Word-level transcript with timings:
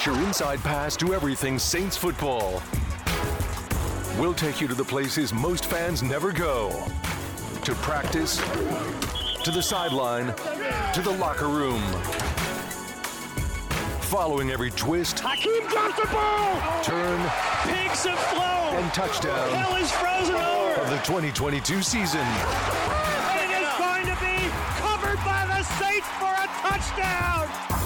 Get 0.00 0.06
your 0.06 0.24
inside 0.24 0.60
pass 0.60 0.96
to 0.96 1.12
everything 1.12 1.58
Saints 1.58 1.94
football. 1.94 2.62
We'll 4.18 4.32
take 4.32 4.58
you 4.58 4.66
to 4.66 4.74
the 4.74 4.82
places 4.82 5.34
most 5.34 5.66
fans 5.66 6.02
never 6.02 6.32
go 6.32 6.70
to 7.64 7.74
practice, 7.82 8.38
to 9.44 9.50
the 9.50 9.60
sideline, 9.60 10.34
to 10.94 11.02
the 11.02 11.14
locker 11.20 11.48
room. 11.48 11.82
Following 14.08 14.50
every 14.50 14.70
twist, 14.70 15.20
Hakeem 15.20 15.68
drops 15.68 16.00
the 16.00 16.08
ball. 16.08 16.82
turn, 16.82 17.20
Pigs 17.64 18.06
have 18.06 18.18
flown. 18.32 18.82
and 18.82 18.94
touchdown 18.94 19.50
Hell 19.50 19.76
is 19.76 19.92
frozen 19.92 20.34
over. 20.36 20.80
of 20.80 20.88
the 20.88 20.96
2022 21.04 21.82
season. 21.82 22.20
It 23.36 23.50
is 23.52 23.68
going 23.76 24.06
to 24.06 24.16
be 24.24 24.48
covered 24.80 25.18
by 25.26 25.44
the 25.44 25.62
Saints 25.76 26.08
for 26.18 26.32
a 26.32 26.48
touchdown. 26.64 27.79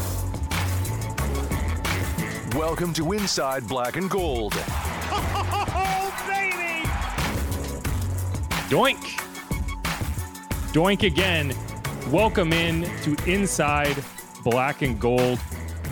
Welcome 2.54 2.92
to 2.92 3.12
Inside 3.12 3.66
Black 3.66 3.96
and 3.96 4.08
Gold. 4.08 4.52
Oh, 4.56 6.14
baby. 6.28 6.88
Doink. 8.70 9.00
Doink 10.72 11.02
again. 11.02 11.52
Welcome 12.12 12.52
in 12.52 12.84
to 13.02 13.16
Inside 13.28 13.96
Black 14.44 14.82
and 14.82 15.00
Gold. 15.00 15.40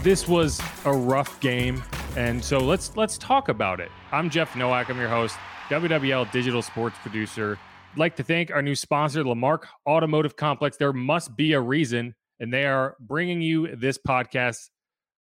This 0.03 0.29
was 0.29 0.63
a 0.85 0.93
rough 0.93 1.41
game, 1.41 1.83
and 2.17 2.43
so 2.45 2.61
let's 2.61 2.97
let's 2.97 3.19
talk 3.19 3.49
about 3.49 3.81
it. 3.81 3.91
I'm 4.13 4.31
Jeff 4.31 4.55
Nowak. 4.55 4.89
I'm 4.89 5.01
your 5.01 5.09
host, 5.09 5.35
WWL 5.69 6.31
digital 6.31 6.63
sports 6.63 6.97
producer. 7.03 7.59
I'd 7.93 7.99
like 7.99 8.15
to 8.17 8.23
thank 8.23 8.53
our 8.53 8.63
new 8.63 8.77
sponsor, 8.77 9.25
Lamarque 9.25 9.67
Automotive 9.85 10.37
Complex. 10.37 10.77
There 10.77 10.93
must 10.93 11.37
be 11.37 11.55
a 11.55 11.61
reason, 11.61 12.15
and 12.39 12.53
they 12.53 12.67
are 12.67 12.95
bringing 13.01 13.43
you 13.43 13.75
this 13.75 13.99
podcast. 13.99 14.69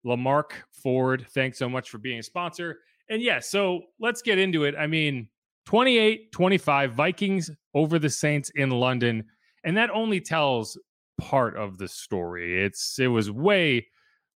Lamarque 0.05 0.55
Ford, 0.71 1.25
thanks 1.31 1.57
so 1.57 1.69
much 1.69 1.89
for 1.89 1.97
being 1.97 2.19
a 2.19 2.23
sponsor. 2.23 2.79
And 3.09 3.21
yeah, 3.21 3.39
so 3.39 3.81
let's 3.99 4.21
get 4.21 4.37
into 4.37 4.63
it. 4.63 4.75
I 4.77 4.87
mean, 4.87 5.27
28 5.65 6.31
25 6.31 6.93
Vikings 6.93 7.51
over 7.73 7.99
the 7.99 8.09
Saints 8.09 8.51
in 8.55 8.69
London. 8.69 9.25
And 9.63 9.77
that 9.77 9.89
only 9.91 10.21
tells 10.21 10.77
part 11.19 11.57
of 11.57 11.77
the 11.77 11.87
story. 11.87 12.63
It's 12.63 12.97
it 12.99 13.07
was 13.07 13.29
way 13.29 13.87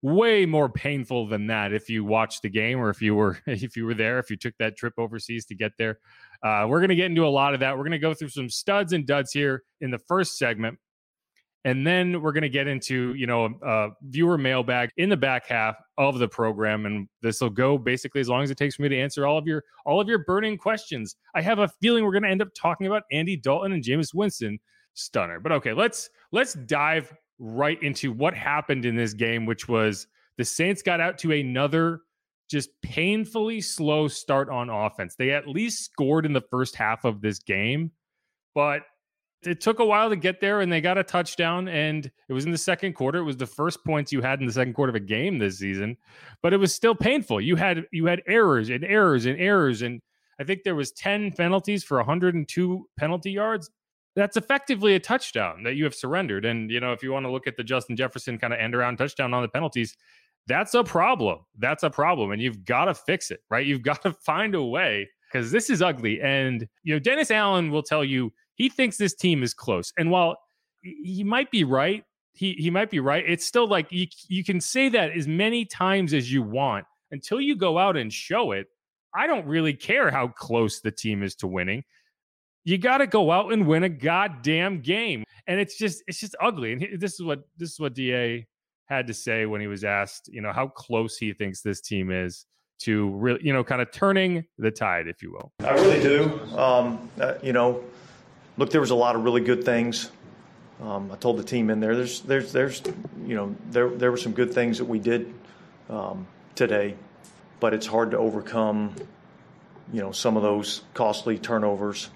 way 0.01 0.47
more 0.47 0.67
painful 0.67 1.27
than 1.27 1.45
that 1.47 1.71
if 1.73 1.87
you 1.87 2.03
watched 2.03 2.41
the 2.41 2.49
game 2.49 2.79
or 2.79 2.89
if 2.89 3.01
you 3.01 3.13
were 3.13 3.39
if 3.45 3.75
you 3.75 3.85
were 3.85 3.93
there 3.93 4.17
if 4.17 4.29
you 4.29 4.35
took 4.35 4.57
that 4.57 4.75
trip 4.75 4.93
overseas 4.97 5.45
to 5.45 5.55
get 5.55 5.71
there 5.77 5.99
uh, 6.43 6.65
we're 6.67 6.79
going 6.79 6.89
to 6.89 6.95
get 6.95 7.05
into 7.05 7.25
a 7.25 7.29
lot 7.29 7.53
of 7.53 7.59
that 7.59 7.77
we're 7.77 7.83
going 7.83 7.91
to 7.91 7.99
go 7.99 8.13
through 8.13 8.27
some 8.27 8.49
studs 8.49 8.93
and 8.93 9.05
duds 9.05 9.31
here 9.31 9.63
in 9.81 9.91
the 9.91 9.99
first 9.99 10.39
segment 10.39 10.77
and 11.63 11.85
then 11.85 12.21
we're 12.21 12.31
going 12.31 12.41
to 12.41 12.49
get 12.49 12.67
into 12.67 13.13
you 13.13 13.27
know 13.27 13.49
a 13.61 13.89
viewer 14.03 14.37
mailbag 14.37 14.89
in 14.97 15.09
the 15.09 15.17
back 15.17 15.47
half 15.47 15.75
of 15.97 16.19
the 16.19 16.27
program 16.27 16.85
and 16.85 17.07
this 17.21 17.41
will 17.41 17.49
go 17.49 17.77
basically 17.77 18.21
as 18.21 18.29
long 18.29 18.43
as 18.43 18.51
it 18.51 18.57
takes 18.57 18.75
for 18.75 18.81
me 18.81 18.89
to 18.89 18.97
answer 18.97 19.25
all 19.25 19.37
of 19.37 19.45
your 19.45 19.63
all 19.85 20.01
of 20.01 20.07
your 20.07 20.19
burning 20.19 20.57
questions. 20.57 21.15
I 21.35 21.41
have 21.41 21.59
a 21.59 21.67
feeling 21.67 22.03
we're 22.03 22.11
going 22.11 22.23
to 22.23 22.29
end 22.29 22.41
up 22.41 22.49
talking 22.55 22.87
about 22.87 23.03
andy 23.11 23.37
dalton 23.37 23.71
and 23.71 23.83
Jameis 23.83 24.13
winston 24.13 24.59
stunner. 24.93 25.39
But 25.39 25.51
okay 25.53 25.73
let's 25.73 26.09
let's 26.31 26.53
dive 26.53 27.13
right 27.39 27.81
into 27.81 28.11
what 28.11 28.33
happened 28.33 28.85
in 28.85 28.95
this 28.95 29.13
game 29.13 29.45
which 29.45 29.67
was 29.67 30.07
the 30.37 30.45
saints 30.45 30.81
got 30.81 30.99
out 30.99 31.17
to 31.19 31.31
another 31.31 32.01
just 32.49 32.69
painfully 32.81 33.61
slow 33.61 34.09
start 34.09 34.49
on 34.49 34.69
offense. 34.69 35.15
They 35.15 35.31
at 35.31 35.47
least 35.47 35.85
scored 35.85 36.25
in 36.25 36.33
the 36.33 36.41
first 36.41 36.75
half 36.75 37.05
of 37.05 37.21
this 37.21 37.39
game 37.39 37.91
but 38.53 38.83
it 39.43 39.61
took 39.61 39.79
a 39.79 39.85
while 39.85 40.09
to 40.09 40.15
get 40.15 40.39
there 40.39 40.61
and 40.61 40.71
they 40.71 40.81
got 40.81 40.97
a 40.97 41.03
touchdown 41.03 41.67
and 41.67 42.11
it 42.29 42.33
was 42.33 42.45
in 42.45 42.51
the 42.51 42.57
second 42.57 42.93
quarter. 42.93 43.19
It 43.19 43.23
was 43.23 43.37
the 43.37 43.47
first 43.47 43.83
points 43.83 44.11
you 44.11 44.21
had 44.21 44.39
in 44.39 44.45
the 44.45 44.53
second 44.53 44.73
quarter 44.73 44.91
of 44.91 44.95
a 44.95 44.99
game 44.99 45.39
this 45.39 45.59
season 45.59 45.97
but 46.41 46.53
it 46.53 46.57
was 46.57 46.73
still 46.73 46.95
painful. 46.95 47.41
You 47.41 47.55
had 47.55 47.85
you 47.91 48.05
had 48.05 48.21
errors 48.27 48.69
and 48.69 48.83
errors 48.83 49.25
and 49.25 49.39
errors 49.39 49.81
and 49.81 50.01
i 50.39 50.43
think 50.43 50.63
there 50.63 50.75
was 50.75 50.91
10 50.91 51.33
penalties 51.33 51.83
for 51.83 51.97
102 51.97 52.87
penalty 52.97 53.31
yards. 53.31 53.69
That's 54.15 54.35
effectively 54.35 54.95
a 54.95 54.99
touchdown 54.99 55.63
that 55.63 55.75
you 55.75 55.85
have 55.85 55.95
surrendered 55.95 56.45
and 56.45 56.69
you 56.69 56.79
know 56.79 56.93
if 56.93 57.03
you 57.03 57.11
want 57.11 57.25
to 57.25 57.31
look 57.31 57.47
at 57.47 57.57
the 57.57 57.63
justin 57.63 57.95
jefferson 57.95 58.37
kind 58.37 58.53
of 58.53 58.59
end 58.59 58.75
around 58.75 58.97
touchdown 58.97 59.33
on 59.33 59.41
the 59.41 59.47
penalties 59.47 59.95
that's 60.47 60.73
a 60.73 60.83
problem. 60.83 61.37
That's 61.59 61.83
a 61.83 61.89
problem 61.89 62.31
and 62.31 62.41
you've 62.41 62.65
got 62.65 62.85
to 62.85 62.93
fix 62.93 63.31
it 63.31 63.41
right? 63.49 63.65
You've 63.65 63.83
got 63.83 64.01
to 64.03 64.11
find 64.25 64.55
a 64.55 64.63
way 64.63 65.09
because 65.31 65.51
this 65.51 65.69
is 65.69 65.81
ugly 65.81 66.21
and 66.21 66.67
you 66.83 66.93
know 66.93 66.99
dennis 66.99 67.31
allen 67.31 67.71
will 67.71 67.83
tell 67.83 68.03
you 68.03 68.33
he 68.61 68.69
thinks 68.69 68.95
this 68.95 69.15
team 69.15 69.41
is 69.41 69.55
close. 69.55 69.91
And 69.97 70.11
while 70.11 70.37
he 70.83 71.23
might 71.23 71.49
be 71.49 71.63
right, 71.63 72.03
he 72.33 72.53
he 72.53 72.69
might 72.69 72.91
be 72.91 72.99
right. 72.99 73.23
It's 73.27 73.43
still 73.43 73.67
like 73.67 73.91
you 73.91 74.05
you 74.27 74.43
can 74.43 74.61
say 74.61 74.87
that 74.89 75.17
as 75.17 75.27
many 75.27 75.65
times 75.65 76.13
as 76.13 76.31
you 76.31 76.43
want 76.43 76.85
until 77.09 77.41
you 77.41 77.55
go 77.55 77.79
out 77.79 77.97
and 77.97 78.13
show 78.13 78.51
it. 78.51 78.67
I 79.15 79.25
don't 79.25 79.47
really 79.47 79.73
care 79.73 80.11
how 80.11 80.27
close 80.27 80.79
the 80.79 80.91
team 80.91 81.23
is 81.23 81.33
to 81.37 81.47
winning. 81.47 81.83
You 82.63 82.77
got 82.77 82.99
to 82.99 83.07
go 83.07 83.31
out 83.31 83.51
and 83.51 83.65
win 83.65 83.83
a 83.83 83.89
goddamn 83.89 84.81
game. 84.81 85.23
And 85.47 85.59
it's 85.59 85.75
just 85.75 86.03
it's 86.05 86.19
just 86.19 86.35
ugly. 86.39 86.73
And 86.73 87.01
this 87.01 87.13
is 87.15 87.23
what 87.23 87.39
this 87.57 87.71
is 87.71 87.79
what 87.79 87.95
DA 87.95 88.45
had 88.85 89.07
to 89.07 89.13
say 89.15 89.47
when 89.47 89.59
he 89.59 89.65
was 89.65 89.83
asked, 89.83 90.29
you 90.31 90.41
know, 90.41 90.53
how 90.53 90.67
close 90.67 91.17
he 91.17 91.33
thinks 91.33 91.61
this 91.61 91.81
team 91.81 92.11
is 92.11 92.45
to 92.81 93.09
really, 93.09 93.39
you 93.43 93.53
know, 93.53 93.63
kind 93.63 93.81
of 93.81 93.91
turning 93.91 94.45
the 94.59 94.69
tide, 94.69 95.07
if 95.07 95.23
you 95.23 95.31
will. 95.31 95.51
I 95.67 95.73
really 95.73 95.99
do. 95.99 96.39
Um, 96.55 97.09
uh, 97.19 97.33
you 97.41 97.53
know, 97.53 97.83
look, 98.57 98.69
there 98.71 98.81
was 98.81 98.91
a 98.91 98.95
lot 98.95 99.15
of 99.15 99.23
really 99.23 99.41
good 99.41 99.63
things. 99.63 100.11
Um, 100.81 101.11
I 101.11 101.15
told 101.15 101.37
the 101.37 101.43
team 101.43 101.69
in 101.69 101.79
there, 101.79 101.95
there's, 101.95 102.21
there's, 102.21 102.51
there's, 102.51 102.81
you 103.25 103.35
know, 103.35 103.55
there, 103.69 103.89
there 103.89 104.11
were 104.11 104.17
some 104.17 104.33
good 104.33 104.53
things 104.53 104.79
that 104.79 104.85
we 104.85 104.99
did 104.99 105.33
um, 105.89 106.27
today, 106.55 106.95
but 107.59 107.73
it's 107.73 107.85
hard 107.85 108.11
to 108.11 108.17
overcome, 108.17 108.95
you 109.93 110.01
know, 110.01 110.11
some 110.11 110.37
of 110.37 110.43
those 110.43 110.81
costly 110.93 111.37
turnovers. 111.37 112.09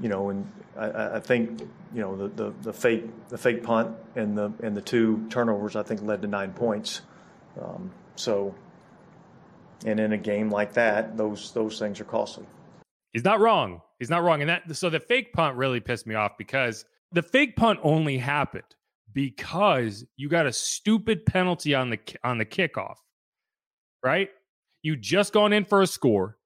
You 0.00 0.08
know, 0.08 0.30
and 0.30 0.50
I, 0.76 1.16
I 1.16 1.20
think, 1.20 1.60
you 1.94 2.00
know, 2.00 2.16
the, 2.16 2.28
the, 2.28 2.54
the 2.62 2.72
fake 2.72 3.04
the 3.28 3.38
fake 3.38 3.62
punt 3.62 3.94
and 4.16 4.36
the 4.36 4.50
and 4.62 4.76
the 4.76 4.80
two 4.80 5.26
turnovers 5.28 5.76
I 5.76 5.84
think 5.84 6.02
led 6.02 6.22
to 6.22 6.28
nine 6.28 6.54
points. 6.54 7.02
Um, 7.60 7.92
so, 8.16 8.54
and 9.84 10.00
in 10.00 10.12
a 10.12 10.16
game 10.16 10.50
like 10.50 10.72
that, 10.72 11.16
those 11.16 11.52
those 11.52 11.78
things 11.78 12.00
are 12.00 12.04
costly. 12.04 12.46
He's 13.12 13.24
not 13.24 13.40
wrong. 13.40 13.82
He's 13.98 14.10
not 14.10 14.22
wrong. 14.22 14.40
And 14.40 14.48
that 14.48 14.76
so 14.76 14.90
the 14.90 15.00
fake 15.00 15.32
punt 15.32 15.56
really 15.56 15.80
pissed 15.80 16.06
me 16.06 16.14
off 16.14 16.32
because 16.38 16.84
the 17.12 17.22
fake 17.22 17.56
punt 17.56 17.78
only 17.82 18.18
happened 18.18 18.64
because 19.12 20.04
you 20.16 20.28
got 20.28 20.46
a 20.46 20.52
stupid 20.52 21.26
penalty 21.26 21.74
on 21.74 21.90
the 21.90 21.98
on 22.24 22.38
the 22.38 22.46
kickoff. 22.46 22.96
Right? 24.02 24.30
You 24.82 24.96
just 24.96 25.32
gone 25.32 25.52
in 25.52 25.64
for 25.64 25.82
a 25.82 25.86
score. 25.86 26.38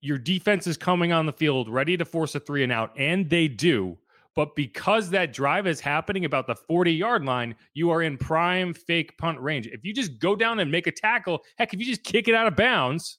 Your 0.00 0.18
defense 0.18 0.66
is 0.66 0.76
coming 0.76 1.12
on 1.12 1.26
the 1.26 1.32
field 1.32 1.68
ready 1.68 1.96
to 1.96 2.04
force 2.04 2.34
a 2.34 2.40
three 2.40 2.62
and 2.62 2.70
out, 2.70 2.92
and 2.96 3.28
they 3.28 3.48
do. 3.48 3.98
But 4.36 4.54
because 4.54 5.10
that 5.10 5.32
drive 5.32 5.66
is 5.66 5.80
happening 5.80 6.26
about 6.26 6.46
the 6.46 6.54
40 6.54 6.92
yard 6.92 7.24
line, 7.24 7.56
you 7.72 7.90
are 7.90 8.02
in 8.02 8.18
prime 8.18 8.74
fake 8.74 9.16
punt 9.16 9.40
range. 9.40 9.66
If 9.66 9.82
you 9.82 9.94
just 9.94 10.18
go 10.20 10.36
down 10.36 10.60
and 10.60 10.70
make 10.70 10.86
a 10.86 10.92
tackle, 10.92 11.42
heck, 11.56 11.72
if 11.72 11.80
you 11.80 11.86
just 11.86 12.04
kick 12.04 12.28
it 12.28 12.34
out 12.34 12.46
of 12.46 12.54
bounds, 12.54 13.18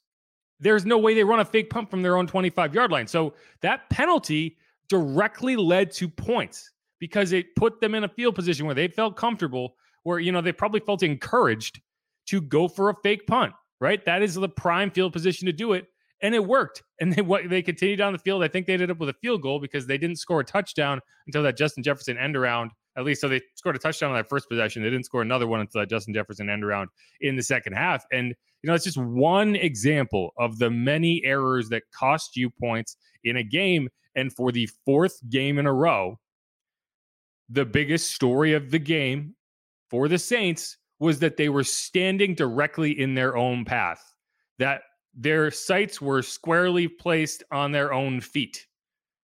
there's 0.59 0.85
no 0.85 0.97
way 0.97 1.13
they 1.13 1.23
run 1.23 1.39
a 1.39 1.45
fake 1.45 1.69
punt 1.69 1.89
from 1.89 2.01
their 2.01 2.17
own 2.17 2.27
25 2.27 2.73
yard 2.73 2.91
line. 2.91 3.07
So 3.07 3.33
that 3.61 3.89
penalty 3.89 4.57
directly 4.89 5.55
led 5.55 5.91
to 5.93 6.07
points 6.07 6.71
because 6.99 7.31
it 7.31 7.55
put 7.55 7.79
them 7.79 7.95
in 7.95 8.03
a 8.03 8.09
field 8.09 8.35
position 8.35 8.65
where 8.65 8.75
they 8.75 8.87
felt 8.87 9.15
comfortable, 9.15 9.75
where, 10.03 10.19
you 10.19 10.31
know, 10.31 10.41
they 10.41 10.51
probably 10.51 10.79
felt 10.79 11.03
encouraged 11.03 11.81
to 12.27 12.41
go 12.41 12.67
for 12.67 12.89
a 12.89 12.95
fake 13.03 13.27
punt, 13.27 13.53
right? 13.79 14.03
That 14.05 14.21
is 14.21 14.35
the 14.35 14.49
prime 14.49 14.91
field 14.91 15.13
position 15.13 15.45
to 15.45 15.53
do 15.53 15.73
it. 15.73 15.87
And 16.21 16.33
it 16.33 16.45
worked. 16.45 16.83
And 16.99 17.13
they 17.13 17.21
what 17.21 17.47
they 17.47 17.61
continued 17.61 17.97
down 17.97 18.11
the 18.11 18.17
field. 18.17 18.43
I 18.43 18.47
think 18.47 18.65
they 18.65 18.73
ended 18.73 18.89
up 18.89 18.97
with 18.97 19.09
a 19.09 19.15
field 19.21 19.43
goal 19.43 19.59
because 19.59 19.85
they 19.85 19.99
didn't 19.99 20.15
score 20.15 20.39
a 20.39 20.43
touchdown 20.43 20.99
until 21.27 21.43
that 21.43 21.55
Justin 21.55 21.83
Jefferson 21.83 22.17
end 22.17 22.35
around. 22.35 22.71
At 22.97 23.05
least 23.05 23.21
so 23.21 23.29
they 23.29 23.41
scored 23.55 23.75
a 23.75 23.79
touchdown 23.79 24.09
on 24.09 24.17
that 24.17 24.27
first 24.27 24.49
possession. 24.49 24.81
They 24.81 24.89
didn't 24.89 25.05
score 25.05 25.21
another 25.21 25.47
one 25.47 25.59
until 25.59 25.81
that 25.81 25.89
Justin 25.89 26.13
Jefferson 26.13 26.49
end 26.49 26.63
around 26.63 26.89
in 27.21 27.35
the 27.35 27.43
second 27.43 27.73
half. 27.73 28.03
And 28.11 28.29
you 28.63 28.67
know, 28.67 28.73
it's 28.73 28.85
just 28.85 28.97
one 28.97 29.55
example 29.55 30.33
of 30.37 30.57
the 30.57 30.71
many 30.71 31.23
errors 31.23 31.69
that 31.69 31.83
cost 31.93 32.35
you 32.35 32.49
points 32.49 32.97
in 33.23 33.37
a 33.37 33.43
game. 33.43 33.89
And 34.15 34.33
for 34.33 34.51
the 34.51 34.67
fourth 34.83 35.19
game 35.29 35.59
in 35.59 35.67
a 35.67 35.73
row, 35.73 36.19
the 37.49 37.65
biggest 37.65 38.11
story 38.11 38.53
of 38.53 38.71
the 38.71 38.79
game 38.79 39.35
for 39.89 40.07
the 40.07 40.17
Saints 40.17 40.77
was 40.99 41.19
that 41.19 41.37
they 41.37 41.49
were 41.49 41.63
standing 41.63 42.33
directly 42.33 42.99
in 42.99 43.13
their 43.13 43.37
own 43.37 43.63
path, 43.63 44.01
that 44.57 44.81
their 45.13 45.51
sights 45.51 46.01
were 46.01 46.23
squarely 46.23 46.87
placed 46.87 47.43
on 47.51 47.71
their 47.71 47.93
own 47.93 48.19
feet. 48.21 48.65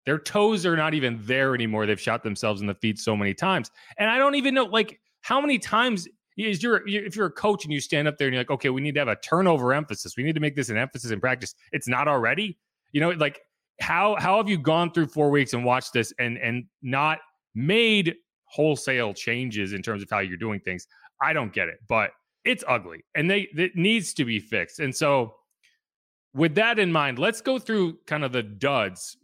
Their 0.06 0.18
toes 0.18 0.64
are 0.64 0.76
not 0.76 0.94
even 0.94 1.18
there 1.22 1.54
anymore. 1.54 1.86
They've 1.86 2.00
shot 2.00 2.22
themselves 2.22 2.60
in 2.60 2.66
the 2.66 2.74
feet 2.74 2.98
so 2.98 3.16
many 3.16 3.34
times. 3.34 3.70
And 3.98 4.08
I 4.08 4.18
don't 4.18 4.34
even 4.34 4.54
know, 4.54 4.64
like, 4.64 5.00
how 5.22 5.40
many 5.40 5.58
times 5.58 6.08
is 6.36 6.62
you're, 6.62 6.86
if 6.88 7.16
you're 7.16 7.26
a 7.26 7.30
coach 7.30 7.64
and 7.64 7.72
you 7.72 7.80
stand 7.80 8.08
up 8.08 8.16
there 8.16 8.26
and 8.26 8.34
you're 8.34 8.40
like, 8.40 8.50
okay, 8.50 8.70
we 8.70 8.80
need 8.80 8.94
to 8.94 9.00
have 9.00 9.08
a 9.08 9.16
turnover 9.16 9.74
emphasis. 9.74 10.16
We 10.16 10.22
need 10.22 10.34
to 10.34 10.40
make 10.40 10.56
this 10.56 10.70
an 10.70 10.76
emphasis 10.76 11.10
in 11.10 11.20
practice. 11.20 11.54
It's 11.72 11.88
not 11.88 12.08
already, 12.08 12.58
you 12.92 13.00
know, 13.00 13.10
like 13.10 13.40
how 13.80 14.16
how 14.18 14.36
have 14.36 14.48
you 14.48 14.58
gone 14.58 14.92
through 14.92 15.06
four 15.06 15.30
weeks 15.30 15.52
and 15.52 15.64
watched 15.64 15.92
this 15.92 16.12
and 16.18 16.38
and 16.38 16.64
not 16.82 17.18
made 17.54 18.14
wholesale 18.44 19.12
changes 19.14 19.72
in 19.72 19.82
terms 19.82 20.02
of 20.02 20.08
how 20.10 20.20
you're 20.20 20.36
doing 20.36 20.60
things? 20.60 20.86
I 21.20 21.32
don't 21.32 21.52
get 21.52 21.68
it, 21.68 21.78
but 21.88 22.10
it's 22.44 22.64
ugly 22.66 23.04
and 23.14 23.30
they 23.30 23.48
it 23.56 23.76
needs 23.76 24.14
to 24.14 24.24
be 24.24 24.38
fixed. 24.38 24.80
And 24.80 24.94
so 24.94 25.34
with 26.32 26.54
that 26.54 26.78
in 26.78 26.92
mind, 26.92 27.18
let's 27.18 27.40
go 27.40 27.58
through 27.58 27.98
kind 28.06 28.24
of 28.24 28.32
the 28.32 28.42
duds 28.42 29.16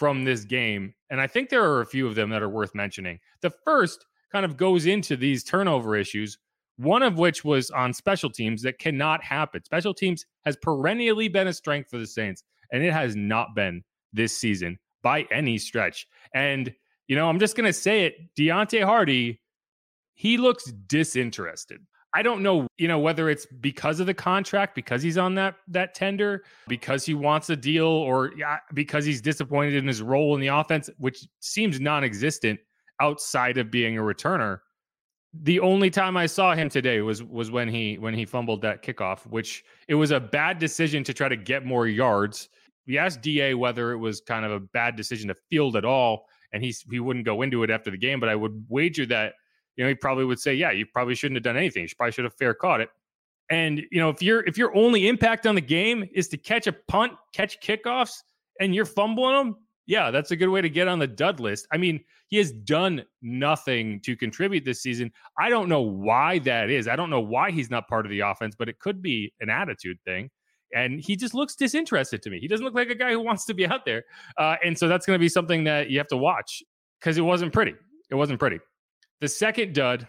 from 0.00 0.24
this 0.24 0.44
game. 0.46 0.94
And 1.10 1.20
I 1.20 1.26
think 1.26 1.50
there 1.50 1.62
are 1.62 1.82
a 1.82 1.86
few 1.86 2.06
of 2.06 2.14
them 2.14 2.30
that 2.30 2.40
are 2.40 2.48
worth 2.48 2.74
mentioning. 2.74 3.20
The 3.42 3.50
first 3.50 4.06
kind 4.32 4.46
of 4.46 4.56
goes 4.56 4.86
into 4.86 5.14
these 5.14 5.44
turnover 5.44 5.94
issues, 5.94 6.38
one 6.78 7.02
of 7.02 7.18
which 7.18 7.44
was 7.44 7.70
on 7.70 7.92
special 7.92 8.30
teams 8.30 8.62
that 8.62 8.78
cannot 8.78 9.22
happen. 9.22 9.62
Special 9.62 9.92
teams 9.92 10.24
has 10.46 10.56
perennially 10.56 11.28
been 11.28 11.48
a 11.48 11.52
strength 11.52 11.90
for 11.90 11.98
the 11.98 12.06
Saints, 12.06 12.44
and 12.72 12.82
it 12.82 12.94
has 12.94 13.14
not 13.14 13.48
been 13.54 13.84
this 14.14 14.34
season 14.34 14.78
by 15.02 15.26
any 15.30 15.58
stretch. 15.58 16.06
And, 16.32 16.74
you 17.06 17.14
know, 17.14 17.28
I'm 17.28 17.38
just 17.38 17.54
going 17.54 17.66
to 17.66 17.72
say 17.74 18.06
it 18.06 18.34
Deonte 18.38 18.82
Harty, 18.82 19.42
he 20.14 20.38
looks 20.38 20.64
disinterested. 20.86 21.80
I 22.12 22.22
don't 22.22 22.42
know, 22.42 22.66
you 22.76 22.88
know, 22.88 22.98
whether 22.98 23.30
it's 23.30 23.46
because 23.46 24.00
of 24.00 24.06
the 24.06 24.14
contract, 24.14 24.74
because 24.74 25.02
he's 25.02 25.16
on 25.18 25.34
that 25.36 25.56
that 25.68 25.94
tender, 25.94 26.42
because 26.66 27.06
he 27.06 27.14
wants 27.14 27.50
a 27.50 27.56
deal, 27.56 27.86
or 27.86 28.32
because 28.74 29.04
he's 29.04 29.20
disappointed 29.20 29.74
in 29.74 29.86
his 29.86 30.02
role 30.02 30.34
in 30.34 30.40
the 30.40 30.48
offense, 30.48 30.90
which 30.98 31.26
seems 31.38 31.80
non-existent 31.80 32.58
outside 33.00 33.58
of 33.58 33.70
being 33.70 33.96
a 33.96 34.00
returner. 34.00 34.58
The 35.42 35.60
only 35.60 35.90
time 35.90 36.16
I 36.16 36.26
saw 36.26 36.56
him 36.56 36.68
today 36.68 37.00
was 37.00 37.22
was 37.22 37.52
when 37.52 37.68
he 37.68 37.96
when 37.98 38.14
he 38.14 38.24
fumbled 38.24 38.62
that 38.62 38.82
kickoff, 38.82 39.24
which 39.26 39.64
it 39.86 39.94
was 39.94 40.10
a 40.10 40.18
bad 40.18 40.58
decision 40.58 41.04
to 41.04 41.14
try 41.14 41.28
to 41.28 41.36
get 41.36 41.64
more 41.64 41.86
yards. 41.86 42.48
We 42.88 42.98
asked 42.98 43.22
Da 43.22 43.54
whether 43.54 43.92
it 43.92 43.98
was 43.98 44.20
kind 44.20 44.44
of 44.44 44.50
a 44.50 44.58
bad 44.58 44.96
decision 44.96 45.28
to 45.28 45.36
field 45.48 45.76
at 45.76 45.84
all, 45.84 46.26
and 46.52 46.64
he 46.64 46.74
he 46.90 46.98
wouldn't 46.98 47.24
go 47.24 47.42
into 47.42 47.62
it 47.62 47.70
after 47.70 47.92
the 47.92 47.98
game. 47.98 48.18
But 48.18 48.28
I 48.28 48.34
would 48.34 48.66
wager 48.68 49.06
that 49.06 49.34
you 49.80 49.86
know, 49.86 49.88
he 49.88 49.94
probably 49.94 50.26
would 50.26 50.38
say, 50.38 50.52
yeah, 50.52 50.72
you 50.72 50.84
probably 50.84 51.14
shouldn't 51.14 51.36
have 51.36 51.42
done 51.42 51.56
anything. 51.56 51.84
You 51.84 51.88
probably 51.96 52.12
should 52.12 52.24
have 52.24 52.34
fair 52.34 52.52
caught 52.52 52.82
it. 52.82 52.90
And 53.48 53.82
you 53.90 53.98
know, 53.98 54.10
if 54.10 54.20
your 54.20 54.46
if 54.46 54.58
your 54.58 54.76
only 54.76 55.08
impact 55.08 55.46
on 55.46 55.54
the 55.54 55.62
game 55.62 56.06
is 56.12 56.28
to 56.28 56.36
catch 56.36 56.66
a 56.66 56.72
punt, 56.72 57.12
catch 57.32 57.62
kickoffs, 57.62 58.18
and 58.60 58.74
you're 58.74 58.84
fumbling 58.84 59.34
them, 59.34 59.56
yeah, 59.86 60.10
that's 60.10 60.32
a 60.32 60.36
good 60.36 60.50
way 60.50 60.60
to 60.60 60.68
get 60.68 60.86
on 60.86 60.98
the 60.98 61.06
dud 61.06 61.40
list. 61.40 61.66
I 61.72 61.78
mean, 61.78 61.98
he 62.28 62.36
has 62.36 62.52
done 62.52 63.06
nothing 63.22 64.00
to 64.00 64.14
contribute 64.14 64.66
this 64.66 64.82
season. 64.82 65.12
I 65.38 65.48
don't 65.48 65.70
know 65.70 65.80
why 65.80 66.40
that 66.40 66.68
is. 66.68 66.86
I 66.86 66.94
don't 66.94 67.08
know 67.08 67.22
why 67.22 67.50
he's 67.50 67.70
not 67.70 67.88
part 67.88 68.04
of 68.04 68.10
the 68.10 68.20
offense, 68.20 68.54
but 68.54 68.68
it 68.68 68.80
could 68.80 69.00
be 69.00 69.32
an 69.40 69.48
attitude 69.48 69.96
thing. 70.04 70.28
And 70.76 71.00
he 71.00 71.16
just 71.16 71.32
looks 71.32 71.56
disinterested 71.56 72.20
to 72.24 72.28
me. 72.28 72.38
He 72.38 72.48
doesn't 72.48 72.66
look 72.66 72.74
like 72.74 72.90
a 72.90 72.94
guy 72.94 73.12
who 73.12 73.20
wants 73.24 73.46
to 73.46 73.54
be 73.54 73.66
out 73.66 73.86
there. 73.86 74.04
Uh, 74.36 74.56
and 74.62 74.78
so 74.78 74.88
that's 74.88 75.06
going 75.06 75.16
to 75.16 75.20
be 75.20 75.30
something 75.30 75.64
that 75.64 75.88
you 75.88 75.96
have 75.96 76.08
to 76.08 76.18
watch 76.18 76.62
because 77.00 77.16
it 77.16 77.22
wasn't 77.22 77.54
pretty. 77.54 77.72
It 78.10 78.14
wasn't 78.16 78.38
pretty. 78.38 78.58
The 79.20 79.28
second 79.28 79.74
dud 79.74 80.08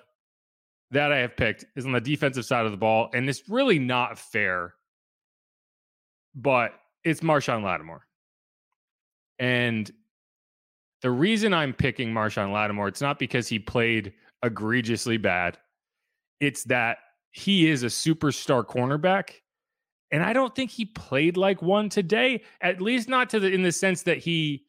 that 0.91 1.11
I 1.11 1.19
have 1.19 1.35
picked 1.35 1.65
is 1.75 1.85
on 1.85 1.91
the 1.91 2.01
defensive 2.01 2.45
side 2.45 2.65
of 2.65 2.71
the 2.71 2.77
ball, 2.77 3.09
and 3.13 3.29
it's 3.29 3.49
really 3.49 3.79
not 3.79 4.17
fair, 4.17 4.73
but 6.35 6.73
it's 7.03 7.21
Marshon 7.21 7.63
Lattimore. 7.63 8.05
And 9.39 9.91
the 11.01 11.11
reason 11.11 11.53
I'm 11.53 11.73
picking 11.73 12.13
Marshon 12.13 12.51
Lattimore, 12.51 12.87
it's 12.87 13.01
not 13.01 13.19
because 13.19 13.47
he 13.47 13.59
played 13.59 14.13
egregiously 14.43 15.17
bad. 15.17 15.57
It's 16.39 16.63
that 16.65 16.99
he 17.31 17.69
is 17.69 17.83
a 17.83 17.87
superstar 17.87 18.65
cornerback. 18.65 19.31
And 20.11 20.23
I 20.23 20.33
don't 20.33 20.53
think 20.53 20.71
he 20.71 20.85
played 20.85 21.37
like 21.37 21.61
one 21.61 21.89
today, 21.89 22.43
at 22.59 22.81
least 22.81 23.07
not 23.07 23.29
to 23.29 23.39
the 23.39 23.51
in 23.51 23.61
the 23.61 23.71
sense 23.71 24.03
that 24.03 24.17
he 24.17 24.65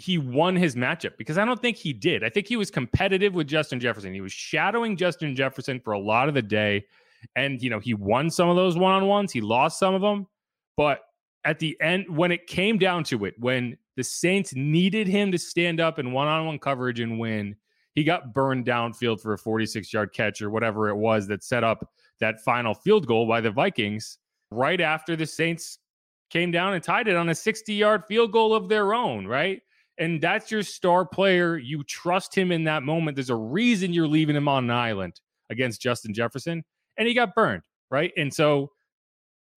he 0.00 0.16
won 0.16 0.56
his 0.56 0.76
matchup 0.76 1.16
because 1.18 1.36
I 1.36 1.44
don't 1.44 1.60
think 1.60 1.76
he 1.76 1.92
did. 1.92 2.24
I 2.24 2.30
think 2.30 2.46
he 2.46 2.56
was 2.56 2.70
competitive 2.70 3.34
with 3.34 3.46
Justin 3.46 3.78
Jefferson. 3.78 4.14
He 4.14 4.22
was 4.22 4.32
shadowing 4.32 4.96
Justin 4.96 5.36
Jefferson 5.36 5.78
for 5.78 5.92
a 5.92 5.98
lot 5.98 6.28
of 6.28 6.34
the 6.34 6.42
day. 6.42 6.86
And, 7.36 7.60
you 7.60 7.68
know, 7.68 7.78
he 7.78 7.92
won 7.92 8.30
some 8.30 8.48
of 8.48 8.56
those 8.56 8.78
one 8.78 8.92
on 8.92 9.06
ones, 9.06 9.30
he 9.30 9.42
lost 9.42 9.78
some 9.78 9.94
of 9.94 10.00
them. 10.00 10.26
But 10.76 11.00
at 11.44 11.58
the 11.58 11.78
end, 11.82 12.06
when 12.08 12.32
it 12.32 12.46
came 12.46 12.78
down 12.78 13.04
to 13.04 13.26
it, 13.26 13.34
when 13.38 13.76
the 13.96 14.02
Saints 14.02 14.54
needed 14.54 15.06
him 15.06 15.30
to 15.32 15.38
stand 15.38 15.80
up 15.80 15.98
in 15.98 16.12
one 16.12 16.28
on 16.28 16.46
one 16.46 16.58
coverage 16.58 17.00
and 17.00 17.18
win, 17.18 17.54
he 17.94 18.02
got 18.02 18.32
burned 18.32 18.64
downfield 18.64 19.20
for 19.20 19.34
a 19.34 19.38
46 19.38 19.92
yard 19.92 20.14
catch 20.14 20.40
or 20.40 20.48
whatever 20.48 20.88
it 20.88 20.96
was 20.96 21.26
that 21.26 21.44
set 21.44 21.62
up 21.62 21.86
that 22.20 22.40
final 22.40 22.72
field 22.72 23.06
goal 23.06 23.28
by 23.28 23.42
the 23.42 23.50
Vikings 23.50 24.16
right 24.50 24.80
after 24.80 25.14
the 25.14 25.26
Saints 25.26 25.78
came 26.30 26.50
down 26.50 26.72
and 26.72 26.82
tied 26.82 27.08
it 27.08 27.16
on 27.16 27.28
a 27.28 27.34
60 27.34 27.74
yard 27.74 28.04
field 28.08 28.32
goal 28.32 28.54
of 28.54 28.70
their 28.70 28.94
own, 28.94 29.26
right? 29.26 29.60
And 30.00 30.20
that's 30.20 30.50
your 30.50 30.62
star 30.62 31.04
player. 31.04 31.58
You 31.58 31.84
trust 31.84 32.36
him 32.36 32.50
in 32.50 32.64
that 32.64 32.82
moment. 32.82 33.14
There's 33.14 33.30
a 33.30 33.36
reason 33.36 33.92
you're 33.92 34.08
leaving 34.08 34.34
him 34.34 34.48
on 34.48 34.64
an 34.64 34.70
island 34.70 35.20
against 35.50 35.82
Justin 35.82 36.14
Jefferson, 36.14 36.64
and 36.96 37.06
he 37.06 37.14
got 37.14 37.34
burned, 37.34 37.62
right? 37.90 38.10
And 38.16 38.32
so 38.32 38.70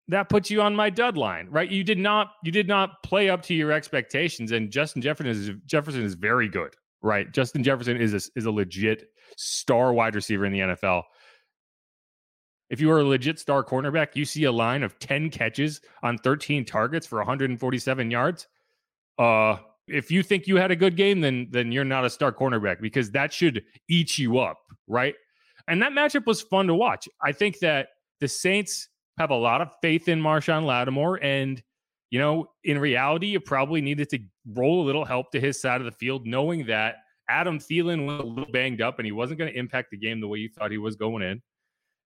that 0.09 0.27
puts 0.27 0.51
you 0.51 0.61
on 0.61 0.75
my 0.75 0.89
dud 0.89 1.17
line, 1.17 1.47
right? 1.49 1.69
You 1.69 1.83
did 1.83 1.97
not 1.97 2.33
you 2.43 2.51
did 2.51 2.67
not 2.67 3.01
play 3.03 3.29
up 3.29 3.41
to 3.43 3.53
your 3.53 3.71
expectations, 3.71 4.51
and 4.51 4.69
Justin 4.69 5.01
Jefferson 5.01 5.31
is 5.31 5.51
Jefferson 5.65 6.03
is 6.03 6.13
very 6.13 6.49
good, 6.49 6.75
right? 7.01 7.31
Justin 7.31 7.63
Jefferson 7.63 7.97
is 7.97 8.13
a, 8.13 8.21
is 8.37 8.45
a 8.45 8.51
legit 8.51 9.05
star 9.37 9.93
wide 9.93 10.13
receiver 10.13 10.45
in 10.45 10.51
the 10.51 10.59
NFL. 10.59 11.03
If 12.69 12.81
you 12.81 12.91
are 12.91 12.99
a 12.99 13.03
legit 13.03 13.39
star 13.39 13.63
cornerback, 13.63 14.15
you 14.15 14.25
see 14.25 14.43
a 14.45 14.51
line 14.51 14.83
of 14.83 14.97
10 14.99 15.29
catches 15.29 15.79
on 16.01 16.17
13 16.17 16.65
targets 16.65 17.05
for 17.05 17.19
147 17.19 18.09
yards. 18.09 18.47
Uh, 19.19 19.57
if 19.88 20.12
you 20.12 20.24
think 20.24 20.47
you 20.47 20.56
had 20.57 20.71
a 20.71 20.75
good 20.75 20.95
game, 20.95 21.21
then 21.21 21.47
then 21.51 21.71
you're 21.71 21.83
not 21.83 22.06
a 22.06 22.09
star 22.09 22.31
cornerback 22.31 22.81
because 22.81 23.12
that 23.12 23.33
should 23.33 23.63
eat 23.89 24.18
you 24.18 24.39
up, 24.39 24.59
right? 24.88 25.15
And 25.68 25.81
that 25.81 25.94
matchup 25.94 26.25
was 26.25 26.41
fun 26.41 26.68
to 26.68 26.75
watch. 26.75 27.07
I 27.21 27.31
think 27.31 27.59
that 27.59 27.89
the 28.19 28.27
Saints 28.27 28.89
have 29.18 29.30
a 29.30 29.35
lot 29.35 29.62
of 29.62 29.69
faith 29.81 30.07
in 30.07 30.21
Marshon 30.21 30.65
Lattimore, 30.65 31.24
and 31.24 31.62
you 32.12 32.19
know, 32.19 32.51
in 32.63 32.77
reality, 32.77 33.27
you 33.27 33.39
probably 33.39 33.81
needed 33.81 34.09
to 34.09 34.19
roll 34.53 34.83
a 34.83 34.85
little 34.85 35.06
help 35.06 35.31
to 35.31 35.39
his 35.39 35.59
side 35.59 35.81
of 35.81 35.86
the 35.86 35.91
field, 35.91 36.27
knowing 36.27 36.65
that 36.68 36.97
Adam 37.29 37.57
Thielen 37.59 38.06
was 38.06 38.19
a 38.19 38.24
little 38.24 38.51
banged 38.51 38.81
up 38.81 39.00
and 39.00 39.06
he 39.06 39.12
wasn't 39.12 39.39
going 39.39 39.51
to 39.51 39.57
impact 39.57 39.89
the 39.91 39.97
game 39.97 40.19
the 40.19 40.27
way 40.27 40.38
you 40.38 40.50
thought 40.50 40.71
he 40.71 40.77
was 40.77 40.95
going 40.95 41.24
in. 41.24 41.41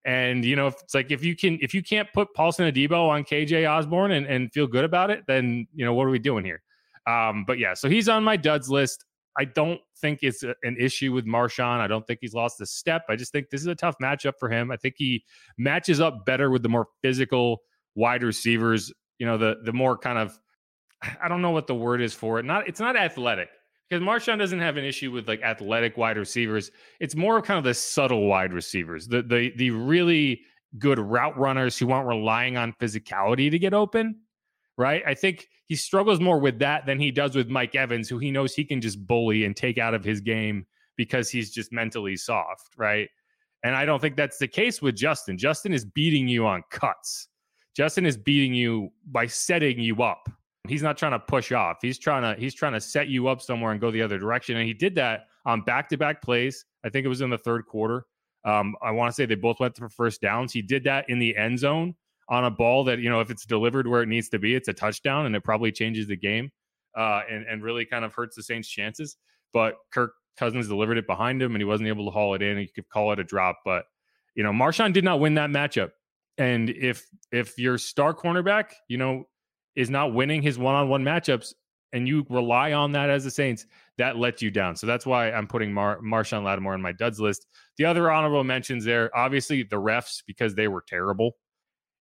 And 0.06 0.46
you 0.46 0.56
know, 0.56 0.68
it's 0.68 0.94
like 0.94 1.12
if 1.12 1.24
you 1.24 1.36
can 1.36 1.58
if 1.62 1.74
you 1.74 1.84
can't 1.84 2.08
put 2.14 2.34
Paulson 2.34 2.72
Adebo 2.72 3.10
on 3.10 3.26
KJ 3.26 3.70
Osborn 3.70 4.12
and, 4.12 4.26
and 4.26 4.52
feel 4.54 4.68
good 4.68 4.86
about 4.86 5.12
it, 5.12 5.24
then 5.28 5.68
you 5.74 5.84
know 5.84 5.94
what 5.94 6.08
are 6.08 6.10
we 6.10 6.20
doing 6.20 6.46
here? 6.46 6.62
Um, 7.08 7.46
but 7.46 7.58
yeah, 7.58 7.74
so 7.74 7.90
he's 7.90 8.10
on 8.10 8.24
my 8.24 8.36
duds 8.36 8.70
list. 8.70 9.06
I 9.40 9.46
don't 9.46 9.80
think 10.00 10.20
it's 10.24 10.44
a, 10.44 10.56
an 10.64 10.76
issue 10.80 11.14
with 11.14 11.26
Marshon. 11.26 11.80
I 11.80 11.88
don't 11.88 12.06
think 12.06 12.20
he's 12.22 12.34
lost 12.34 12.60
a 12.60 12.66
step. 12.66 13.06
I 13.08 13.16
just 13.16 13.32
think 13.32 13.50
this 13.50 13.62
is 13.62 13.68
a 13.68 13.76
tough 13.76 13.96
matchup 14.02 14.34
for 14.40 14.50
him. 14.50 14.72
I 14.72 14.78
think 14.78 14.96
he 14.98 15.24
matches 15.58 16.02
up 16.02 16.26
better 16.26 16.50
with 16.50 16.64
the 16.64 16.70
more 16.70 16.88
physical 17.02 17.62
wide 17.96 18.24
receivers. 18.24 18.92
You 19.20 19.26
know, 19.26 19.38
the 19.38 19.58
the 19.64 19.74
more 19.74 19.98
kind 19.98 20.18
of 20.18 20.38
I 21.22 21.28
don't 21.28 21.42
know 21.42 21.52
what 21.52 21.68
the 21.68 21.76
word 21.76 22.02
is 22.02 22.14
for 22.14 22.40
it. 22.40 22.46
Not 22.46 22.68
it's 22.68 22.80
not 22.80 22.98
athletic 22.98 23.50
because 23.90 24.04
Marshon 24.04 24.38
doesn't 24.38 24.60
have 24.60 24.76
an 24.76 24.84
issue 24.84 25.12
with 25.12 25.28
like 25.28 25.42
athletic 25.42 25.98
wide 25.98 26.18
receivers. 26.18 26.72
It's 27.00 27.16
more 27.16 27.38
of 27.38 27.46
kind 27.46 27.58
of 27.58 27.64
the 27.64 27.74
subtle 27.74 28.28
wide 28.28 28.54
receivers, 28.54 29.08
the 29.08 29.22
the 29.22 29.54
the 29.56 29.70
really 29.72 30.42
good 30.78 31.00
route 31.00 31.38
runners 31.38 31.78
who 31.78 31.92
aren't 31.92 32.08
relying 32.08 32.58
on 32.58 32.74
physicality 32.74 33.50
to 33.50 33.58
get 33.58 33.74
open 33.74 34.20
right? 34.78 35.02
I 35.06 35.14
think 35.14 35.48
he 35.68 35.76
struggles 35.76 36.20
more 36.20 36.40
with 36.40 36.60
that 36.60 36.86
than 36.86 37.00
he 37.00 37.12
does 37.12 37.36
with 37.36 37.50
Mike 37.50 37.76
Evans, 37.76 38.08
who 38.08 38.18
he 38.18 38.32
knows 38.32 38.56
he 38.56 38.64
can 38.64 38.82
just 38.82 39.06
bully 39.06 39.44
and 39.46 39.56
take 39.56 39.78
out 39.78 39.94
of 39.94 40.04
his 40.04 40.22
game 40.22 40.66
because 40.96 41.30
he's 41.30 41.52
just 41.52 41.72
mentally 41.72 42.16
soft, 42.16 42.70
right? 42.78 43.10
And 43.64 43.76
I 43.76 43.86
don't 43.86 44.00
think 44.00 44.16
that's 44.16 44.38
the 44.38 44.48
case 44.48 44.82
with 44.82 44.96
Justin. 44.96 45.38
Justin 45.38 45.74
is 45.74 45.84
beating 45.84 46.28
you 46.28 46.46
on 46.46 46.64
cuts. 46.72 47.28
Justin 47.76 48.06
is 48.06 48.18
beating 48.18 48.54
you 48.54 48.90
by 49.12 49.28
setting 49.28 49.80
you 49.80 50.02
up. 50.02 50.30
He's 50.68 50.82
not 50.82 50.98
trying 50.98 51.12
to 51.12 51.20
push 51.20 51.52
off. 51.52 51.78
He's 51.82 52.00
trying 52.00 52.24
to 52.24 52.40
he's 52.40 52.54
trying 52.54 52.74
to 52.74 52.82
set 52.82 53.08
you 53.08 53.28
up 53.28 53.42
somewhere 53.42 53.72
and 53.72 53.82
go 53.82 53.92
the 53.92 54.02
other 54.02 54.18
direction. 54.18 54.58
And 54.58 54.66
he 54.66 54.74
did 54.74 54.96
that 54.96 55.28
on 55.46 55.62
back-to-back 55.62 56.22
plays. 56.22 56.66
I 56.84 56.90
think 56.90 57.06
it 57.06 57.10
was 57.10 57.22
in 57.22 57.30
the 57.30 57.38
third 57.38 57.66
quarter. 57.66 58.06
Um, 58.46 58.76
I 58.82 58.92
want 58.92 59.10
to 59.10 59.16
say 59.16 59.26
they 59.26 59.36
both 59.36 59.60
went 59.60 59.76
for 59.76 59.90
first 59.90 60.22
downs. 60.22 60.54
He 60.54 60.62
did 60.62 60.84
that 60.86 61.10
in 61.10 61.20
the 61.20 61.36
end 61.36 61.60
zone 61.60 61.96
on 62.30 62.46
a 62.46 62.52
ball 62.52 62.84
that 62.86 63.00
you 63.00 63.10
know 63.10 63.20
if 63.20 63.30
it's 63.30 63.46
delivered 63.46 63.88
where 63.88 64.02
it 64.02 64.08
needs 64.08 64.30
to 64.30 64.40
be, 64.40 64.56
it's 64.56 64.68
a 64.68 64.74
touchdown, 64.74 65.26
and 65.26 65.36
it 65.36 65.44
probably 65.44 65.72
changes 65.72 66.08
the 66.08 66.18
game 66.18 66.52
uh, 66.98 67.22
and 67.30 67.46
and 67.46 67.64
really 67.64 67.86
kind 67.86 68.04
of 68.04 68.14
hurts 68.14 68.36
the 68.36 68.44
Saints' 68.44 68.68
chances. 68.68 69.18
But 69.54 69.76
Kirk 69.92 70.14
Cousins 70.38 70.68
delivered 70.68 70.98
it 70.98 71.08
behind 71.08 71.42
him, 71.42 71.54
and 71.54 71.62
he 71.62 71.66
wasn't 71.66 71.90
able 71.90 72.06
to 72.06 72.12
haul 72.12 72.34
it 72.34 72.42
in. 72.42 72.58
He 72.58 72.68
could 72.68 72.90
call 72.90 73.12
it 73.12 73.20
a 73.20 73.24
drop, 73.24 73.60
but 73.64 73.86
you 74.36 74.44
know 74.44 74.52
Marshon 74.52 74.94
did 74.94 75.04
not 75.04 75.20
win 75.20 75.36
that 75.36 75.50
matchup. 75.50 75.92
And 76.38 76.70
if 76.70 77.08
if 77.32 77.58
your 77.58 77.78
star 77.78 78.14
cornerback, 78.14 78.72
you 78.88 78.98
know, 78.98 79.26
is 79.76 79.90
not 79.90 80.14
winning 80.14 80.42
his 80.42 80.60
one-on-one 80.60 81.04
matchups, 81.04 81.54
and 81.94 82.08
you 82.08 82.26
rely 82.30 82.74
on 82.74 82.92
that 82.92 83.10
as 83.10 83.24
the 83.24 83.32
Saints, 83.32 83.66
that 83.98 84.18
lets 84.18 84.42
you 84.42 84.52
down. 84.52 84.76
So 84.76 84.86
that's 84.86 85.06
why 85.06 85.32
I'm 85.32 85.48
putting 85.48 85.74
Mar- 85.74 86.00
Marshon 86.02 86.44
Lattimore 86.44 86.74
on 86.74 86.82
my 86.82 86.92
duds 86.92 87.20
list. 87.20 87.48
The 87.78 87.86
other 87.86 88.12
honorable 88.12 88.44
mentions 88.44 88.86
there, 88.86 89.16
obviously 89.18 89.64
the 89.64 89.78
refs 89.78 90.22
because 90.28 90.54
they 90.54 90.68
were 90.68 90.84
terrible 90.88 91.38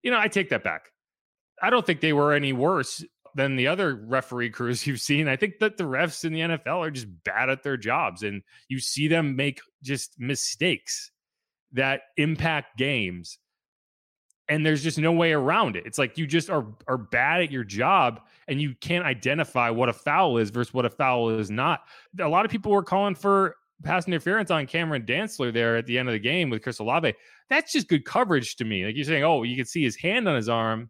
you 0.07 0.13
know, 0.13 0.19
I 0.19 0.29
take 0.29 0.51
that 0.51 0.63
back. 0.63 0.93
I 1.61 1.69
don't 1.69 1.85
think 1.85 1.99
they 1.99 2.13
were 2.13 2.31
any 2.31 2.53
worse 2.53 3.03
than 3.35 3.57
the 3.57 3.67
other 3.67 3.93
referee 3.93 4.51
crews 4.51 4.87
you've 4.87 5.01
seen. 5.01 5.27
I 5.27 5.35
think 5.35 5.59
that 5.59 5.75
the 5.75 5.83
refs 5.83 6.23
in 6.23 6.31
the 6.31 6.39
NFL 6.39 6.77
are 6.77 6.91
just 6.91 7.07
bad 7.25 7.49
at 7.49 7.61
their 7.61 7.75
jobs 7.75 8.23
and 8.23 8.41
you 8.69 8.79
see 8.79 9.09
them 9.09 9.35
make 9.35 9.59
just 9.83 10.17
mistakes. 10.17 11.11
that 11.73 12.03
impact 12.15 12.77
games 12.77 13.37
and 14.47 14.65
there's 14.65 14.81
just 14.81 14.97
no 14.97 15.11
way 15.11 15.33
around 15.33 15.75
it. 15.75 15.85
It's 15.85 15.97
like 15.97 16.17
you 16.17 16.25
just 16.25 16.49
are 16.49 16.65
are 16.87 16.97
bad 16.97 17.41
at 17.41 17.51
your 17.51 17.65
job 17.65 18.21
and 18.47 18.61
you 18.61 18.75
can't 18.79 19.05
identify 19.05 19.71
what 19.71 19.89
a 19.89 19.93
foul 19.93 20.37
is 20.37 20.51
versus 20.51 20.73
what 20.73 20.85
a 20.85 20.89
foul 20.89 21.37
is 21.37 21.51
not. 21.51 21.81
A 22.21 22.29
lot 22.29 22.45
of 22.45 22.51
people 22.51 22.71
were 22.71 22.81
calling 22.81 23.13
for 23.13 23.57
pass 23.83 24.07
interference 24.07 24.51
on 24.51 24.65
Cameron 24.65 25.03
Dantzler 25.03 25.53
there 25.53 25.77
at 25.77 25.85
the 25.85 25.97
end 25.97 26.09
of 26.09 26.13
the 26.13 26.19
game 26.19 26.49
with 26.49 26.63
Chris 26.63 26.79
Olave. 26.79 27.13
That's 27.49 27.71
just 27.71 27.87
good 27.87 28.05
coverage 28.05 28.55
to 28.57 28.65
me. 28.65 28.85
Like 28.85 28.95
you're 28.95 29.05
saying, 29.05 29.23
oh, 29.23 29.43
you 29.43 29.55
can 29.55 29.65
see 29.65 29.83
his 29.83 29.95
hand 29.95 30.27
on 30.27 30.35
his 30.35 30.49
arm. 30.49 30.89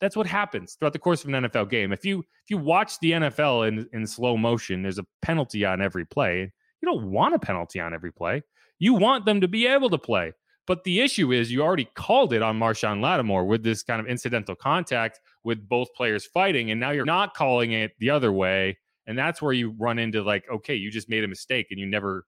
That's 0.00 0.16
what 0.16 0.26
happens 0.26 0.74
throughout 0.74 0.92
the 0.92 0.98
course 0.98 1.24
of 1.24 1.32
an 1.32 1.44
NFL 1.44 1.70
game. 1.70 1.92
If 1.92 2.04
you 2.04 2.20
if 2.20 2.50
you 2.50 2.58
watch 2.58 2.98
the 3.00 3.12
NFL 3.12 3.68
in 3.68 3.88
in 3.92 4.06
slow 4.06 4.36
motion, 4.36 4.82
there's 4.82 4.98
a 4.98 5.06
penalty 5.22 5.64
on 5.64 5.80
every 5.80 6.04
play. 6.04 6.52
You 6.82 6.86
don't 6.86 7.10
want 7.10 7.34
a 7.34 7.38
penalty 7.38 7.80
on 7.80 7.94
every 7.94 8.12
play. 8.12 8.42
You 8.78 8.94
want 8.94 9.24
them 9.24 9.40
to 9.40 9.48
be 9.48 9.66
able 9.66 9.88
to 9.90 9.98
play. 9.98 10.32
But 10.66 10.82
the 10.84 11.00
issue 11.00 11.32
is 11.32 11.50
you 11.50 11.62
already 11.62 11.88
called 11.94 12.32
it 12.32 12.42
on 12.42 12.58
Marshon 12.58 13.00
Lattimore 13.00 13.46
with 13.46 13.62
this 13.62 13.82
kind 13.82 14.00
of 14.00 14.06
incidental 14.06 14.56
contact 14.56 15.20
with 15.44 15.66
both 15.66 15.94
players 15.94 16.26
fighting, 16.26 16.70
and 16.70 16.80
now 16.80 16.90
you're 16.90 17.04
not 17.04 17.34
calling 17.34 17.72
it 17.72 17.92
the 18.00 18.10
other 18.10 18.32
way. 18.32 18.76
And 19.06 19.16
that's 19.16 19.40
where 19.40 19.52
you 19.52 19.70
run 19.78 19.98
into 19.98 20.22
like, 20.22 20.44
okay, 20.52 20.74
you 20.74 20.90
just 20.90 21.08
made 21.08 21.24
a 21.24 21.28
mistake 21.28 21.68
and 21.70 21.78
you 21.78 21.86
never 21.86 22.26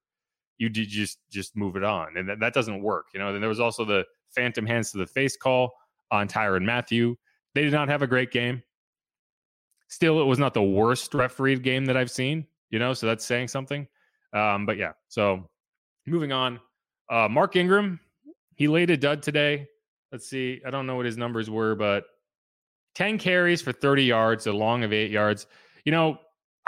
you 0.59 0.69
did 0.69 0.89
just 0.89 1.19
just 1.31 1.57
move 1.57 1.77
it 1.77 1.85
on. 1.85 2.17
And 2.17 2.29
that, 2.29 2.41
that 2.41 2.55
doesn't 2.55 2.83
work. 2.83 3.07
You 3.15 3.21
know, 3.21 3.33
then 3.33 3.41
there 3.41 3.49
was 3.49 3.61
also 3.61 3.85
the 3.85 4.05
phantom 4.35 4.67
hands 4.67 4.93
to 4.93 4.99
the 4.99 5.07
face 5.07 5.37
call 5.37 5.73
on 6.11 6.29
Tyrann 6.29 6.65
Mathieu 6.65 7.17
They 7.55 7.63
did 7.63 7.73
not 7.73 7.89
have 7.89 8.03
a 8.03 8.07
great 8.07 8.31
game. 8.31 8.63
Still, 9.89 10.21
it 10.21 10.25
was 10.25 10.39
not 10.39 10.53
the 10.53 10.63
worst 10.63 11.15
refereed 11.15 11.63
game 11.63 11.87
that 11.87 11.97
I've 11.97 12.11
seen, 12.11 12.47
you 12.71 12.79
know, 12.79 12.93
so 12.93 13.07
that's 13.07 13.25
saying 13.25 13.49
something. 13.49 13.87
Um, 14.35 14.67
but 14.67 14.77
yeah, 14.77 14.93
so 15.09 15.49
moving 16.07 16.31
on. 16.31 16.61
Uh, 17.09 17.27
Mark 17.31 17.57
Ingram, 17.57 17.99
he 18.55 18.69
laid 18.69 18.91
a 18.91 18.97
dud 18.99 19.23
today. 19.23 19.67
Let's 20.13 20.29
see. 20.29 20.61
I 20.67 20.71
don't 20.71 20.87
know 20.87 20.97
what 20.97 21.07
his 21.07 21.17
numbers 21.17 21.49
were, 21.49 21.75
but 21.75 22.05
10 22.97 23.19
carries 23.19 23.63
for 23.63 23.73
30 23.73 24.05
yards, 24.05 24.47
a 24.47 24.53
long 24.53 24.85
of 24.85 24.93
eight 24.93 25.11
yards. 25.11 25.47
You 25.87 25.93
know, 25.93 26.19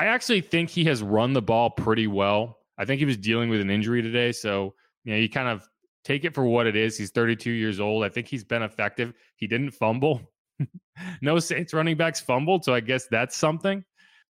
I 0.00 0.07
actually 0.07 0.40
think 0.40 0.71
he 0.71 0.83
has 0.85 1.02
run 1.02 1.35
the 1.35 1.42
ball 1.42 1.69
pretty 1.69 2.07
well. 2.07 2.57
I 2.78 2.87
think 2.87 3.00
he 3.00 3.04
was 3.04 3.19
dealing 3.19 3.50
with 3.50 3.61
an 3.61 3.69
injury 3.69 4.00
today. 4.00 4.33
So, 4.33 4.75
you 5.04 5.12
know, 5.12 5.19
you 5.19 5.28
kind 5.28 5.47
of 5.47 5.69
take 6.04 6.25
it 6.25 6.35
for 6.35 6.45
what 6.47 6.66
it 6.66 6.75
is. 6.75 6.97
He's 6.97 7.11
32 7.11 7.50
years 7.50 7.80
old. 7.80 8.02
I 8.02 8.09
think 8.09 8.26
he's 8.26 8.42
been 8.42 8.62
effective. 8.62 9.12
He 9.37 9.47
didn't 9.47 9.73
fumble. 9.73 10.23
no 11.21 11.38
Saints 11.38 11.75
running 11.75 11.99
backs 11.99 12.19
fumbled. 12.19 12.64
So 12.64 12.73
I 12.73 12.80
guess 12.80 13.09
that's 13.09 13.37
something. 13.37 13.85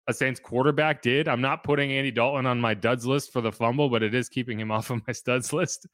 A 0.07 0.15
Saints 0.15 0.39
quarterback 0.39 1.03
did. 1.03 1.27
I'm 1.27 1.41
not 1.41 1.65
putting 1.65 1.91
Andy 1.91 2.13
Dalton 2.13 2.47
on 2.47 2.61
my 2.61 2.75
duds 2.75 3.05
list 3.05 3.33
for 3.33 3.41
the 3.41 3.51
fumble, 3.51 3.89
but 3.89 4.05
it 4.05 4.15
is 4.15 4.29
keeping 4.29 4.61
him 4.61 4.71
off 4.71 4.91
of 4.91 5.05
my 5.05 5.13
studs 5.13 5.53
list 5.53 5.89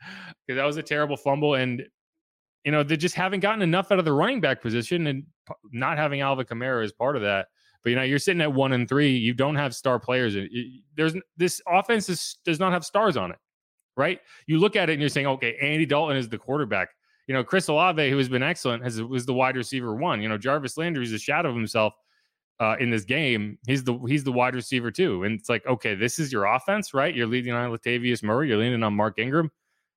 because 0.47 0.59
that 0.59 0.67
was 0.67 0.77
a 0.77 0.83
terrible 0.83 1.17
fumble. 1.17 1.55
And, 1.55 1.83
you 2.63 2.73
know, 2.73 2.83
they 2.83 2.99
just 2.99 3.15
haven't 3.15 3.41
gotten 3.41 3.63
enough 3.63 3.91
out 3.91 3.99
of 3.99 4.05
the 4.05 4.13
running 4.13 4.43
back 4.43 4.61
position 4.61 5.07
and 5.07 5.25
not 5.73 5.97
having 5.97 6.21
Alvin 6.21 6.45
Kamara 6.45 6.85
is 6.85 6.93
part 6.93 7.17
of 7.17 7.23
that. 7.23 7.47
But, 7.83 7.91
you 7.91 7.97
know, 7.97 8.03
you're 8.03 8.19
sitting 8.19 8.41
at 8.41 8.53
one 8.53 8.73
and 8.73 8.89
three. 8.89 9.17
You 9.17 9.35
don't 9.35 9.57
have 9.57 9.75
star 9.75 9.99
players. 9.99 10.37
There's 10.97 11.15
this 11.37 11.61
offense 11.67 12.09
is, 12.09 12.39
does 12.45 12.61
not 12.61 12.73
have 12.73 12.85
stars 12.85 13.17
on 13.17 13.31
it, 13.31 13.39
right? 13.97 14.21
You 14.47 14.59
look 14.59 14.77
at 14.77 14.89
it 14.89 14.95
and 14.95 15.03
you're 15.03 15.09
saying, 15.09 15.27
okay, 15.27 15.57
Andy 15.61 15.87
Dalton 15.87 16.17
is 16.17 16.29
the 16.29 16.39
quarterback. 16.39 16.89
You 17.27 17.35
know, 17.35 17.45
Chris 17.45 17.69
Olave, 17.69 18.11
who 18.11 18.19
has 18.19 18.29
been 18.29 18.43
excellent, 18.43 18.83
has 18.85 19.01
was 19.03 19.27
the 19.27 19.35
wide 19.35 19.57
receiver 19.57 19.95
one. 19.95 20.21
You 20.21 20.29
know, 20.29 20.39
Jarvis 20.39 20.77
Landry 20.77 21.05
is 21.05 21.13
a 21.13 21.19
shadow 21.19 21.51
of 21.51 21.57
himself 21.57 21.95
uh, 22.63 22.77
in 22.79 22.91
this 22.91 23.05
game, 23.05 23.59
he's 23.67 23.83
the 23.83 23.99
he's 24.07 24.23
the 24.23 24.31
wide 24.31 24.55
receiver 24.55 24.93
too. 24.93 25.25
And 25.25 25.39
it's 25.39 25.49
like, 25.49 25.67
okay, 25.67 25.97
this 25.97 26.21
is 26.21 26.33
your 26.33 26.45
offense, 26.45 26.95
right? 26.95 27.13
You're 27.13 27.27
leading 27.27 27.53
on 27.53 27.71
Latavius 27.73 28.23
Murray, 28.23 28.49
you're 28.49 28.59
leaning 28.59 28.85
on 28.85 28.95
Mark 28.95 29.19
Ingram. 29.19 29.51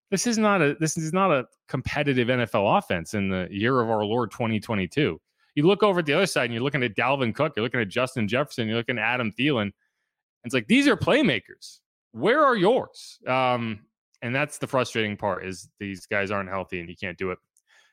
This 0.09 0.25
is 0.25 0.39
not 0.39 0.63
a 0.63 0.75
this 0.79 0.97
is 0.97 1.13
not 1.13 1.31
a 1.31 1.45
competitive 1.67 2.27
NFL 2.27 2.79
offense 2.79 3.13
in 3.13 3.29
the 3.29 3.47
year 3.51 3.79
of 3.81 3.89
our 3.91 4.03
Lord 4.03 4.31
2022. 4.31 5.19
You 5.55 5.63
look 5.63 5.83
over 5.83 5.99
at 5.99 6.05
the 6.05 6.13
other 6.13 6.25
side 6.25 6.45
and 6.45 6.53
you're 6.53 6.63
looking 6.63 6.83
at 6.83 6.95
Dalvin 6.95 7.33
Cook, 7.33 7.53
you're 7.55 7.63
looking 7.63 7.79
at 7.79 7.87
Justin 7.87 8.27
Jefferson, 8.27 8.67
you're 8.67 8.77
looking 8.77 8.99
at 8.99 9.03
Adam 9.05 9.31
Thielen. 9.31 9.71
It's 10.43 10.53
like 10.53 10.67
these 10.67 10.87
are 10.87 10.95
playmakers. 10.97 11.79
Where 12.11 12.43
are 12.43 12.55
yours? 12.55 13.19
Um, 13.27 13.79
and 14.21 14.33
that's 14.33 14.57
the 14.57 14.67
frustrating 14.67 15.17
part 15.17 15.45
is 15.45 15.69
these 15.79 16.05
guys 16.05 16.31
aren't 16.31 16.49
healthy 16.49 16.79
and 16.79 16.89
you 16.89 16.95
can't 16.95 17.17
do 17.17 17.31
it. 17.31 17.39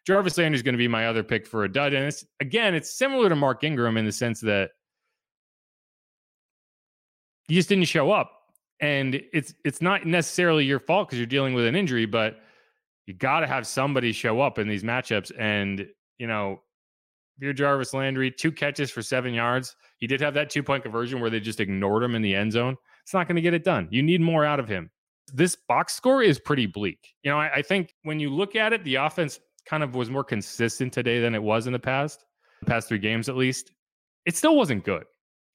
Jarvis 0.06 0.36
Landry 0.36 0.56
is 0.56 0.62
going 0.62 0.74
to 0.74 0.78
be 0.78 0.88
my 0.88 1.06
other 1.06 1.22
pick 1.22 1.46
for 1.46 1.64
a 1.64 1.72
dud. 1.72 1.92
And 1.94 2.06
it's 2.06 2.24
again, 2.40 2.74
it's 2.74 2.90
similar 2.90 3.28
to 3.28 3.36
Mark 3.36 3.64
Ingram 3.64 3.96
in 3.96 4.04
the 4.04 4.12
sense 4.12 4.40
that 4.40 4.70
you 7.48 7.56
just 7.56 7.68
didn't 7.68 7.84
show 7.84 8.10
up. 8.10 8.32
And 8.80 9.22
it's 9.32 9.54
it's 9.64 9.80
not 9.80 10.06
necessarily 10.06 10.64
your 10.64 10.80
fault 10.80 11.08
because 11.08 11.18
you're 11.18 11.26
dealing 11.26 11.54
with 11.54 11.66
an 11.66 11.76
injury, 11.76 12.06
but 12.06 12.40
you 13.06 13.14
got 13.14 13.40
to 13.40 13.46
have 13.46 13.66
somebody 13.66 14.12
show 14.12 14.40
up 14.40 14.58
in 14.58 14.68
these 14.68 14.82
matchups. 14.82 15.30
And 15.38 15.86
you 16.18 16.26
know, 16.26 16.62
you're 17.38 17.52
Jarvis 17.52 17.94
Landry, 17.94 18.30
two 18.30 18.52
catches 18.52 18.90
for 18.90 19.02
seven 19.02 19.34
yards. 19.34 19.74
He 19.98 20.06
did 20.06 20.20
have 20.20 20.34
that 20.34 20.50
two 20.50 20.62
point 20.62 20.82
conversion 20.82 21.20
where 21.20 21.30
they 21.30 21.40
just 21.40 21.60
ignored 21.60 22.02
him 22.02 22.14
in 22.14 22.22
the 22.22 22.34
end 22.34 22.52
zone. 22.52 22.76
It's 23.02 23.14
not 23.14 23.26
going 23.26 23.36
to 23.36 23.42
get 23.42 23.54
it 23.54 23.64
done. 23.64 23.88
You 23.90 24.02
need 24.02 24.20
more 24.20 24.44
out 24.44 24.60
of 24.60 24.68
him. 24.68 24.90
This 25.32 25.56
box 25.68 25.94
score 25.94 26.22
is 26.22 26.38
pretty 26.38 26.66
bleak. 26.66 27.14
You 27.22 27.30
know, 27.30 27.38
I, 27.38 27.56
I 27.56 27.62
think 27.62 27.94
when 28.02 28.20
you 28.20 28.30
look 28.30 28.54
at 28.54 28.72
it, 28.72 28.84
the 28.84 28.96
offense 28.96 29.40
kind 29.66 29.82
of 29.82 29.94
was 29.94 30.10
more 30.10 30.24
consistent 30.24 30.92
today 30.92 31.20
than 31.20 31.34
it 31.34 31.42
was 31.42 31.66
in 31.66 31.72
the 31.72 31.78
past, 31.78 32.24
the 32.60 32.66
past 32.66 32.88
three 32.88 32.98
games 32.98 33.28
at 33.28 33.36
least, 33.36 33.72
it 34.26 34.36
still 34.36 34.56
wasn't 34.56 34.84
good. 34.84 35.04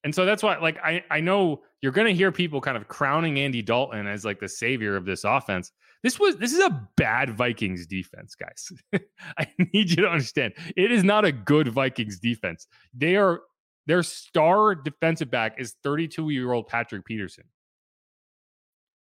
And 0.03 0.13
so 0.13 0.25
that's 0.25 0.43
why, 0.43 0.57
like, 0.57 0.77
I, 0.84 1.03
I 1.12 1.19
know 1.19 1.63
you're 1.81 1.91
going 1.91 2.07
to 2.07 2.13
hear 2.13 2.31
people 2.31 2.62
kind 2.62 2.77
of 2.77 2.88
crowning 2.88 3.39
Andy 3.39 3.62
Dalton 3.62 4.07
as 4.07 4.24
like 4.24 4.39
the 4.39 4.48
savior 4.48 4.96
of 4.96 5.05
this 5.05 5.24
offense. 5.24 5.72
This 6.04 6.20
was 6.20 6.38
this 6.38 6.54
is 6.54 6.60
a 6.60 6.88
bad 6.96 7.32
Vikings 7.32 7.88
defense, 7.88 8.36
guys. 8.36 8.72
I 9.38 9.48
need 9.74 9.89
you 9.89 9.98
to 9.98 10.08
understand. 10.08 10.54
It 10.75 10.92
is 10.92 11.04
not 11.04 11.25
a 11.25 11.32
good 11.32 11.68
Vikings 11.70 12.20
defense. 12.20 12.68
They 12.94 13.16
are 13.16 13.42
their 13.88 14.04
star 14.04 14.75
defensive 14.75 15.32
back 15.32 15.56
is 15.60 15.75
32 15.84 16.30
year 16.30 16.51
old 16.51 16.68
Patrick 16.68 17.06
Peterson. 17.06 17.46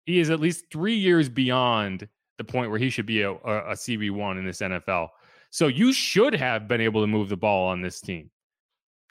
He 0.06 0.20
is 0.20 0.30
at 0.30 0.40
least 0.40 0.66
three 0.72 0.94
years 0.94 1.28
beyond 1.28 2.08
the 2.38 2.44
point 2.44 2.70
where 2.70 2.78
he 2.78 2.90
should 2.90 3.06
be 3.06 3.22
a, 3.22 3.32
a, 3.32 3.34
a 3.34 3.72
CB1 3.72 4.38
in 4.38 4.46
this 4.46 4.60
NFL. 4.60 5.08
So 5.50 5.66
you 5.66 5.92
should 5.92 6.34
have 6.34 6.68
been 6.68 6.80
able 6.80 7.00
to 7.00 7.06
move 7.06 7.28
the 7.28 7.36
ball 7.36 7.68
on 7.68 7.80
this 7.80 8.00
team. 8.00 8.30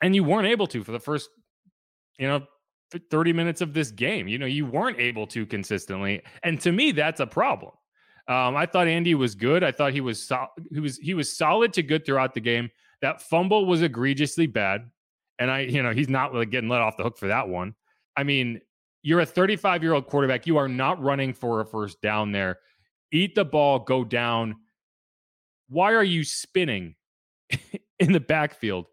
And 0.01 0.15
you 0.15 0.23
weren't 0.23 0.47
able 0.47 0.67
to 0.67 0.83
for 0.83 0.91
the 0.91 0.99
first, 0.99 1.29
you 2.17 2.27
know, 2.27 2.45
30 3.09 3.33
minutes 3.33 3.61
of 3.61 3.73
this 3.73 3.91
game. 3.91 4.27
You 4.27 4.37
know, 4.37 4.45
you 4.45 4.65
weren't 4.65 4.99
able 4.99 5.27
to 5.27 5.45
consistently. 5.45 6.21
And 6.43 6.59
to 6.61 6.71
me, 6.71 6.91
that's 6.91 7.19
a 7.19 7.27
problem. 7.27 7.71
Um, 8.27 8.55
I 8.55 8.65
thought 8.65 8.87
Andy 8.87 9.13
was 9.15 9.35
good. 9.35 9.63
I 9.63 9.71
thought 9.71 9.93
he 9.93 10.01
was 10.01 10.21
so- 10.21 10.47
he 10.71 10.79
was 10.79 10.97
he 10.97 11.13
was 11.13 11.35
solid 11.35 11.73
to 11.73 11.83
good 11.83 12.05
throughout 12.05 12.33
the 12.33 12.41
game. 12.41 12.69
That 13.01 13.21
fumble 13.21 13.65
was 13.65 13.83
egregiously 13.83 14.47
bad, 14.47 14.89
and 15.37 15.51
I 15.51 15.61
you 15.61 15.83
know 15.83 15.91
he's 15.91 16.09
not 16.09 16.31
really 16.33 16.47
getting 16.47 16.69
let 16.69 16.81
off 16.81 16.97
the 16.97 17.03
hook 17.03 17.17
for 17.19 17.27
that 17.27 17.49
one. 17.49 17.75
I 18.17 18.23
mean, 18.23 18.61
you're 19.03 19.19
a 19.19 19.25
35 19.27 19.83
year 19.83 19.93
old 19.93 20.07
quarterback. 20.07 20.47
You 20.47 20.57
are 20.57 20.67
not 20.67 20.99
running 21.03 21.33
for 21.33 21.61
a 21.61 21.65
first 21.65 22.01
down 22.01 22.31
there 22.31 22.57
eat 23.11 23.35
the 23.35 23.45
ball, 23.45 23.79
go 23.79 24.03
down. 24.03 24.55
Why 25.69 25.93
are 25.93 26.03
you 26.03 26.23
spinning 26.23 26.95
in 27.99 28.11
the 28.11 28.19
backfield? 28.19 28.85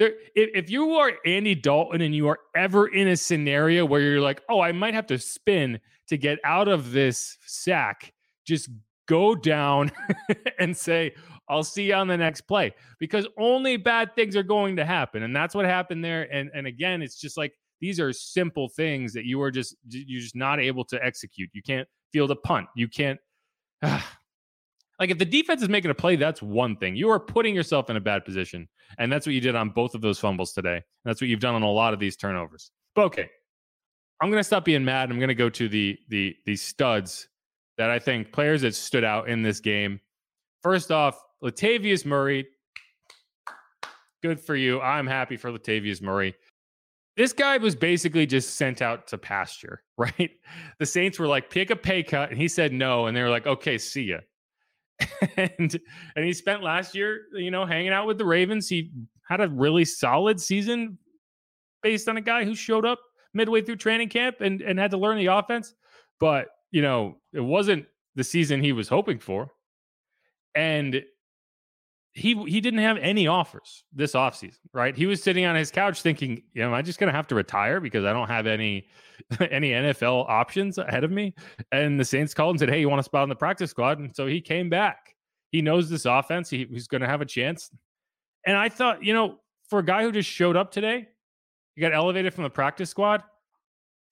There, 0.00 0.14
if, 0.34 0.64
if 0.64 0.70
you 0.70 0.94
are 0.94 1.12
Andy 1.26 1.54
Dalton 1.54 2.00
and 2.00 2.14
you 2.14 2.26
are 2.28 2.38
ever 2.56 2.88
in 2.88 3.08
a 3.08 3.16
scenario 3.16 3.84
where 3.84 4.00
you're 4.00 4.20
like, 4.20 4.40
oh, 4.48 4.60
I 4.60 4.72
might 4.72 4.94
have 4.94 5.06
to 5.08 5.18
spin 5.18 5.78
to 6.08 6.16
get 6.16 6.38
out 6.42 6.68
of 6.68 6.90
this 6.90 7.36
sack, 7.46 8.14
just 8.46 8.70
go 9.06 9.34
down 9.34 9.92
and 10.58 10.74
say, 10.74 11.12
I'll 11.50 11.62
see 11.62 11.88
you 11.88 11.94
on 11.94 12.08
the 12.08 12.16
next 12.16 12.42
play 12.42 12.72
because 12.98 13.28
only 13.38 13.76
bad 13.76 14.14
things 14.14 14.36
are 14.36 14.42
going 14.42 14.74
to 14.76 14.86
happen. 14.86 15.22
And 15.22 15.36
that's 15.36 15.54
what 15.54 15.66
happened 15.66 16.02
there. 16.02 16.32
And, 16.32 16.50
and 16.54 16.66
again, 16.66 17.02
it's 17.02 17.20
just 17.20 17.36
like 17.36 17.52
these 17.82 18.00
are 18.00 18.10
simple 18.10 18.70
things 18.70 19.12
that 19.12 19.26
you 19.26 19.42
are 19.42 19.50
just, 19.50 19.76
you're 19.86 20.22
just 20.22 20.36
not 20.36 20.60
able 20.60 20.84
to 20.86 21.04
execute. 21.04 21.50
You 21.52 21.62
can't 21.62 21.86
field 22.10 22.30
a 22.30 22.36
punt. 22.36 22.68
You 22.74 22.88
can't 22.88 23.20
ah, 23.82 24.18
like 25.00 25.10
if 25.10 25.18
the 25.18 25.24
defense 25.24 25.62
is 25.62 25.68
making 25.68 25.90
a 25.90 25.94
play, 25.94 26.16
that's 26.16 26.42
one 26.42 26.76
thing. 26.76 26.94
You 26.94 27.10
are 27.10 27.18
putting 27.18 27.54
yourself 27.54 27.90
in 27.90 27.96
a 27.96 28.00
bad 28.00 28.24
position. 28.24 28.68
And 28.98 29.10
that's 29.10 29.26
what 29.26 29.34
you 29.34 29.40
did 29.40 29.56
on 29.56 29.70
both 29.70 29.94
of 29.94 30.02
those 30.02 30.18
fumbles 30.18 30.52
today. 30.52 30.74
And 30.76 30.82
that's 31.04 31.20
what 31.20 31.28
you've 31.28 31.40
done 31.40 31.54
on 31.54 31.62
a 31.62 31.70
lot 31.70 31.94
of 31.94 32.00
these 32.00 32.16
turnovers. 32.16 32.70
But 32.94 33.06
okay. 33.06 33.30
I'm 34.22 34.30
gonna 34.30 34.44
stop 34.44 34.64
being 34.64 34.84
mad. 34.84 35.10
I'm 35.10 35.18
gonna 35.18 35.34
go 35.34 35.48
to 35.48 35.68
the 35.68 35.98
the 36.08 36.36
the 36.44 36.54
studs 36.54 37.28
that 37.78 37.88
I 37.88 37.98
think 37.98 38.32
players 38.32 38.60
that 38.62 38.74
stood 38.74 39.02
out 39.02 39.28
in 39.28 39.42
this 39.42 39.60
game. 39.60 39.98
First 40.62 40.92
off, 40.92 41.18
Latavius 41.42 42.04
Murray. 42.04 42.46
Good 44.22 44.38
for 44.38 44.54
you. 44.54 44.78
I'm 44.82 45.06
happy 45.06 45.38
for 45.38 45.50
Latavius 45.50 46.02
Murray 46.02 46.34
this 47.16 47.34
guy 47.34 47.58
was 47.58 47.74
basically 47.74 48.24
just 48.24 48.56
sent 48.56 48.80
out 48.80 49.06
to 49.08 49.18
pasture, 49.18 49.82
right? 49.98 50.30
The 50.78 50.86
Saints 50.86 51.18
were 51.18 51.26
like, 51.26 51.50
pick 51.50 51.68
a 51.68 51.76
pay 51.76 52.02
cut, 52.02 52.30
and 52.30 52.38
he 52.38 52.48
said 52.48 52.72
no, 52.72 53.06
and 53.06 53.16
they 53.16 53.22
were 53.22 53.28
like, 53.28 53.46
okay, 53.46 53.76
see 53.76 54.04
ya. 54.04 54.18
and 55.36 55.80
and 56.16 56.24
he 56.24 56.32
spent 56.32 56.62
last 56.62 56.94
year, 56.94 57.22
you 57.32 57.50
know, 57.50 57.66
hanging 57.66 57.92
out 57.92 58.06
with 58.06 58.18
the 58.18 58.24
Ravens. 58.24 58.68
He 58.68 58.90
had 59.28 59.40
a 59.40 59.48
really 59.48 59.84
solid 59.84 60.40
season 60.40 60.98
based 61.82 62.08
on 62.08 62.16
a 62.16 62.20
guy 62.20 62.44
who 62.44 62.54
showed 62.54 62.84
up 62.84 63.00
midway 63.32 63.62
through 63.62 63.76
training 63.76 64.08
camp 64.08 64.40
and 64.40 64.60
and 64.60 64.78
had 64.78 64.90
to 64.90 64.98
learn 64.98 65.18
the 65.18 65.26
offense. 65.26 65.74
But 66.18 66.48
you 66.70 66.82
know, 66.82 67.16
it 67.32 67.40
wasn't 67.40 67.86
the 68.14 68.24
season 68.24 68.62
he 68.62 68.72
was 68.72 68.88
hoping 68.88 69.18
for. 69.18 69.50
And 70.54 71.02
he 72.12 72.34
he 72.46 72.60
didn't 72.60 72.80
have 72.80 72.96
any 72.98 73.26
offers 73.26 73.84
this 73.92 74.12
offseason, 74.12 74.58
right? 74.72 74.96
He 74.96 75.06
was 75.06 75.22
sitting 75.22 75.44
on 75.44 75.54
his 75.54 75.70
couch 75.70 76.02
thinking, 76.02 76.42
you 76.52 76.62
know, 76.62 76.68
am 76.68 76.74
I 76.74 76.82
just 76.82 76.98
gonna 76.98 77.12
have 77.12 77.28
to 77.28 77.34
retire 77.34 77.80
because 77.80 78.04
I 78.04 78.12
don't 78.12 78.28
have 78.28 78.46
any 78.46 78.88
any 79.40 79.70
NFL 79.70 80.28
options 80.28 80.78
ahead 80.78 81.04
of 81.04 81.10
me? 81.10 81.34
And 81.70 82.00
the 82.00 82.04
Saints 82.04 82.34
called 82.34 82.54
and 82.54 82.60
said, 82.60 82.70
Hey, 82.70 82.80
you 82.80 82.88
want 82.88 83.00
a 83.00 83.04
spot 83.04 83.22
on 83.22 83.28
the 83.28 83.36
practice 83.36 83.70
squad? 83.70 83.98
And 83.98 84.14
so 84.14 84.26
he 84.26 84.40
came 84.40 84.68
back. 84.68 85.14
He 85.52 85.62
knows 85.62 85.88
this 85.88 86.04
offense. 86.04 86.50
He, 86.50 86.66
he's 86.70 86.88
gonna 86.88 87.06
have 87.06 87.20
a 87.20 87.26
chance. 87.26 87.70
And 88.44 88.56
I 88.56 88.68
thought, 88.68 89.04
you 89.04 89.14
know, 89.14 89.38
for 89.68 89.78
a 89.78 89.84
guy 89.84 90.02
who 90.02 90.10
just 90.10 90.28
showed 90.28 90.56
up 90.56 90.72
today, 90.72 91.06
he 91.76 91.80
got 91.80 91.94
elevated 91.94 92.34
from 92.34 92.44
the 92.44 92.50
practice 92.50 92.90
squad. 92.90 93.22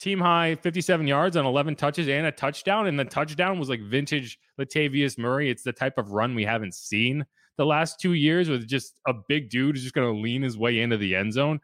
Team 0.01 0.21
high 0.21 0.55
57 0.55 1.09
yards 1.09 1.37
on 1.37 1.45
11 1.45 1.75
touches 1.75 2.07
and 2.07 2.27
a 2.27 2.31
touchdown. 2.31 2.87
And 2.87 2.97
the 2.97 3.05
touchdown 3.05 3.59
was 3.59 3.69
like 3.69 3.83
vintage 3.83 4.39
Latavius 4.61 5.19
Murray. 5.19 5.51
It's 5.51 5.65
the 5.65 5.73
type 5.73 5.99
of 5.99 6.13
run 6.13 6.37
we 6.37 6.45
haven't 6.45 6.75
seen 6.75 7.27
the 7.59 7.67
last 7.67 8.01
two 8.01 8.15
years 8.15 8.49
with 8.49 8.67
just 8.67 8.95
a 9.07 9.13
big 9.29 9.51
dude 9.51 9.75
who's 9.75 9.83
just 9.83 9.95
going 9.95 10.13
to 10.13 10.19
lean 10.19 10.41
his 10.41 10.57
way 10.57 10.81
into 10.81 10.97
the 10.97 11.15
end 11.15 11.33
zone. 11.33 11.61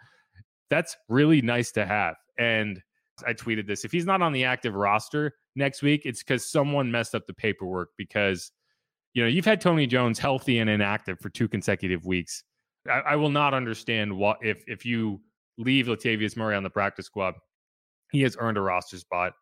That's 0.68 0.96
really 1.08 1.40
nice 1.40 1.72
to 1.72 1.86
have. 1.86 2.16
And 2.38 2.82
I 3.26 3.32
tweeted 3.32 3.66
this. 3.66 3.84
If 3.84 3.92
he's 3.92 4.04
not 4.04 4.20
on 4.20 4.32
the 4.32 4.44
active 4.44 4.74
roster 4.74 5.34
next 5.54 5.82
week, 5.82 6.02
it's 6.04 6.22
because 6.22 6.50
someone 6.50 6.90
messed 6.90 7.14
up 7.14 7.26
the 7.26 7.32
paperwork 7.32 7.90
because, 7.96 8.50
you 9.14 9.22
know, 9.22 9.28
you've 9.28 9.44
had 9.44 9.60
Tony 9.60 9.86
Jones 9.86 10.18
healthy 10.18 10.58
and 10.58 10.68
inactive 10.68 11.20
for 11.20 11.30
two 11.30 11.48
consecutive 11.48 12.04
weeks. 12.04 12.42
I, 12.90 13.00
I 13.00 13.16
will 13.16 13.30
not 13.30 13.54
understand 13.54 14.12
what 14.12 14.38
if 14.42 14.64
if 14.66 14.84
you 14.84 15.20
leave 15.58 15.86
Latavius 15.86 16.36
Murray 16.36 16.56
on 16.56 16.64
the 16.64 16.70
practice 16.70 17.06
squad, 17.06 17.34
he 18.10 18.22
has 18.22 18.36
earned 18.40 18.58
a 18.58 18.60
roster 18.60 18.98
spot. 18.98 19.32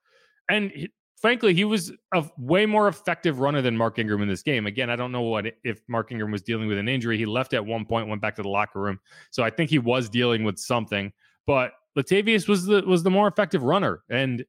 And 0.50 0.88
frankly, 1.22 1.54
he 1.54 1.64
was 1.64 1.92
a 2.12 2.24
way 2.36 2.66
more 2.66 2.88
effective 2.88 3.38
runner 3.38 3.62
than 3.62 3.76
Mark 3.76 3.98
Ingram 3.98 4.20
in 4.20 4.28
this 4.28 4.42
game. 4.42 4.66
Again, 4.66 4.90
I 4.90 4.96
don't 4.96 5.12
know 5.12 5.22
what 5.22 5.46
if 5.64 5.80
Mark 5.88 6.10
Ingram 6.10 6.32
was 6.32 6.42
dealing 6.42 6.66
with 6.68 6.76
an 6.76 6.88
injury. 6.88 7.16
He 7.16 7.24
left 7.24 7.54
at 7.54 7.64
one 7.64 7.86
point, 7.86 8.08
went 8.08 8.20
back 8.20 8.34
to 8.36 8.42
the 8.42 8.48
locker 8.48 8.80
room, 8.80 8.98
so 9.30 9.42
I 9.42 9.48
think 9.48 9.70
he 9.70 9.78
was 9.78 10.10
dealing 10.10 10.44
with 10.44 10.58
something. 10.58 11.12
But 11.46 11.72
Latavius 11.96 12.48
was 12.48 12.66
the 12.66 12.82
was 12.82 13.04
the 13.04 13.10
more 13.10 13.28
effective 13.28 13.62
runner, 13.62 14.02
and 14.10 14.44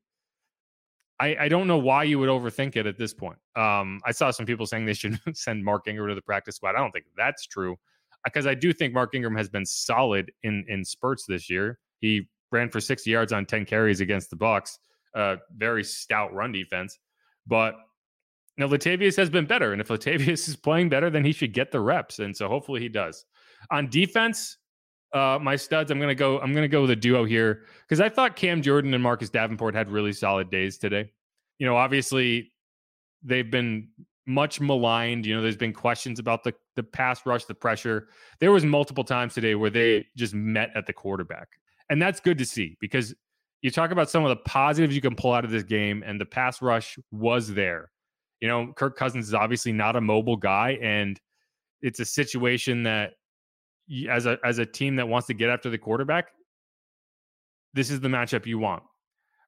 I, 1.19 1.35
I 1.41 1.47
don't 1.47 1.67
know 1.67 1.77
why 1.77 2.03
you 2.03 2.19
would 2.19 2.29
overthink 2.29 2.75
it 2.75 2.87
at 2.87 2.97
this 2.97 3.13
point. 3.13 3.37
Um, 3.55 4.01
I 4.03 4.11
saw 4.11 4.31
some 4.31 4.45
people 4.45 4.65
saying 4.65 4.85
they 4.85 4.93
should 4.93 5.19
send 5.33 5.63
Mark 5.63 5.87
Ingram 5.87 6.09
to 6.09 6.15
the 6.15 6.21
practice 6.21 6.55
squad. 6.55 6.75
I 6.75 6.79
don't 6.79 6.91
think 6.91 7.05
that's 7.15 7.45
true 7.45 7.77
because 8.25 8.47
I 8.47 8.55
do 8.55 8.73
think 8.73 8.93
Mark 8.93 9.13
Ingram 9.13 9.35
has 9.35 9.47
been 9.47 9.65
solid 9.65 10.31
in 10.41 10.65
in 10.67 10.83
spurts 10.83 11.25
this 11.27 11.49
year. 11.49 11.77
He 11.99 12.27
ran 12.51 12.69
for 12.69 12.79
60 12.79 13.09
yards 13.09 13.33
on 13.33 13.45
10 13.45 13.65
carries 13.65 13.99
against 13.99 14.29
the 14.29 14.35
Bucs 14.35 14.77
a 15.15 15.37
very 15.55 15.83
stout 15.83 16.33
run 16.33 16.51
defense. 16.51 16.97
But 17.45 17.75
now 18.57 18.67
Latavius 18.67 19.15
has 19.17 19.29
been 19.29 19.45
better. 19.45 19.71
And 19.71 19.81
if 19.81 19.87
Latavius 19.89 20.47
is 20.47 20.55
playing 20.55 20.89
better, 20.89 21.09
then 21.09 21.25
he 21.25 21.31
should 21.31 21.53
get 21.53 21.71
the 21.71 21.79
reps. 21.79 22.19
And 22.19 22.35
so 22.35 22.47
hopefully 22.47 22.81
he 22.81 22.89
does. 22.89 23.25
On 23.71 23.89
defense, 23.89 24.57
uh, 25.13 25.37
my 25.41 25.55
studs, 25.55 25.91
I'm 25.91 25.99
gonna 25.99 26.15
go, 26.15 26.39
I'm 26.39 26.53
gonna 26.53 26.67
go 26.67 26.81
with 26.81 26.91
a 26.91 26.95
duo 26.95 27.23
here 27.23 27.65
because 27.87 28.01
I 28.01 28.09
thought 28.09 28.35
Cam 28.35 28.61
Jordan 28.61 28.93
and 28.93 29.03
Marcus 29.03 29.29
Davenport 29.29 29.75
had 29.75 29.89
really 29.89 30.11
solid 30.11 30.49
days 30.49 30.77
today. 30.77 31.11
You 31.59 31.67
know, 31.67 31.77
obviously 31.77 32.51
they've 33.23 33.49
been 33.49 33.89
much 34.25 34.59
maligned. 34.59 35.25
You 35.25 35.35
know, 35.35 35.41
there's 35.41 35.57
been 35.57 35.73
questions 35.73 36.19
about 36.19 36.43
the 36.43 36.53
the 36.75 36.83
pass 36.83 37.25
rush, 37.25 37.45
the 37.45 37.53
pressure. 37.53 38.07
There 38.39 38.51
was 38.51 38.65
multiple 38.65 39.03
times 39.03 39.33
today 39.33 39.55
where 39.55 39.69
they 39.69 40.07
just 40.17 40.33
met 40.33 40.71
at 40.75 40.87
the 40.87 40.93
quarterback. 40.93 41.47
And 41.89 42.01
that's 42.01 42.19
good 42.19 42.37
to 42.39 42.45
see 42.45 42.77
because 42.79 43.13
you 43.63 43.71
talk 43.71 43.91
about 43.91 44.09
some 44.09 44.23
of 44.23 44.29
the 44.29 44.35
positives 44.35 44.93
you 44.93 45.01
can 45.01 45.15
pull 45.15 45.33
out 45.33 45.45
of 45.45 45.49
this 45.49 45.63
game, 45.63 46.03
and 46.05 46.19
the 46.19 46.25
pass 46.25 46.61
rush 46.61 46.99
was 47.11 47.51
there. 47.51 47.89
You 48.41 48.49
know, 48.49 48.73
Kirk 48.75 48.97
Cousins 48.97 49.29
is 49.29 49.33
obviously 49.33 49.71
not 49.71 49.95
a 49.95 50.01
mobile 50.01 50.35
guy, 50.35 50.77
and 50.81 51.19
it's 51.81 52.01
a 52.01 52.05
situation 52.05 52.83
that 52.83 53.13
as 54.09 54.25
a 54.25 54.37
as 54.43 54.57
a 54.57 54.65
team 54.65 54.97
that 54.97 55.07
wants 55.07 55.27
to 55.27 55.33
get 55.33 55.49
after 55.49 55.69
the 55.69 55.77
quarterback, 55.77 56.27
this 57.73 57.89
is 57.89 58.01
the 58.01 58.09
matchup 58.09 58.45
you 58.45 58.59
want, 58.59 58.83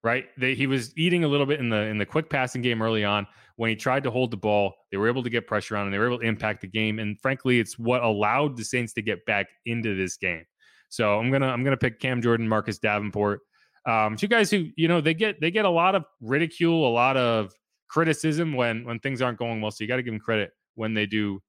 right? 0.02 0.28
They, 0.38 0.56
he 0.56 0.66
was 0.66 0.98
eating 0.98 1.26
a 1.26 1.28
little 1.28 1.46
bit 1.46 1.60
in 1.60 1.68
the 1.68 1.82
in 1.82 1.98
the 1.98 2.06
quick 2.06 2.30
passing 2.30 2.62
game 2.62 2.82
early 2.82 3.04
on 3.04 3.28
when 3.58 3.70
he 3.70 3.76
tried 3.76 4.04
to 4.04 4.12
hold 4.12 4.32
the 4.32 4.38
ball. 4.38 4.74
They 4.92 4.98
were 4.98 5.10
able 5.10 5.24
to 5.24 5.30
get 5.30 5.46
pressure 5.46 5.76
on, 5.76 5.88
and 5.88 5.94
they 5.94 6.00
were 6.00 6.08
able 6.08 6.20
to 6.20 6.26
impact 6.26 6.62
the 6.62 6.68
game. 6.68 7.00
And 7.00 7.20
frankly, 7.22 7.60
it's 7.60 7.78
what 7.78 8.02
allowed 8.02 8.56
the 8.56 8.64
Saints 8.64 8.94
to 8.94 9.02
get 9.02 9.26
back 9.26 9.48
into 9.66 9.94
this 9.94 10.16
game. 10.16 10.46
So 10.88 11.20
I'm 11.20 11.32
gonna 11.32 11.48
I'm 11.48 11.66
gonna 11.66 11.76
pick 11.76 12.00
Cam 12.00 12.22
Jordan, 12.22 12.48
Marcus 12.48 12.80
Davenport. 12.80 13.42
Um, 13.86 14.16
two 14.16 14.28
guys 14.28 14.50
who 14.50 14.70
you 14.76 14.88
know 14.88 15.00
they 15.02 15.14
get 15.14 15.40
they 15.40 15.52
get 15.52 15.66
a 15.66 15.70
lot 15.70 15.96
of 15.96 16.06
ridicule, 16.22 16.88
a 16.88 16.90
lot 16.90 17.18
of 17.18 17.54
criticism 17.88 18.54
when 18.54 18.84
when 18.84 19.00
things 19.00 19.22
aren't 19.22 19.38
going 19.38 19.62
well. 19.62 19.72
So 19.72 19.84
you 19.84 19.88
got 19.88 19.98
to 19.98 20.04
give 20.04 20.14
them 20.14 20.20
credit 20.20 20.52
when 20.76 20.94
they 20.94 21.06
do. 21.06 21.42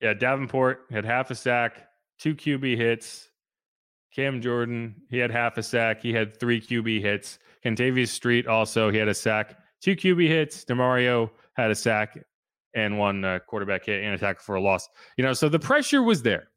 Yeah, 0.00 0.14
Davenport 0.14 0.86
had 0.90 1.04
half 1.04 1.30
a 1.30 1.34
sack, 1.34 1.88
two 2.18 2.34
QB 2.34 2.76
hits. 2.76 3.28
Cam 4.14 4.40
Jordan, 4.40 4.96
he 5.08 5.18
had 5.18 5.30
half 5.30 5.56
a 5.56 5.62
sack. 5.62 6.02
He 6.02 6.12
had 6.12 6.38
three 6.38 6.60
QB 6.60 7.00
hits. 7.00 7.38
Kentavius 7.64 8.08
Street 8.08 8.46
also 8.46 8.90
he 8.90 8.98
had 8.98 9.08
a 9.08 9.14
sack, 9.14 9.58
two 9.80 9.94
QB 9.94 10.26
hits. 10.26 10.64
Demario 10.64 11.30
had 11.54 11.70
a 11.70 11.74
sack 11.74 12.18
and 12.74 12.98
one 12.98 13.24
uh, 13.24 13.40
quarterback 13.46 13.84
hit 13.84 14.02
and 14.02 14.14
attack 14.14 14.40
for 14.40 14.54
a 14.54 14.60
loss. 14.60 14.88
You 15.16 15.24
know, 15.24 15.32
so 15.32 15.48
the 15.48 15.58
pressure 15.58 16.02
was 16.02 16.22
there, 16.22 16.48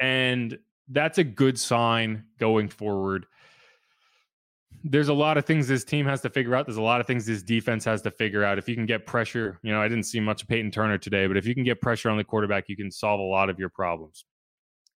and 0.00 0.58
that's 0.88 1.18
a 1.18 1.24
good 1.24 1.58
sign 1.58 2.24
going 2.38 2.68
forward 2.68 3.26
there's 4.82 5.08
a 5.08 5.14
lot 5.14 5.36
of 5.36 5.44
things 5.44 5.68
this 5.68 5.84
team 5.84 6.06
has 6.06 6.20
to 6.22 6.30
figure 6.30 6.54
out. 6.54 6.66
There's 6.66 6.78
a 6.78 6.82
lot 6.82 7.00
of 7.00 7.06
things 7.06 7.26
this 7.26 7.42
defense 7.42 7.84
has 7.84 8.00
to 8.02 8.10
figure 8.10 8.44
out. 8.44 8.58
If 8.58 8.68
you 8.68 8.74
can 8.74 8.86
get 8.86 9.06
pressure, 9.06 9.58
you 9.62 9.72
know, 9.72 9.80
I 9.80 9.88
didn't 9.88 10.04
see 10.04 10.20
much 10.20 10.42
of 10.42 10.48
Peyton 10.48 10.70
Turner 10.70 10.96
today, 10.96 11.26
but 11.26 11.36
if 11.36 11.46
you 11.46 11.54
can 11.54 11.64
get 11.64 11.80
pressure 11.80 12.08
on 12.08 12.16
the 12.16 12.24
quarterback, 12.24 12.68
you 12.68 12.76
can 12.76 12.90
solve 12.90 13.20
a 13.20 13.24
lot 13.24 13.50
of 13.50 13.58
your 13.58 13.68
problems. 13.68 14.24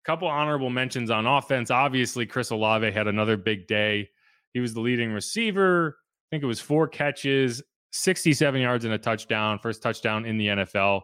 A 0.04 0.10
couple 0.10 0.28
honorable 0.28 0.70
mentions 0.70 1.10
on 1.10 1.26
offense. 1.26 1.70
Obviously, 1.70 2.24
Chris 2.24 2.50
Olave 2.50 2.90
had 2.92 3.08
another 3.08 3.36
big 3.36 3.66
day. 3.66 4.08
He 4.54 4.60
was 4.60 4.72
the 4.72 4.80
leading 4.80 5.12
receiver. 5.12 5.96
I 5.98 6.26
think 6.30 6.42
it 6.42 6.46
was 6.46 6.60
four 6.60 6.88
catches, 6.88 7.62
67 7.92 8.60
yards 8.60 8.84
and 8.84 8.94
a 8.94 8.98
touchdown, 8.98 9.58
first 9.58 9.82
touchdown 9.82 10.24
in 10.24 10.38
the 10.38 10.46
NFL. 10.46 11.02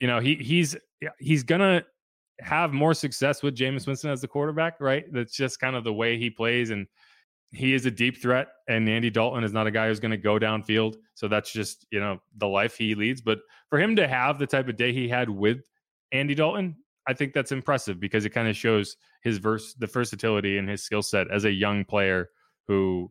You 0.00 0.08
know, 0.08 0.20
he 0.20 0.34
he's 0.34 0.76
he's 1.18 1.42
gonna 1.42 1.84
have 2.40 2.72
more 2.72 2.94
success 2.94 3.42
with 3.42 3.56
Jameis 3.56 3.86
Winston 3.86 4.10
as 4.10 4.20
the 4.20 4.28
quarterback, 4.28 4.80
right? 4.80 5.04
That's 5.12 5.34
just 5.34 5.60
kind 5.60 5.76
of 5.76 5.84
the 5.84 5.92
way 5.92 6.18
he 6.18 6.30
plays 6.30 6.70
and 6.70 6.86
he 7.54 7.74
is 7.74 7.86
a 7.86 7.90
deep 7.90 8.20
threat, 8.20 8.48
and 8.68 8.88
Andy 8.88 9.10
Dalton 9.10 9.44
is 9.44 9.52
not 9.52 9.66
a 9.66 9.70
guy 9.70 9.88
who's 9.88 10.00
going 10.00 10.10
to 10.10 10.16
go 10.16 10.38
downfield. 10.38 10.96
So 11.14 11.28
that's 11.28 11.52
just 11.52 11.86
you 11.90 12.00
know 12.00 12.20
the 12.36 12.48
life 12.48 12.76
he 12.76 12.94
leads. 12.94 13.20
But 13.20 13.40
for 13.70 13.78
him 13.78 13.96
to 13.96 14.08
have 14.08 14.38
the 14.38 14.46
type 14.46 14.68
of 14.68 14.76
day 14.76 14.92
he 14.92 15.08
had 15.08 15.28
with 15.28 15.64
Andy 16.12 16.34
Dalton, 16.34 16.76
I 17.06 17.14
think 17.14 17.32
that's 17.32 17.52
impressive 17.52 18.00
because 18.00 18.24
it 18.24 18.30
kind 18.30 18.48
of 18.48 18.56
shows 18.56 18.96
his 19.22 19.38
verse, 19.38 19.74
the 19.74 19.86
versatility 19.86 20.58
and 20.58 20.68
his 20.68 20.82
skill 20.82 21.02
set 21.02 21.30
as 21.30 21.44
a 21.44 21.50
young 21.50 21.84
player 21.84 22.30
who 22.66 23.10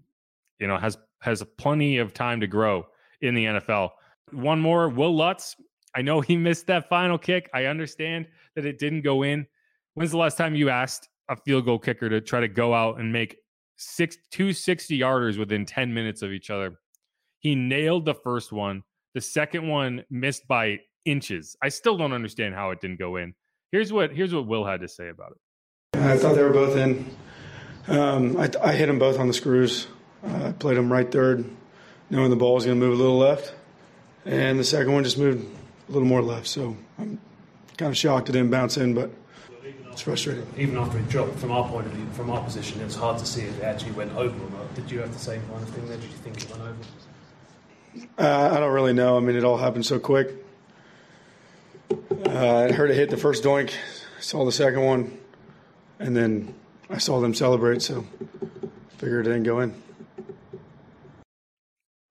you 0.60 0.68
know 0.68 0.78
has 0.78 0.98
has 1.22 1.44
plenty 1.58 1.98
of 1.98 2.14
time 2.14 2.40
to 2.42 2.48
grow 2.48 2.86
in 3.22 3.36
the 3.36 3.46
NFL. 3.46 3.92
One 4.32 4.60
more, 4.60 4.90
Will 4.90 5.16
Lutz. 5.16 5.56
I 5.96 6.02
know 6.02 6.22
he 6.22 6.36
missed 6.36 6.68
that 6.68 6.90
final 6.90 7.18
kick. 7.18 7.50
I 7.54 7.66
understand 7.66 8.28
that 8.56 8.66
it 8.66 8.80
didn't 8.80 9.02
go 9.02 9.24
in. 9.24 9.46
When's 9.94 10.12
the 10.12 10.18
last 10.18 10.38
time 10.38 10.56
you 10.56 10.70
asked 10.70 11.08
a 11.30 11.36
field 11.36 11.66
goal 11.66 11.80
kicker 11.80 12.10
to 12.10 12.20
try 12.20 12.40
to 12.40 12.48
go 12.48 12.74
out 12.74 13.00
and 13.00 13.14
make 13.14 13.38
six 13.76 14.18
two 14.32 14.54
60 14.54 15.00
yarders 15.00 15.38
within 15.38 15.66
10 15.66 15.94
minutes 15.94 16.22
of 16.22 16.32
each 16.32 16.50
other. 16.50 16.80
He 17.40 17.56
nailed 17.56 18.06
the 18.06 18.14
first 18.14 18.52
one. 18.52 18.84
The 19.14 19.22
second 19.22 19.68
one 19.68 20.06
missed 20.10 20.48
by 20.48 20.80
inches. 21.06 21.56
I 21.62 21.70
still 21.70 21.98
don't 21.98 22.14
understand 22.14 22.56
how 22.56 22.72
it 22.72 22.82
didn't 22.82 23.00
go 23.00 23.18
in. 23.18 23.34
Here's 23.72 23.92
what 23.92 24.12
here's 24.12 24.34
what 24.34 24.48
Will 24.48 24.66
had 24.66 24.82
to 24.82 24.88
say 24.88 25.10
about 25.10 25.32
it. 25.32 26.00
I 26.00 26.18
thought 26.18 26.36
they 26.36 26.44
were 26.44 26.54
both 26.54 26.78
in. 26.78 27.16
Um, 27.88 28.38
I, 28.38 28.50
I, 28.64 28.74
hit 28.74 28.86
them 28.86 28.98
both 28.98 29.20
on 29.20 29.28
the 29.28 29.34
screws. 29.34 29.88
Uh, 30.24 30.48
I 30.48 30.52
played 30.54 30.78
them 30.78 30.92
right 30.92 31.12
third, 31.12 31.44
knowing 32.10 32.30
the 32.30 32.38
ball 32.38 32.56
was 32.56 32.66
going 32.66 32.80
to 32.80 32.86
move 32.86 32.98
a 32.98 33.02
little 33.02 33.18
left, 33.18 33.54
and 34.26 34.58
the 34.58 34.64
second 34.64 34.94
one 34.94 35.04
just 35.04 35.18
moved 35.18 35.46
a 35.90 35.92
little 35.92 36.08
more 36.08 36.22
left. 36.22 36.48
So 36.48 36.78
I'm 36.98 37.20
kind 37.78 37.90
of 37.90 37.98
shocked 37.98 38.30
it 38.30 38.32
didn't 38.32 38.52
bounce 38.52 38.78
in, 38.78 38.94
but 38.94 39.12
it's 39.94 40.02
frustrating. 40.02 40.46
Even 40.58 40.78
after 40.78 40.98
it 40.98 41.08
dropped, 41.08 41.36
from 41.36 41.52
our 41.52 41.68
point 41.70 41.86
of 41.86 41.94
view, 41.94 42.06
from 42.14 42.30
our 42.30 42.44
position, 42.44 42.82
it 42.82 42.86
was 42.86 42.96
hard 42.96 43.18
to 43.20 43.26
see 43.26 43.42
if 43.42 43.60
it 43.60 43.64
actually 43.64 43.92
went 43.92 44.12
over 44.16 44.36
or 44.36 44.50
not. 44.50 44.74
Did 44.76 44.92
you 44.92 45.00
have 45.00 45.14
the 45.14 45.20
same 45.20 45.42
kind 45.48 45.62
of 45.62 45.70
thing 45.70 45.88
there? 45.88 45.98
Did 45.98 46.10
you 46.10 46.18
think 46.18 46.44
it 46.44 46.50
went 46.50 46.64
over? 46.64 46.78
Uh, 48.18 48.56
I 48.56 48.60
don't 48.60 48.74
really 48.74 48.94
know. 48.94 49.18
I 49.18 49.20
mean, 49.20 49.36
it 49.36 49.44
all 49.44 49.58
happened 49.58 49.86
so 49.86 50.00
quick. 50.00 50.32
Uh, 51.92 52.68
I 52.70 52.72
heard 52.72 52.90
it 52.90 52.96
hit 52.96 53.12
the 53.12 53.18
first 53.18 53.44
doink, 53.44 53.72
saw 54.20 54.46
the 54.46 54.52
second 54.52 54.84
one, 54.84 55.16
and 56.00 56.18
then 56.18 56.56
I 56.90 56.98
saw 56.98 57.20
them 57.20 57.36
celebrate, 57.36 57.84
so 57.84 58.04
figured 58.98 59.28
it 59.28 59.30
didn't 59.30 59.44
go 59.44 59.60
in. 59.60 59.83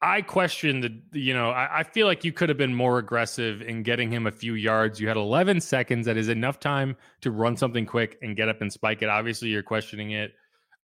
I 0.02 0.20
question 0.20 0.80
the, 0.80 1.00
you 1.12 1.32
know, 1.32 1.50
I, 1.50 1.80
I, 1.80 1.82
feel 1.84 2.08
like 2.08 2.24
you 2.24 2.32
could 2.32 2.48
have 2.48 2.58
been 2.58 2.74
more 2.74 2.98
aggressive 2.98 3.62
in 3.62 3.84
getting 3.84 4.10
him 4.10 4.26
a 4.26 4.32
few 4.32 4.54
yards. 4.54 5.00
You 5.00 5.06
had 5.06 5.16
11 5.16 5.60
seconds. 5.60 6.06
That 6.06 6.16
is 6.16 6.28
enough 6.28 6.58
time 6.58 6.96
to 7.20 7.30
run 7.30 7.56
something 7.56 7.86
quick 7.86 8.18
and 8.20 8.34
get 8.34 8.48
up 8.48 8.60
and 8.62 8.72
spike 8.72 9.02
it. 9.02 9.08
Obviously, 9.08 9.48
you're 9.50 9.62
questioning 9.62 10.10
it. 10.10 10.32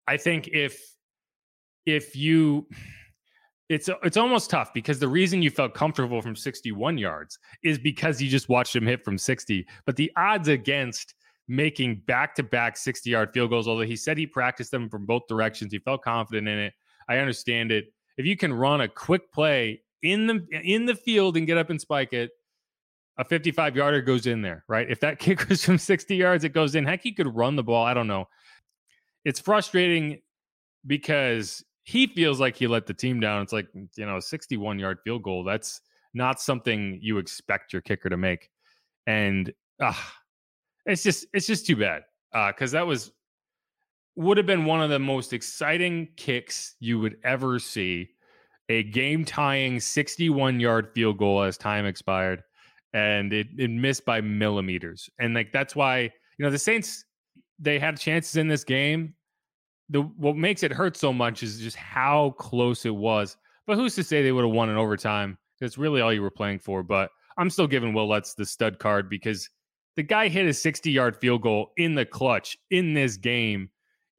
I 0.06 0.16
think 0.16 0.48
if, 0.48 0.94
if 1.86 2.14
you, 2.14 2.68
it's 3.68 3.88
it's 4.02 4.16
almost 4.16 4.50
tough 4.50 4.72
because 4.74 4.98
the 4.98 5.08
reason 5.08 5.42
you 5.42 5.50
felt 5.50 5.74
comfortable 5.74 6.22
from 6.22 6.34
61 6.34 6.98
yards 6.98 7.38
is 7.62 7.78
because 7.78 8.20
you 8.20 8.28
just 8.28 8.48
watched 8.48 8.74
him 8.74 8.86
hit 8.86 9.04
from 9.04 9.18
60. 9.18 9.66
But 9.86 9.96
the 9.96 10.10
odds 10.16 10.48
against 10.48 11.14
making 11.48 12.02
back-to-back 12.06 12.76
60-yard 12.76 13.32
field 13.32 13.50
goals, 13.50 13.66
although 13.66 13.82
he 13.82 13.96
said 13.96 14.16
he 14.16 14.26
practiced 14.26 14.70
them 14.70 14.88
from 14.88 15.04
both 15.04 15.22
directions, 15.28 15.72
he 15.72 15.80
felt 15.80 16.02
confident 16.02 16.46
in 16.46 16.58
it. 16.58 16.74
I 17.08 17.18
understand 17.18 17.72
it. 17.72 17.92
If 18.20 18.26
you 18.26 18.36
can 18.36 18.52
run 18.52 18.82
a 18.82 18.88
quick 18.88 19.32
play 19.32 19.80
in 20.02 20.26
the 20.26 20.46
in 20.62 20.84
the 20.84 20.94
field 20.94 21.38
and 21.38 21.46
get 21.46 21.56
up 21.56 21.70
and 21.70 21.80
spike 21.80 22.12
it, 22.12 22.30
a 23.16 23.24
55 23.24 23.76
yarder 23.76 24.02
goes 24.02 24.26
in 24.26 24.42
there, 24.42 24.62
right? 24.68 24.90
If 24.90 25.00
that 25.00 25.18
kick 25.18 25.48
was 25.48 25.64
from 25.64 25.78
60 25.78 26.14
yards, 26.14 26.44
it 26.44 26.50
goes 26.50 26.74
in. 26.74 26.84
Heck, 26.84 27.02
he 27.02 27.12
could 27.12 27.34
run 27.34 27.56
the 27.56 27.62
ball. 27.62 27.82
I 27.82 27.94
don't 27.94 28.06
know. 28.06 28.28
It's 29.24 29.40
frustrating 29.40 30.20
because 30.86 31.64
he 31.84 32.08
feels 32.08 32.40
like 32.40 32.56
he 32.56 32.66
let 32.66 32.86
the 32.86 32.92
team 32.92 33.20
down. 33.20 33.42
It's 33.42 33.54
like, 33.54 33.68
you 33.74 34.04
know, 34.04 34.18
a 34.18 34.22
61 34.22 34.78
yard 34.78 34.98
field 35.02 35.22
goal. 35.22 35.42
That's 35.42 35.80
not 36.12 36.42
something 36.42 36.98
you 37.00 37.16
expect 37.16 37.72
your 37.72 37.80
kicker 37.80 38.10
to 38.10 38.18
make. 38.18 38.50
And 39.06 39.50
uh, 39.80 39.94
it's 40.84 41.02
just, 41.02 41.26
it's 41.32 41.46
just 41.46 41.66
too 41.66 41.76
bad. 41.76 42.02
Uh, 42.34 42.52
cause 42.52 42.72
that 42.72 42.86
was, 42.86 43.12
would 44.16 44.36
have 44.36 44.46
been 44.46 44.64
one 44.64 44.82
of 44.82 44.90
the 44.90 44.98
most 44.98 45.32
exciting 45.32 46.08
kicks 46.16 46.74
you 46.80 46.98
would 46.98 47.16
ever 47.24 47.58
see. 47.58 48.10
A 48.68 48.84
game 48.84 49.24
tying 49.24 49.80
61 49.80 50.60
yard 50.60 50.90
field 50.94 51.18
goal 51.18 51.42
as 51.42 51.58
time 51.58 51.86
expired 51.86 52.42
and 52.92 53.32
it, 53.32 53.48
it 53.58 53.70
missed 53.70 54.04
by 54.04 54.20
millimeters. 54.20 55.08
And 55.18 55.34
like 55.34 55.52
that's 55.52 55.74
why, 55.74 56.00
you 56.00 56.44
know, 56.44 56.50
the 56.50 56.58
Saints 56.58 57.04
they 57.58 57.78
had 57.78 57.98
chances 57.98 58.36
in 58.36 58.48
this 58.48 58.64
game. 58.64 59.14
The 59.90 60.02
what 60.02 60.36
makes 60.36 60.62
it 60.62 60.72
hurt 60.72 60.96
so 60.96 61.12
much 61.12 61.42
is 61.42 61.60
just 61.60 61.76
how 61.76 62.30
close 62.38 62.86
it 62.86 62.94
was. 62.94 63.36
But 63.66 63.76
who's 63.76 63.94
to 63.96 64.04
say 64.04 64.22
they 64.22 64.32
would 64.32 64.44
have 64.44 64.54
won 64.54 64.70
in 64.70 64.76
overtime? 64.76 65.36
That's 65.60 65.78
really 65.78 66.00
all 66.00 66.12
you 66.12 66.22
were 66.22 66.30
playing 66.30 66.60
for. 66.60 66.82
But 66.82 67.10
I'm 67.36 67.50
still 67.50 67.66
giving 67.66 67.92
Will 67.92 68.08
Lutz 68.08 68.34
the 68.34 68.46
stud 68.46 68.78
card 68.78 69.10
because 69.10 69.48
the 69.96 70.02
guy 70.02 70.28
hit 70.28 70.46
a 70.46 70.54
60 70.54 70.90
yard 70.90 71.16
field 71.16 71.42
goal 71.42 71.72
in 71.76 71.94
the 71.94 72.06
clutch 72.06 72.56
in 72.70 72.94
this 72.94 73.16
game. 73.16 73.70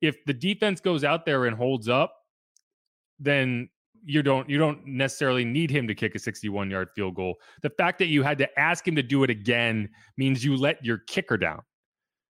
If 0.02 0.24
the 0.26 0.34
defense 0.34 0.82
goes 0.82 1.04
out 1.04 1.26
there 1.26 1.46
and 1.46 1.56
holds 1.56 1.88
up, 1.88 2.16
then 3.20 3.70
you 4.04 4.24
don't 4.24 4.50
you 4.50 4.58
don't 4.58 4.86
necessarily 4.86 5.46
need 5.46 5.70
him 5.70 5.88
to 5.88 5.96
kick 5.96 6.16
a 6.16 6.20
61 6.20 6.72
yard 6.72 6.90
field 6.96 7.16
goal. 7.16 7.36
The 7.62 7.70
fact 7.70 8.00
that 8.00 8.08
you 8.08 8.24
had 8.24 8.38
to 8.40 8.60
ask 8.60 8.88
him 8.88 8.96
to 8.96 9.04
do 9.04 9.24
it 9.24 9.30
again 9.30 9.90
means 10.18 10.44
you 10.44 10.58
let 10.58 10.84
your 10.84 11.00
kicker 11.08 11.38
down, 11.38 11.62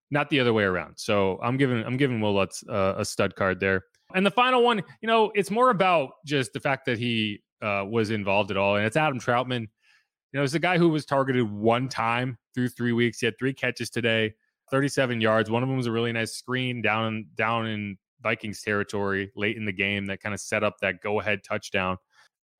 not 0.09 0.29
the 0.29 0.39
other 0.39 0.53
way 0.53 0.63
around. 0.63 0.95
So 0.97 1.39
I'm 1.41 1.57
giving 1.57 1.83
I'm 1.83 1.97
giving 1.97 2.19
Will 2.21 2.33
Lutz 2.33 2.63
uh, 2.69 2.95
a 2.97 3.05
stud 3.05 3.35
card 3.35 3.59
there. 3.59 3.83
And 4.13 4.25
the 4.25 4.31
final 4.31 4.61
one, 4.61 4.83
you 5.01 5.07
know, 5.07 5.31
it's 5.35 5.49
more 5.49 5.69
about 5.69 6.11
just 6.25 6.51
the 6.51 6.59
fact 6.59 6.85
that 6.85 6.97
he 6.97 7.41
uh, 7.61 7.85
was 7.87 8.09
involved 8.09 8.51
at 8.51 8.57
all, 8.57 8.75
and 8.75 8.85
it's 8.85 8.97
Adam 8.97 9.19
Trautman. 9.19 9.61
You 9.61 10.39
know, 10.39 10.43
it's 10.43 10.53
a 10.53 10.59
guy 10.59 10.77
who 10.77 10.89
was 10.89 11.05
targeted 11.05 11.49
one 11.49 11.87
time 11.87 12.37
through 12.53 12.69
three 12.69 12.91
weeks. 12.91 13.19
He 13.19 13.25
had 13.25 13.37
three 13.37 13.53
catches 13.53 13.89
today, 13.89 14.33
37 14.71 15.21
yards. 15.21 15.51
One 15.51 15.61
of 15.61 15.69
them 15.69 15.77
was 15.77 15.87
a 15.87 15.91
really 15.91 16.11
nice 16.11 16.33
screen 16.33 16.81
down 16.81 17.27
down 17.35 17.67
in 17.67 17.97
Vikings 18.23 18.61
territory 18.61 19.31
late 19.35 19.57
in 19.57 19.65
the 19.65 19.71
game 19.71 20.05
that 20.07 20.21
kind 20.21 20.33
of 20.33 20.39
set 20.39 20.63
up 20.63 20.77
that 20.81 21.01
go 21.01 21.19
ahead 21.19 21.43
touchdown. 21.43 21.97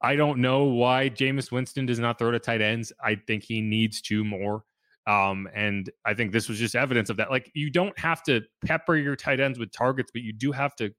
I 0.02 0.16
don't 0.16 0.40
know 0.40 0.64
why 0.64 1.10
Jameis 1.10 1.52
Winston 1.52 1.86
does 1.86 2.00
not 2.00 2.18
throw 2.20 2.32
to 2.32 2.40
tight 2.40 2.62
ends. 2.62 2.92
I 3.04 3.16
think 3.16 3.44
he 3.44 3.62
needs 3.62 4.02
to 4.04 4.24
more. 4.24 4.64
Um, 5.08 5.48
and 5.54 5.90
I 6.06 6.14
think 6.14 6.32
this 6.32 6.50
was 6.50 6.60
just 6.60 6.76
evidence 6.76 7.10
of 7.10 7.18
that. 7.18 7.32
Like 7.32 7.52
you 7.54 7.70
don't 7.70 7.98
have 7.98 8.24
to 8.24 8.42
pepper 8.66 8.96
your 8.96 9.16
tight 9.16 9.40
ends 9.40 9.58
with 9.58 9.72
targets, 9.72 10.12
but 10.14 10.22
you 10.22 10.34
do 10.34 10.52
have 10.52 10.76
to 10.78 10.92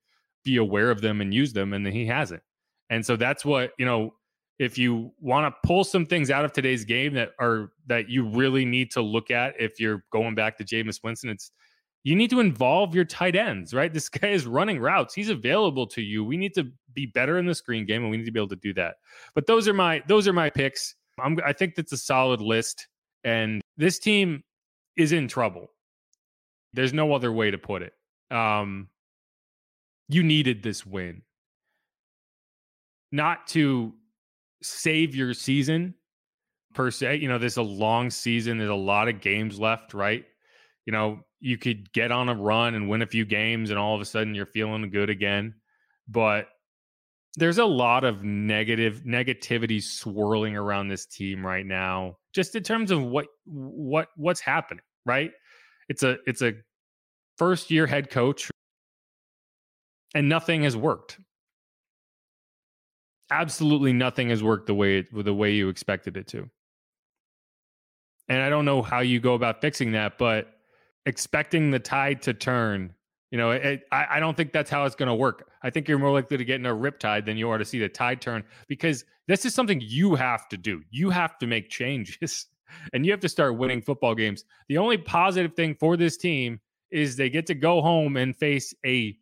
be 0.45 0.57
aware 0.57 0.91
of 0.91 1.01
them 1.01 1.21
and 1.21 1.33
use 1.33 1.53
them. 1.53 1.73
And 1.73 1.87
he 1.87 2.07
hasn't. 2.07 2.43
And 2.91 3.05
so 3.05 3.17
that's 3.17 3.45
what, 3.45 3.73
you 3.79 3.87
know, 3.87 4.15
if 4.59 4.79
you 4.79 5.13
want 5.21 5.53
to 5.53 5.67
pull 5.67 5.85
some 5.85 6.07
things 6.07 6.31
out 6.31 6.45
of 6.45 6.53
today's 6.53 6.85
game 6.85 7.15
that 7.15 7.31
are 7.41 7.73
that 7.87 8.09
you 8.09 8.29
really 8.29 8.65
need 8.65 8.91
to 8.93 9.03
look 9.03 9.31
at 9.31 9.55
if 9.61 9.81
you're 9.81 10.05
going 10.13 10.35
back 10.35 10.57
to 10.59 10.65
Jameis 10.65 11.03
Winston, 11.03 11.31
it's 11.31 11.51
you 12.05 12.17
need 12.17 12.31
to 12.31 12.41
involve 12.41 12.95
your 12.95 13.05
tight 13.05 13.37
ends, 13.37 13.73
right? 13.73 13.93
This 13.93 14.09
guy 14.09 14.29
is 14.29 14.47
running 14.47 14.79
routes. 14.79 15.15
He's 15.15 15.29
available 15.29 15.87
to 15.89 16.03
you. 16.03 16.25
We 16.25 16.37
need 16.37 16.55
to 16.55 16.71
be 16.95 17.07
better 17.07 17.39
in 17.39 17.47
the 17.47 17.55
screen 17.55 17.87
game 17.87 18.03
and 18.03 18.11
we 18.11 18.17
need 18.17 18.27
to 18.27 18.33
be 18.33 18.41
able 18.41 18.49
to 18.49 18.57
do 18.57 18.75
that. 18.75 18.97
But 19.35 19.47
those 19.47 19.69
are 19.69 19.75
my 19.75 20.03
those 20.07 20.29
are 20.29 20.33
my 20.33 20.51
picks. 20.51 20.95
I'm, 21.19 21.39
I 21.45 21.53
think 21.53 21.75
that's 21.75 21.93
a 21.93 21.99
solid 21.99 22.41
list 22.41 22.89
and 23.25 23.61
this 23.77 23.99
team 23.99 24.43
is 24.97 25.13
in 25.13 25.29
trouble. 25.29 25.69
There's 26.75 26.93
no 26.93 27.13
other 27.15 27.33
way 27.33 27.51
to 27.51 27.59
put 27.59 27.83
it. 27.83 27.95
Um 28.31 28.89
you 30.09 30.23
needed 30.23 30.63
this 30.63 30.85
win. 30.85 31.23
Not 33.11 33.47
to 33.49 33.95
save 34.63 35.15
your 35.15 35.35
season 35.35 35.95
per 36.75 36.91
se. 36.91 37.17
You 37.17 37.29
know, 37.29 37.39
there's 37.39 37.57
a 37.57 37.63
long 37.63 38.11
season, 38.11 38.59
there's 38.59 38.71
a 38.71 38.75
lot 38.75 39.09
of 39.09 39.21
games 39.21 39.59
left, 39.59 39.95
right? 39.95 40.25
You 40.87 40.93
know, 40.93 41.21
you 41.43 41.59
could 41.59 41.93
get 41.93 42.13
on 42.13 42.29
a 42.29 42.35
run 42.35 42.75
and 42.75 42.89
win 42.89 43.03
a 43.03 43.07
few 43.07 43.25
games 43.25 43.71
and 43.71 43.79
all 43.79 43.95
of 43.95 44.01
a 44.01 44.05
sudden 44.05 44.35
you're 44.35 44.47
feeling 44.47 44.89
good 44.91 45.11
again 45.11 45.53
but 46.09 46.47
there's 47.37 47.59
a 47.59 47.65
lot 47.65 48.05
of 48.05 48.23
negative 48.23 49.03
negativity 49.05 49.83
swirling 49.83 50.57
around 50.57 50.89
this 50.89 51.05
team 51.05 51.45
right 51.45 51.67
now 51.67 52.17
just 52.33 52.55
in 52.55 52.63
terms 52.63 52.91
of 52.91 53.03
what 53.03 53.27
what 53.45 54.09
what's 54.17 54.41
happening 54.41 54.85
right 55.05 55.33
it's 55.89 56.03
a 56.03 56.17
it's 56.27 56.43
a 56.43 56.53
first 57.37 57.71
year 57.71 57.87
head 57.87 58.09
coach 58.09 58.49
and 60.15 60.29
nothing 60.29 60.63
has 60.63 60.77
worked 60.77 61.19
absolutely 63.41 63.93
nothing 63.93 64.31
has 64.31 64.43
worked 64.43 64.67
the 64.67 64.75
way 64.75 64.99
it, 64.99 65.25
the 65.25 65.35
way 65.35 65.53
you 65.53 65.69
expected 65.69 66.17
it 66.17 66.27
to 66.27 66.49
and 68.29 68.43
i 68.43 68.49
don't 68.49 68.65
know 68.65 68.83
how 68.83 69.01
you 69.01 69.21
go 69.21 69.35
about 69.35 69.61
fixing 69.61 69.93
that 69.93 70.19
but 70.19 70.53
expecting 71.07 71.71
the 71.71 71.79
tide 71.79 72.23
to 72.23 72.35
turn. 72.35 72.95
You 73.31 73.39
know, 73.39 73.51
it, 73.53 73.85
I, 73.91 74.07
I 74.11 74.21
don't 74.21 74.37
think 74.37 74.53
that's 74.53 74.71
how 74.71 74.85
it's 74.85 74.95
going 74.95 75.09
to 75.09 75.15
work. 75.15 75.49
I 75.63 75.71
think 75.71 75.89
you're 75.89 75.99
more 75.99 76.13
likely 76.13 76.37
to 76.37 76.45
get 76.45 76.57
in 76.57 76.67
a 76.67 76.75
rip 76.75 76.99
tide 76.99 77.25
than 77.25 77.37
you 77.37 77.49
are 77.49 77.59
to 77.59 77.65
see 77.65 77.79
the 77.79 77.89
tide 77.89 78.21
turn 78.21 78.45
because 78.69 79.05
this 79.27 79.45
is 79.45 79.55
something 79.55 79.81
you 79.81 80.15
have 80.15 80.49
to 80.49 80.57
do. 80.57 80.83
You 80.91 81.11
have 81.11 81.39
to 81.39 81.47
make 81.47 81.71
changes 81.71 82.47
and 82.93 83.07
you 83.07 83.13
have 83.13 83.21
to 83.21 83.29
start 83.29 83.57
winning 83.57 83.81
football 83.81 84.15
games. 84.15 84.45
The 84.69 84.79
only 84.79 84.99
positive 84.99 85.55
thing 85.55 85.77
for 85.79 85.97
this 85.97 86.17
team 86.17 86.61
is 86.91 87.17
they 87.17 87.31
get 87.31 87.47
to 87.47 87.55
go 87.55 87.81
home 87.81 88.17
and 88.17 88.37
face 88.37 88.75
a 88.85 89.17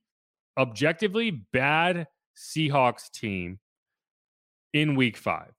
objectively 0.59 1.31
bad 1.31 2.09
Seahawks 2.37 3.11
team 3.13 3.61
in 4.73 4.95
week 4.95 5.17
five. 5.17 5.53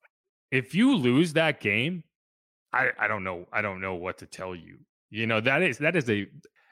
If 0.52 0.76
you 0.76 0.95
lose 0.95 1.34
that 1.34 1.62
game, 1.62 2.04
I, 2.74 2.89
I 3.00 3.08
don't 3.08 3.24
know. 3.24 3.45
I 3.52 3.62
don't 3.62 3.82
know 3.82 3.95
what 3.95 4.17
to 4.19 4.26
tell 4.26 4.56
you. 4.56 4.78
You 5.10 5.28
know, 5.28 5.41
that 5.41 5.62
is 5.62 5.78
that 5.80 5.95
is 5.95 6.10
a 6.10 6.28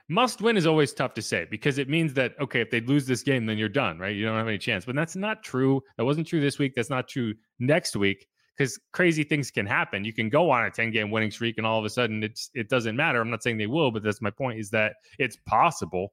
must 0.08 0.41
win 0.41 0.58
is 0.58 0.65
always 0.65 0.93
tough 0.93 1.13
to 1.13 1.21
say 1.21 1.45
because 1.49 1.78
it 1.78 1.89
means 1.89 2.13
that 2.15 2.34
okay, 2.39 2.62
if 2.62 2.71
they 2.71 2.82
lose 2.82 3.06
this 3.06 3.21
game, 3.21 3.45
then 3.45 3.58
you're 3.58 3.69
done, 3.69 3.99
right? 3.99 4.15
You 4.15 4.25
don't 4.25 4.38
have 4.38 4.47
any 4.47 4.58
chance. 4.58 4.86
But 4.86 4.95
that's 4.95 5.15
not 5.15 5.43
true. 5.43 5.82
That 5.97 6.06
wasn't 6.06 6.28
true 6.28 6.41
this 6.41 6.58
week. 6.58 6.73
That's 6.75 6.89
not 6.89 7.08
true 7.08 7.34
next 7.60 7.95
week 7.95 8.28
because 8.58 8.80
crazy 8.91 9.23
things 9.23 9.52
can 9.52 9.65
happen. 9.65 10.04
You 10.04 10.13
can 10.13 10.30
go 10.30 10.49
on 10.52 10.65
a 10.65 10.71
10 10.71 10.91
game 10.91 11.12
winning 11.12 11.32
streak 11.32 11.58
and 11.58 11.65
all 11.65 11.80
of 11.80 11.86
a 11.86 11.89
sudden 11.89 12.23
it's 12.23 12.49
it 12.54 12.69
doesn't 12.69 12.95
matter. 12.95 13.21
I'm 13.21 13.30
not 13.30 13.43
saying 13.43 13.58
they 13.58 13.67
will, 13.67 13.91
but 13.91 14.04
that's 14.04 14.21
my 14.21 14.32
point 14.32 14.60
is 14.60 14.69
that 14.71 14.95
it's 15.17 15.38
possible. 15.45 16.12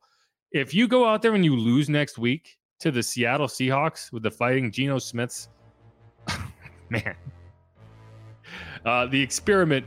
If 0.52 0.72
you 0.72 0.86
go 0.86 1.06
out 1.06 1.22
there 1.22 1.34
and 1.34 1.44
you 1.44 1.56
lose 1.56 1.88
next 1.88 2.18
week 2.18 2.56
to 2.80 2.90
the 2.90 3.02
Seattle 3.02 3.48
Seahawks 3.48 4.12
with 4.12 4.22
the 4.22 4.30
fighting 4.30 4.70
Geno 4.70 4.98
Smiths, 4.98 5.48
man, 6.90 7.14
uh, 8.84 9.06
the 9.06 9.20
experiment 9.20 9.86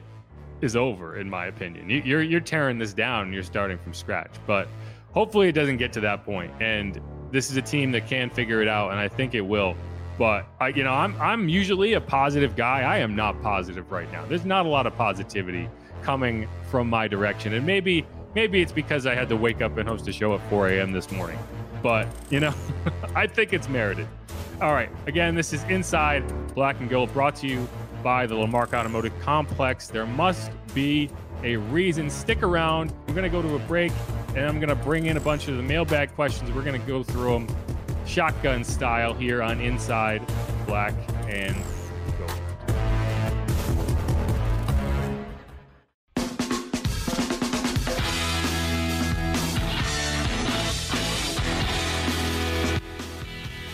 is 0.62 0.76
over, 0.76 1.18
in 1.18 1.30
my 1.30 1.48
opinion. 1.48 1.90
You, 1.90 2.02
you're 2.04 2.22
you're 2.22 2.40
tearing 2.40 2.78
this 2.78 2.94
down. 2.94 3.32
You're 3.32 3.44
starting 3.44 3.78
from 3.78 3.94
scratch, 3.94 4.32
but 4.46 4.68
hopefully 5.14 5.48
it 5.48 5.54
doesn't 5.54 5.78
get 5.78 5.94
to 5.94 6.02
that 6.02 6.26
point. 6.26 6.52
And 6.60 7.00
this 7.32 7.50
is 7.50 7.58
a 7.58 7.62
team 7.62 7.92
that 7.92 8.08
can 8.08 8.30
figure 8.30 8.62
it 8.62 8.68
out, 8.68 8.92
and 8.92 9.00
I 9.00 9.08
think 9.08 9.36
it 9.36 9.42
will. 9.42 9.76
But 10.18 10.46
I, 10.60 10.70
you 10.70 10.84
know, 10.84 10.92
I'm 10.92 11.20
I'm 11.22 11.48
usually 11.48 11.94
a 11.94 12.02
positive 12.02 12.56
guy. 12.56 12.82
I 12.82 12.98
am 12.98 13.16
not 13.16 13.42
positive 13.42 13.92
right 13.92 14.12
now. 14.12 14.26
There's 14.26 14.46
not 14.46 14.66
a 14.66 14.70
lot 14.70 14.86
of 14.86 14.96
positivity 14.96 15.70
coming 16.02 16.48
from 16.70 16.90
my 16.90 17.08
direction, 17.08 17.54
and 17.54 17.66
maybe 17.66 18.06
maybe 18.36 18.62
it's 18.62 18.72
because 18.74 19.06
I 19.06 19.16
had 19.16 19.30
to 19.30 19.38
wake 19.38 19.62
up 19.62 19.78
and 19.78 19.88
host 19.88 20.08
a 20.08 20.12
show 20.12 20.36
at 20.36 20.42
4 20.50 20.70
a.m. 20.70 20.92
this 20.92 21.10
morning. 21.12 21.40
But 21.82 22.08
you 22.30 22.42
know, 22.42 22.54
I 23.16 23.28
think 23.28 23.54
it's 23.54 23.70
merited. 23.70 24.08
All 24.62 24.74
right. 24.74 24.90
Again, 25.08 25.36
this 25.36 25.54
is 25.54 25.64
Inside 25.66 26.22
Black 26.54 26.82
and 26.82 26.90
Gold, 26.90 27.14
brought 27.14 27.34
to 27.38 27.48
you 27.48 27.66
by 28.04 28.26
the 28.26 28.36
Lamarque 28.36 28.74
Automotive 28.74 29.18
Complex. 29.22 29.88
There 29.88 30.06
must 30.06 30.52
be 30.74 31.10
a 31.44 31.56
reason. 31.56 32.10
Stick 32.10 32.44
around. 32.44 32.92
We're 33.08 33.14
going 33.14 33.24
to 33.24 33.30
go 33.30 33.42
to 33.42 33.56
a 33.56 33.60
break, 33.60 33.94
and 34.36 34.46
I'm 34.46 34.60
going 34.60 34.68
to 34.68 34.76
bring 34.76 35.06
in 35.06 35.16
a 35.16 35.22
bunch 35.22 35.48
of 35.48 35.56
the 35.56 35.64
mailbag 35.64 36.14
questions. 36.14 36.52
We're 36.52 36.64
going 36.64 36.80
to 36.80 36.86
go 36.86 37.04
through 37.04 37.32
them 37.32 37.48
shotgun 38.06 38.66
style 38.66 39.14
here 39.14 39.42
on 39.42 39.62
Inside 39.62 40.30
Black 40.68 40.94
and 41.30 41.56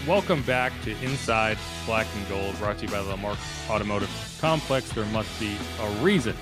welcome 0.08 0.44
back 0.44 0.72
to 0.84 0.91
Inside 1.04 1.58
Black 1.88 2.06
and 2.15 2.30
Gold, 2.30 2.56
brought 2.60 2.78
to 2.78 2.86
you 2.86 2.91
by 2.91 3.02
the 3.02 3.10
Lamarque 3.10 3.39
Automotive 3.70 4.38
Complex. 4.39 4.91
There 4.91 5.06
must 5.06 5.39
be 5.39 5.58
a 5.82 5.89
reason. 6.04 6.36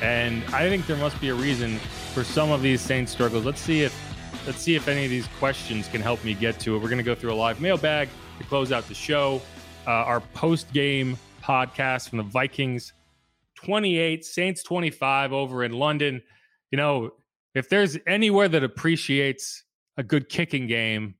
And 0.00 0.44
I 0.54 0.68
think 0.68 0.86
there 0.86 0.96
must 0.96 1.20
be 1.20 1.30
a 1.30 1.34
reason 1.34 1.78
for 2.14 2.22
some 2.22 2.52
of 2.52 2.62
these 2.62 2.80
Saints 2.80 3.10
struggles. 3.10 3.44
Let's 3.44 3.60
see 3.60 3.82
if 3.82 3.92
let's 4.46 4.58
see 4.58 4.76
if 4.76 4.86
any 4.86 5.04
of 5.04 5.10
these 5.10 5.26
questions 5.38 5.88
can 5.88 6.00
help 6.00 6.22
me 6.24 6.34
get 6.34 6.60
to 6.60 6.76
it. 6.76 6.78
We're 6.78 6.88
going 6.88 6.98
to 6.98 7.04
go 7.04 7.16
through 7.16 7.32
a 7.32 7.34
live 7.34 7.60
mailbag 7.60 8.08
to 8.38 8.44
close 8.44 8.70
out 8.70 8.86
the 8.86 8.94
show. 8.94 9.42
Uh, 9.86 9.90
our 9.90 10.20
post 10.20 10.72
game 10.72 11.18
podcast 11.42 12.08
from 12.10 12.18
the 12.18 12.24
Vikings 12.24 12.92
28, 13.56 14.24
Saints 14.24 14.62
25 14.62 15.32
over 15.32 15.64
in 15.64 15.72
London. 15.72 16.22
You 16.70 16.76
know, 16.76 17.10
if 17.54 17.68
there's 17.68 17.98
anywhere 18.06 18.48
that 18.48 18.62
appreciates 18.62 19.64
a 19.96 20.04
good 20.04 20.28
kicking 20.28 20.68
game, 20.68 21.16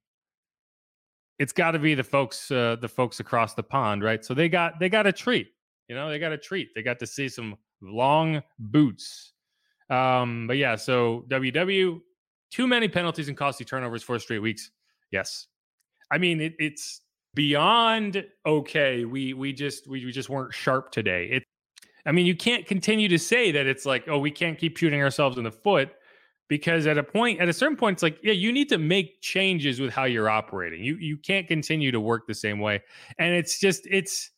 it's 1.41 1.55
got 1.55 1.71
to 1.71 1.79
be 1.79 1.95
the 1.95 2.05
folks 2.05 2.51
uh, 2.51 2.77
the 2.81 2.89
folks 2.89 3.19
across 3.19 3.55
the 3.55 3.63
pond, 3.63 4.05
right? 4.05 4.23
So 4.23 4.35
they 4.35 4.49
got 4.49 4.79
they 4.79 4.91
got 4.91 5.07
a 5.07 5.13
treat. 5.13 5.49
You 5.89 5.97
know, 5.97 6.11
they 6.11 6.19
got 6.21 6.33
a 6.33 6.39
treat. 6.39 6.69
They 6.75 6.83
got 6.83 6.99
to 7.01 7.07
see 7.07 7.29
some 7.29 7.57
long 7.81 8.43
boots. 8.59 9.33
Um, 9.89 10.47
but 10.47 10.59
yeah, 10.59 10.77
so 10.77 11.25
WW 11.29 11.99
too 12.51 12.67
many 12.67 12.89
penalties 12.89 13.29
and 13.29 13.37
costly 13.37 13.65
turnovers 13.65 14.03
for 14.03 14.19
straight 14.19 14.41
weeks. 14.41 14.71
Yes, 15.11 15.47
I 16.13 16.19
mean 16.19 16.43
it, 16.43 16.55
it's 16.59 17.01
beyond 17.35 18.23
okay. 18.45 19.07
We 19.07 19.33
we 19.33 19.55
just 19.55 19.89
we, 19.89 20.05
we 20.05 20.13
just 20.13 20.29
weren't 20.29 20.53
sharp 20.53 20.93
today. 20.93 21.25
It. 21.33 21.45
I 22.05 22.13
mean, 22.13 22.27
you 22.27 22.37
can't 22.37 22.67
continue 22.67 23.09
to 23.09 23.19
say 23.19 23.51
that 23.53 23.67
it's 23.67 23.85
like, 23.85 24.09
oh, 24.09 24.19
we 24.19 24.31
can't 24.31 24.59
keep 24.59 24.77
shooting 24.77 25.03
ourselves 25.03 25.39
in 25.39 25.45
the 25.45 25.51
foot 25.51 25.91
because 26.51 26.89
at 26.89 26.99
a 26.99 27.03
point, 27.03 27.41
at 27.41 27.49
a 27.49 27.53
certain 27.53 27.77
point, 27.77 27.95
it's 27.95 28.03
like, 28.03 28.19
yeah, 28.25 28.33
you 28.33 28.53
need 28.53 28.69
to 28.69 28.77
make 28.77 29.23
changes 29.23 29.81
with 29.81 29.93
how 29.93 30.05
you're 30.05 30.29
operating. 30.29 30.85
You 30.85 30.97
you 30.97 31.17
can't 31.17 31.47
continue 31.47 31.93
to 31.93 32.01
work 32.01 32.27
the 32.27 32.35
same 32.35 32.59
way, 32.59 32.83
and 33.19 33.35
it's 33.35 33.59
just 33.59 33.87
it's. 33.91 34.31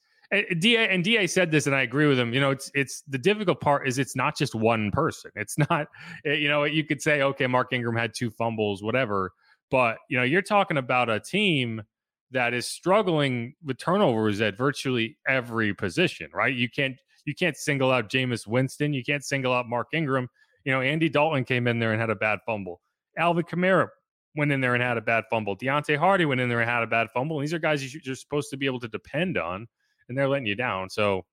Da 0.60 0.78
and 0.78 1.04
Da 1.04 1.26
said 1.26 1.50
this, 1.50 1.66
and 1.66 1.76
I 1.76 1.82
agree 1.82 2.06
with 2.06 2.18
him. 2.18 2.32
You 2.32 2.40
know, 2.40 2.52
it's 2.52 2.70
it's 2.74 3.02
the 3.02 3.18
difficult 3.18 3.60
part 3.60 3.86
is 3.86 3.98
it's 3.98 4.16
not 4.16 4.34
just 4.34 4.54
one 4.54 4.90
person. 4.90 5.30
It's 5.34 5.58
not, 5.58 5.88
eh, 6.24 6.32
you 6.32 6.48
know, 6.48 6.64
you 6.64 6.84
could 6.84 7.02
say, 7.02 7.20
okay, 7.20 7.46
Mark 7.46 7.70
Ingram 7.74 7.96
had 7.96 8.14
two 8.14 8.30
fumbles, 8.30 8.82
whatever, 8.82 9.32
but 9.70 9.98
you 10.08 10.16
know, 10.16 10.24
you're 10.24 10.40
talking 10.40 10.78
about 10.78 11.10
a 11.10 11.20
team 11.20 11.82
that 12.30 12.54
is 12.54 12.66
struggling 12.66 13.54
with 13.62 13.76
turnovers 13.76 14.40
at 14.40 14.56
virtually 14.56 15.18
every 15.28 15.74
position, 15.74 16.30
right? 16.32 16.54
You 16.54 16.70
can't 16.70 16.96
you 17.26 17.34
can't 17.34 17.56
single 17.56 17.90
out 17.90 18.08
Jameis 18.08 18.46
Winston, 18.46 18.94
you 18.94 19.04
can't 19.04 19.24
single 19.24 19.52
out 19.52 19.68
Mark 19.68 19.88
Ingram. 19.92 20.28
You 20.64 20.72
know, 20.72 20.80
Andy 20.80 21.08
Dalton 21.08 21.44
came 21.44 21.66
in 21.66 21.78
there 21.78 21.92
and 21.92 22.00
had 22.00 22.10
a 22.10 22.14
bad 22.14 22.40
fumble. 22.46 22.80
Alvin 23.16 23.44
Kamara 23.44 23.88
went 24.36 24.52
in 24.52 24.60
there 24.60 24.74
and 24.74 24.82
had 24.82 24.96
a 24.96 25.02
bad 25.02 25.24
fumble. 25.30 25.56
Deonte 25.56 25.96
Harty 25.96 26.24
went 26.24 26.40
in 26.40 26.48
there 26.48 26.60
and 26.60 26.70
had 26.70 26.82
a 26.82 26.86
bad 26.86 27.10
fumble. 27.10 27.38
And 27.38 27.46
these 27.46 27.54
are 27.54 27.58
guys 27.58 27.94
you're 27.94 28.14
supposed 28.14 28.50
to 28.50 28.56
be 28.56 28.66
able 28.66 28.80
to 28.80 28.88
depend 28.88 29.38
on, 29.38 29.66
and 30.08 30.16
they're 30.16 30.28
letting 30.28 30.46
you 30.46 30.54
down. 30.54 30.88
So 30.88 31.24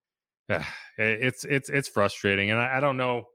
uh, 0.50 0.64
it's 0.98 1.46
it's 1.46 1.70
it's 1.70 1.88
frustrating, 1.88 2.52
and 2.52 2.60
I, 2.60 2.78
I 2.78 2.80
don't 2.80 2.98
know. 2.98 3.28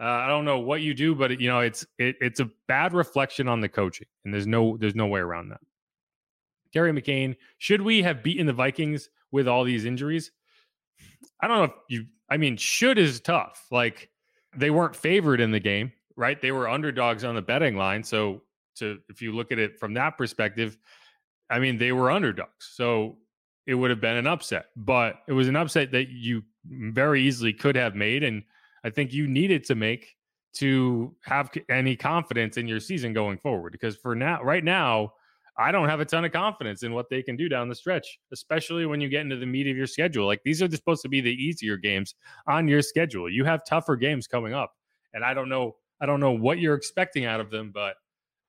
Uh, 0.00 0.04
I 0.04 0.28
don't 0.28 0.44
know 0.44 0.60
what 0.60 0.82
you 0.82 0.94
do, 0.94 1.14
but 1.14 1.40
you 1.40 1.48
know 1.48 1.60
it's 1.60 1.84
it, 1.98 2.16
it's 2.20 2.40
a 2.40 2.48
bad 2.68 2.92
reflection 2.92 3.48
on 3.48 3.60
the 3.60 3.68
coaching, 3.68 4.06
and 4.24 4.32
there's 4.32 4.46
no 4.46 4.76
there's 4.76 4.94
no 4.94 5.06
way 5.06 5.20
around 5.20 5.48
that. 5.48 5.60
Gary 6.72 6.92
McCain, 6.92 7.34
should 7.56 7.80
we 7.80 8.02
have 8.02 8.22
beaten 8.22 8.46
the 8.46 8.52
Vikings 8.52 9.08
with 9.30 9.48
all 9.48 9.64
these 9.64 9.84
injuries? 9.84 10.30
I 11.40 11.48
don't 11.48 11.58
know 11.58 11.64
if 11.64 11.72
you, 11.88 12.06
I 12.28 12.36
mean, 12.36 12.56
should 12.56 12.98
is 12.98 13.20
tough. 13.20 13.66
Like 13.70 14.10
they 14.58 14.70
weren't 14.70 14.96
favored 14.96 15.40
in 15.40 15.50
the 15.50 15.60
game, 15.60 15.92
right? 16.16 16.40
They 16.40 16.52
were 16.52 16.68
underdogs 16.68 17.24
on 17.24 17.34
the 17.34 17.42
betting 17.42 17.76
line. 17.76 18.02
So, 18.02 18.42
to 18.76 18.98
if 19.08 19.22
you 19.22 19.32
look 19.32 19.52
at 19.52 19.58
it 19.58 19.78
from 19.78 19.94
that 19.94 20.18
perspective, 20.18 20.78
I 21.50 21.58
mean, 21.58 21.78
they 21.78 21.92
were 21.92 22.10
underdogs. 22.10 22.70
So 22.72 23.18
it 23.66 23.74
would 23.74 23.90
have 23.90 24.00
been 24.00 24.16
an 24.16 24.26
upset, 24.26 24.66
but 24.76 25.22
it 25.26 25.32
was 25.32 25.48
an 25.48 25.56
upset 25.56 25.92
that 25.92 26.08
you 26.08 26.42
very 26.64 27.22
easily 27.22 27.52
could 27.52 27.76
have 27.76 27.94
made. 27.94 28.22
And 28.22 28.42
I 28.84 28.90
think 28.90 29.12
you 29.12 29.26
needed 29.26 29.64
to 29.64 29.74
make 29.74 30.16
to 30.54 31.14
have 31.24 31.50
any 31.68 31.96
confidence 31.96 32.56
in 32.56 32.66
your 32.66 32.80
season 32.80 33.12
going 33.12 33.38
forward. 33.38 33.72
Because 33.72 33.96
for 33.96 34.14
now, 34.14 34.42
right 34.42 34.64
now, 34.64 35.12
I 35.58 35.72
don't 35.72 35.88
have 35.88 35.98
a 35.98 36.04
ton 36.04 36.24
of 36.24 36.32
confidence 36.32 36.84
in 36.84 36.92
what 36.92 37.10
they 37.10 37.22
can 37.22 37.36
do 37.36 37.48
down 37.48 37.68
the 37.68 37.74
stretch, 37.74 38.18
especially 38.32 38.86
when 38.86 39.00
you 39.00 39.08
get 39.08 39.22
into 39.22 39.36
the 39.36 39.46
meat 39.46 39.66
of 39.66 39.76
your 39.76 39.88
schedule. 39.88 40.26
Like 40.26 40.40
these 40.44 40.62
are 40.62 40.70
supposed 40.70 41.02
to 41.02 41.08
be 41.08 41.20
the 41.20 41.32
easier 41.32 41.76
games 41.76 42.14
on 42.46 42.68
your 42.68 42.80
schedule. 42.80 43.28
You 43.28 43.44
have 43.44 43.64
tougher 43.64 43.96
games 43.96 44.28
coming 44.28 44.54
up, 44.54 44.72
and 45.14 45.24
I 45.24 45.34
don't 45.34 45.48
know. 45.48 45.76
I 46.00 46.06
don't 46.06 46.20
know 46.20 46.32
what 46.32 46.60
you're 46.60 46.76
expecting 46.76 47.24
out 47.24 47.40
of 47.40 47.50
them, 47.50 47.72
but 47.74 47.96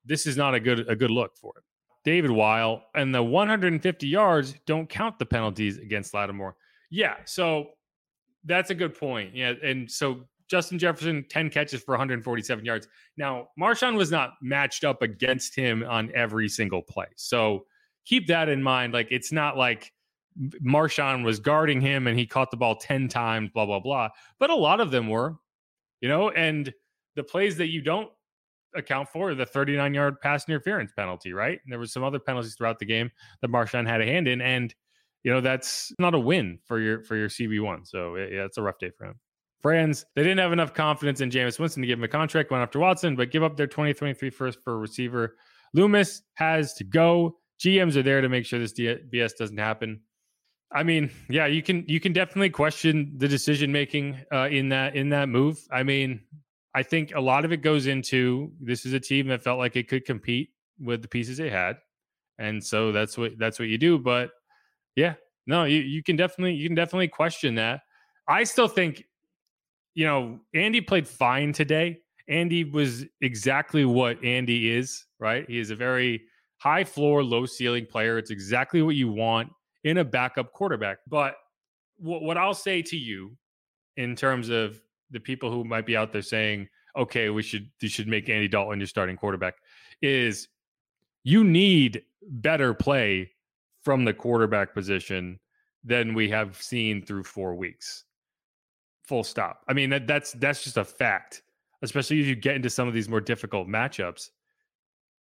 this 0.06 0.28
is 0.28 0.38
not 0.38 0.54
a 0.54 0.60
good 0.60 0.88
a 0.88 0.96
good 0.96 1.12
look 1.12 1.36
for 1.36 1.54
it. 1.58 1.64
David 2.06 2.32
Weil 2.32 2.84
and 2.96 3.14
the 3.14 3.24
150 3.24 4.08
yards 4.08 4.56
don't 4.66 4.88
count 4.88 5.20
the 5.20 5.26
penalties 5.26 5.78
against 5.80 6.14
Lattimore. 6.14 6.56
Yeah, 6.92 7.16
so 7.26 7.72
that's 8.46 8.70
a 8.70 8.76
good 8.76 8.98
point. 8.98 9.36
Yeah, 9.36 9.54
and 9.64 9.90
so 9.90 10.26
Justin 10.50 10.80
Jefferson, 10.80 11.26
10 11.30 11.50
catches 11.50 11.84
for 11.84 11.92
147 11.92 12.66
yards. 12.66 12.88
Now, 13.18 13.50
Marshon 13.60 13.96
was 13.96 14.12
not 14.12 14.34
matched 14.42 14.84
up 14.84 15.02
against 15.02 15.56
him 15.56 15.84
on 15.88 16.12
every 16.16 16.50
single 16.50 16.82
play. 16.82 17.08
So 17.16 17.66
keep 18.06 18.28
that 18.28 18.50
in 18.50 18.64
mind. 18.64 18.94
Like, 18.94 19.08
it's 19.12 19.32
not 19.32 19.58
like 19.58 19.94
Marshon 20.66 21.24
was 21.24 21.40
guarding 21.40 21.82
him 21.82 22.08
and 22.08 22.18
he 22.18 22.26
caught 22.26 22.50
the 22.50 22.58
ball 22.58 22.76
10 22.76 23.08
times, 23.10 23.50
blah, 23.54 23.66
blah, 23.66 23.80
blah. 23.80 24.10
But 24.40 24.50
a 24.50 24.56
lot 24.56 24.80
of 24.80 24.90
them 24.90 25.08
were, 25.08 25.36
you 26.02 26.10
know, 26.10 26.32
and 26.32 26.74
the 27.16 27.24
plays 27.24 27.58
that 27.58 27.68
you 27.68 27.82
don't 27.82 28.10
account 28.76 29.10
for 29.10 29.36
the 29.36 29.46
39 29.46 29.94
yard 29.94 30.22
pass 30.22 30.48
interference 30.48 30.92
penalty, 30.96 31.34
right? 31.34 31.60
And 31.64 31.72
there 31.72 31.80
was 31.80 31.94
some 31.94 32.04
other 32.04 32.20
penalties 32.20 32.56
throughout 32.56 32.80
the 32.80 32.86
game 32.86 33.12
that 33.42 33.52
Marshon 33.52 33.88
had 33.88 34.02
a 34.02 34.06
hand 34.06 34.28
in. 34.28 34.42
And, 34.42 34.74
you 35.24 35.32
know, 35.32 35.42
that's 35.42 35.92
not 36.00 36.16
a 36.16 36.20
win 36.20 36.60
for 36.66 36.80
your 36.80 37.04
for 37.04 37.16
your 37.16 37.30
CB1. 37.30 37.88
So 37.88 38.16
yeah, 38.16 38.46
it's 38.46 38.58
a 38.58 38.62
rough 38.62 38.80
day 38.80 38.92
for 38.98 39.06
him. 39.06 39.20
Friends, 39.62 40.06
they 40.16 40.24
didn't 40.24 40.40
have 40.40 40.54
enough 40.54 40.74
confidence 40.74 41.20
in 41.20 41.30
Jameis 41.30 41.60
Winston 41.60 41.82
to 41.82 41.88
give 41.88 42.00
him 42.00 42.04
a 42.04 42.10
contract, 42.10 42.50
went 42.50 42.62
after 42.62 42.80
Watson, 42.80 43.16
but 43.16 43.32
give 43.32 43.44
up 43.44 43.58
their 43.58 43.68
2023 43.68 44.30
first 44.30 44.60
for 44.64 44.74
a 44.74 44.78
receiver. 44.78 45.36
Loomis 45.74 46.22
has 46.36 46.74
to 46.76 46.84
go. 46.84 47.38
GMs 47.60 47.98
are 47.98 48.04
there 48.04 48.22
to 48.22 48.30
make 48.30 48.46
sure 48.46 48.58
this 48.58 48.74
BS 48.74 49.36
doesn't 49.38 49.58
happen. 49.58 50.00
I 50.72 50.84
mean, 50.84 51.10
yeah, 51.30 51.48
you 51.48 51.62
can 51.64 51.84
you 51.88 52.00
can 52.00 52.14
definitely 52.14 52.52
question 52.52 53.14
the 53.18 53.28
decision 53.28 53.72
making 53.72 54.18
uh, 54.32 54.48
in 54.50 54.70
that 54.70 54.96
in 54.96 55.10
that 55.10 55.28
move. 55.28 55.60
I 55.72 55.84
mean, 55.84 56.22
I 56.76 56.84
think 56.84 57.14
a 57.16 57.20
lot 57.20 57.44
of 57.44 57.52
it 57.52 57.58
goes 57.58 57.88
into 57.88 58.52
this 58.62 58.86
is 58.86 58.94
a 58.94 59.00
team 59.00 59.28
that 59.28 59.42
felt 59.42 59.58
like 59.58 59.76
it 59.76 59.88
could 59.88 60.06
compete 60.06 60.52
with 60.80 61.02
the 61.02 61.08
pieces 61.08 61.38
they 61.38 61.50
had, 61.50 61.78
and 62.38 62.64
so 62.64 62.92
that's 62.92 63.18
what 63.18 63.32
that's 63.40 63.58
what 63.58 63.68
you 63.68 63.80
do. 63.80 63.98
But 63.98 64.30
yeah, 64.96 65.16
no, 65.48 65.64
you 65.64 65.80
you 65.80 66.04
can 66.04 66.16
definitely 66.16 66.54
you 66.54 66.70
can 66.70 66.76
definitely 66.76 67.08
question 67.08 67.56
that. 67.56 67.82
I 68.28 68.44
still 68.44 68.68
think 68.68 69.04
you 70.00 70.06
know, 70.06 70.40
Andy 70.54 70.80
played 70.80 71.06
fine 71.06 71.52
today. 71.52 72.00
Andy 72.30 72.64
was 72.64 73.04
exactly 73.20 73.84
what 73.84 74.24
Andy 74.24 74.72
is, 74.72 75.06
right? 75.20 75.46
He 75.46 75.60
is 75.60 75.72
a 75.72 75.76
very 75.76 76.22
high 76.56 76.86
floor, 76.86 77.22
low 77.22 77.46
ceiling 77.46 77.86
player. 77.86 78.18
It's 78.18 78.32
exactly 78.32 78.82
what 78.82 78.96
you 78.96 79.12
want 79.12 79.50
in 79.84 79.98
a 79.98 80.06
backup 80.06 80.54
quarterback. 80.54 81.00
But 81.06 81.36
what, 81.98 82.22
what 82.22 82.38
I'll 82.38 82.54
say 82.54 82.82
to 82.82 82.96
you 82.96 83.36
in 83.98 84.16
terms 84.16 84.48
of 84.48 84.82
the 85.12 85.20
people 85.20 85.52
who 85.52 85.66
might 85.66 85.86
be 85.86 85.98
out 85.98 86.14
there 86.14 86.22
saying, 86.22 86.70
okay, 86.96 87.30
we 87.30 87.44
should 87.44 87.70
you 87.82 87.90
should 87.90 88.08
make 88.08 88.30
Andy 88.30 88.48
Dalton 88.48 88.80
your 88.80 88.88
starting 88.88 89.18
quarterback 89.18 89.56
is 90.02 90.48
you 91.26 91.44
need 91.44 92.04
better 92.22 92.74
play 92.74 93.32
from 93.84 94.06
the 94.06 94.14
quarterback 94.14 94.74
position 94.74 95.42
than 95.84 96.14
we 96.14 96.30
have 96.30 96.56
seen 96.56 97.06
through 97.06 97.26
four 97.26 97.54
weeks. 97.54 98.06
Full 99.10 99.24
stop. 99.24 99.64
I 99.68 99.74
mean, 99.74 99.90
that, 99.90 100.06
that's 100.06 100.34
that's 100.34 100.64
just 100.64 100.78
a 100.78 100.86
fact, 100.86 101.42
especially 101.82 102.20
if 102.20 102.28
you 102.28 102.36
get 102.36 102.56
into 102.56 102.70
some 102.70 102.88
of 102.88 102.94
these 102.94 103.10
more 103.10 103.20
difficult 103.20 103.68
matchups. 103.68 104.30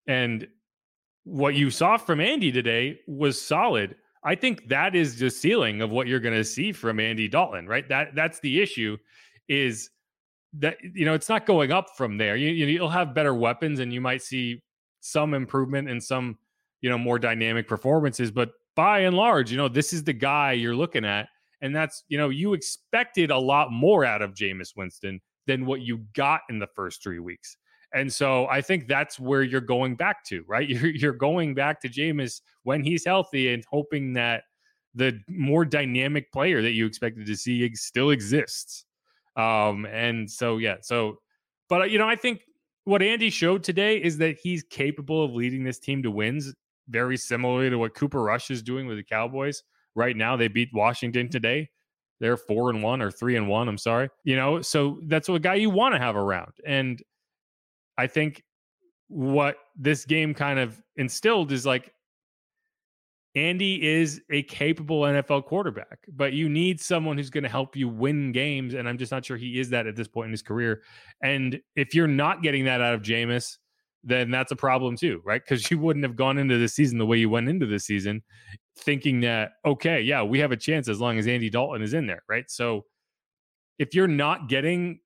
And 0.09 0.49
what 1.23 1.55
you 1.55 1.71
saw 1.71 1.97
from 1.97 2.21
Andy 2.21 2.51
today 2.51 2.99
was 3.07 3.41
solid. 3.41 3.95
I 4.25 4.35
think 4.35 4.67
that 4.71 4.97
is 4.97 5.21
the 5.21 5.31
ceiling 5.31 5.83
of 5.83 5.93
what 5.93 6.09
you're 6.09 6.19
going 6.19 6.35
to 6.35 6.43
see 6.43 6.73
from 6.73 6.99
Andy 6.99 7.29
Dalton, 7.29 7.69
right? 7.69 7.89
That 7.89 8.17
that's 8.17 8.41
the 8.41 8.61
issue 8.61 8.97
is 9.49 9.91
that 10.55 10.79
you 10.83 11.05
know 11.05 11.15
it's 11.15 11.29
not 11.29 11.47
going 11.47 11.71
up 11.71 11.91
from 11.97 12.19
there. 12.19 12.35
You, 12.35 12.67
you'll 12.67 12.89
have 12.89 13.15
better 13.15 13.35
weapons 13.35 13.79
and 13.79 13.93
you 13.93 14.01
might 14.01 14.21
see 14.21 14.65
some 14.99 15.33
improvement 15.33 15.89
and 15.89 16.03
some 16.03 16.39
you 16.81 16.91
know 16.91 16.99
more 16.99 17.21
dynamic 17.21 17.69
performances, 17.69 18.33
but 18.33 18.51
by 18.75 18.99
and 18.99 19.17
large, 19.17 19.53
you 19.53 19.57
know 19.57 19.69
this 19.69 19.93
is 19.93 20.03
the 20.03 20.13
guy 20.13 20.55
you're 20.55 20.75
looking 20.75 21.05
at 21.05 21.29
and 21.61 21.75
that's, 21.75 22.05
you 22.09 22.19
know, 22.19 22.29
you 22.29 22.53
expected 22.53 23.31
a 23.31 23.39
lot 23.39 23.73
more 23.73 24.05
out 24.05 24.23
of 24.23 24.35
Jameis 24.35 24.77
Winston 24.77 25.21
than 25.47 25.67
what 25.67 25.81
you 25.81 25.99
got 26.15 26.43
in 26.51 26.59
the 26.59 26.67
first 26.67 27.03
three 27.03 27.19
weeks. 27.19 27.57
And 27.95 28.13
so 28.13 28.47
I 28.49 28.61
think 28.61 28.89
that's 28.89 29.19
where 29.19 29.43
you're 29.43 29.61
going 29.61 29.97
back 29.97 30.25
to, 30.27 30.45
right? 30.47 30.69
You're, 30.69 30.91
you're 30.91 31.13
going 31.13 31.55
back 31.55 31.81
to 31.83 31.89
Jameis 31.89 32.41
when 32.65 32.83
he's 32.83 33.05
healthy 33.05 33.53
and 33.55 33.65
hoping 33.71 34.13
that 34.15 34.43
the 34.95 35.19
more 35.29 35.65
dynamic 35.65 36.33
player 36.33 36.61
that 36.63 36.73
you 36.73 36.85
expected 36.85 37.27
to 37.27 37.37
see 37.37 37.73
still 37.75 38.11
exists. 38.11 38.85
Um, 39.37 39.87
and 39.87 40.31
so, 40.31 40.57
yeah, 40.57 40.77
so, 40.81 41.19
but, 41.69 41.91
you 41.91 41.99
know, 41.99 42.09
I 42.09 42.17
think 42.17 42.43
what 42.85 43.03
Andy 43.03 43.31
showed 43.31 43.63
today 43.63 44.03
is 44.03 44.19
that 44.19 44.37
he's 44.43 44.63
capable 44.63 45.25
of 45.25 45.33
leading 45.33 45.65
this 45.65 45.79
team 45.79 46.03
to 46.03 46.11
wins 46.11 46.55
very 46.89 47.17
similarly 47.17 47.71
to 47.71 47.79
what 47.79 47.95
Cooper 47.95 48.23
Rush 48.23 48.51
is 48.51 48.63
doing 48.63 48.87
with 48.87 48.97
the 48.97 49.05
Cowboys 49.05 49.63
right 49.97 50.17
now. 50.17 50.37
They 50.37 50.49
beat 50.49 50.71
Washington 50.73 51.29
today. 51.29 51.71
They're 52.21 52.37
four 52.37 52.71
and 52.71 52.83
one 52.83 53.03
or 53.03 53.11
three 53.11 53.37
and 53.37 53.49
one. 53.49 53.69
I'm 53.69 53.79
sorry. 53.79 54.09
You 54.25 54.37
know, 54.37 54.63
so 54.63 55.01
that's 55.05 55.29
a 55.29 55.39
guy 55.39 55.55
you 55.55 55.71
want 55.71 55.95
to 55.95 55.99
have 55.99 56.17
around. 56.17 56.53
And 56.65 57.03
I 57.99 58.07
think 58.07 58.43
what 59.09 59.57
this 59.77 60.05
game 60.05 60.35
kind 60.35 60.59
of 60.59 60.81
instilled 60.97 61.53
is 61.53 61.67
like 61.67 61.93
Andy 63.35 63.87
is 63.87 64.23
a 64.31 64.43
capable 64.45 65.03
NFL 65.03 65.45
quarterback, 65.45 65.99
but 66.09 66.33
you 66.33 66.49
need 66.49 66.81
someone 66.81 67.19
who's 67.19 67.29
going 67.29 67.45
to 67.45 67.51
help 67.51 67.77
you 67.77 67.87
win 67.87 68.33
games. 68.33 68.73
And 68.73 68.89
I'm 68.89 68.97
just 68.97 69.13
not 69.13 69.27
sure 69.27 69.37
he 69.37 69.61
is 69.61 69.69
that 69.71 69.87
at 69.87 69.95
this 69.95 70.09
point 70.09 70.27
in 70.27 70.33
his 70.33 70.43
career. 70.43 70.83
And 71.23 71.61
if 71.77 71.95
you're 71.95 72.07
not 72.07 72.43
getting 72.43 72.65
that 72.65 72.81
out 72.81 72.95
of 72.95 73.03
Jameis, 73.03 73.59
then 74.07 74.31
that's 74.31 74.53
a 74.53 74.57
problem 74.57 74.97
too, 74.97 75.21
right? 75.25 75.43
Because 75.45 75.69
you 75.71 75.79
wouldn't 75.79 76.05
have 76.05 76.17
gone 76.17 76.39
into 76.39 76.59
the 76.59 76.69
season 76.69 76.97
the 76.97 77.05
way 77.05 77.19
you 77.19 77.29
went 77.29 77.49
into 77.49 77.67
the 77.67 77.81
season, 77.81 78.23
thinking 78.79 79.21
that, 79.21 79.53
okay, 79.65 80.01
yeah, 80.01 80.23
we 80.23 80.39
have 80.39 80.53
a 80.53 80.57
chance 80.57 80.89
as 80.89 81.01
long 81.01 81.19
as 81.19 81.27
Andy 81.27 81.51
Dalton 81.51 81.83
is 81.83 81.93
in 81.93 82.07
there, 82.07 82.23
right? 82.29 82.49
So 82.49 82.85
if 83.79 83.95
you're 83.95 84.07
not 84.07 84.49
getting 84.49 85.01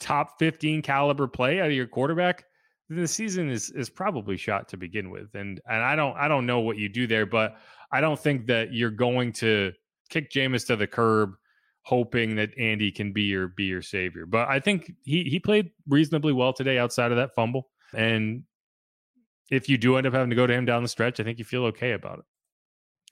top 0.00 0.40
15 0.40 0.82
caliber 0.82 1.28
play 1.28 1.60
out 1.60 1.66
of 1.66 1.72
your 1.72 1.86
quarterback, 1.86 2.44
then 2.88 2.98
the 2.98 3.06
season 3.08 3.48
is 3.48 3.70
is 3.70 3.88
probably 3.88 4.36
shot 4.36 4.68
to 4.68 4.76
begin 4.76 5.10
with. 5.10 5.32
And 5.34 5.60
and 5.68 5.82
I 5.82 5.94
don't 5.94 6.16
I 6.16 6.26
don't 6.26 6.46
know 6.46 6.58
what 6.58 6.78
you 6.78 6.88
do 6.88 7.06
there, 7.06 7.26
but 7.26 7.56
I 7.92 8.00
don't 8.00 8.18
think 8.18 8.46
that 8.46 8.72
you're 8.72 8.90
going 8.90 9.32
to 9.34 9.72
kick 10.08 10.32
Jameis 10.32 10.66
to 10.66 10.74
the 10.74 10.88
curb 10.88 11.34
hoping 11.82 12.36
that 12.36 12.56
Andy 12.58 12.90
can 12.90 13.12
be 13.12 13.22
your 13.22 13.48
be 13.48 13.64
your 13.64 13.82
savior. 13.82 14.26
But 14.26 14.48
I 14.48 14.60
think 14.60 14.92
he 15.02 15.24
he 15.24 15.38
played 15.38 15.70
reasonably 15.88 16.32
well 16.32 16.52
today 16.52 16.78
outside 16.78 17.10
of 17.10 17.16
that 17.16 17.34
fumble. 17.34 17.68
And 17.94 18.44
if 19.50 19.68
you 19.68 19.78
do 19.78 19.96
end 19.96 20.06
up 20.06 20.12
having 20.12 20.30
to 20.30 20.36
go 20.36 20.46
to 20.46 20.54
him 20.54 20.64
down 20.64 20.82
the 20.82 20.88
stretch, 20.88 21.20
I 21.20 21.24
think 21.24 21.38
you 21.38 21.44
feel 21.44 21.64
okay 21.66 21.92
about 21.92 22.20
it. 22.20 22.24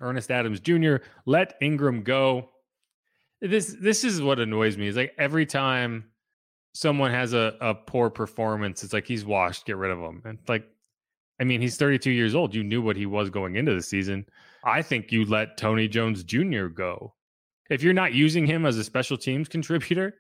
Ernest 0.01 0.31
Adams 0.31 0.61
Jr. 0.61 0.97
let 1.27 1.55
Ingram 1.61 2.03
go. 2.03 2.51
This 3.41 3.77
this 3.81 4.05
is 4.05 4.21
what 4.23 4.39
annoys 4.39 4.77
me. 4.77 4.89
Is 4.89 4.97
like 4.97 5.15
every 5.19 5.47
time 5.47 6.05
someone 6.75 7.11
has 7.11 7.33
a, 7.33 7.57
a 7.61 7.75
poor 7.75 8.11
performance, 8.11 8.85
it's 8.85 8.93
like 8.93 9.07
he's 9.07 9.25
washed, 9.25 9.67
get 9.67 9.77
rid 9.77 9.91
of 9.91 9.99
him. 9.99 10.23
And 10.25 10.39
like, 10.47 10.65
I 11.41 11.45
mean, 11.45 11.61
he's 11.61 11.77
32 11.77 12.11
years 12.11 12.35
old. 12.35 12.55
You 12.55 12.63
knew 12.63 12.83
what 12.83 12.97
he 12.97 13.07
was 13.07 13.31
going 13.31 13.57
into 13.57 13.75
the 13.75 13.83
season. 13.83 14.27
I 14.65 14.83
think 14.83 15.11
you 15.11 15.25
let 15.25 15.57
Tony 15.57 15.89
Jones 15.89 16.23
Jr. 16.23 16.67
go. 16.67 17.15
If 17.71 17.83
you're 17.83 17.93
not 17.93 18.13
using 18.13 18.47
him 18.47 18.67
as 18.67 18.77
a 18.79 18.85
special 18.85 19.17
teams 19.17 19.49
contributor, 19.49 20.15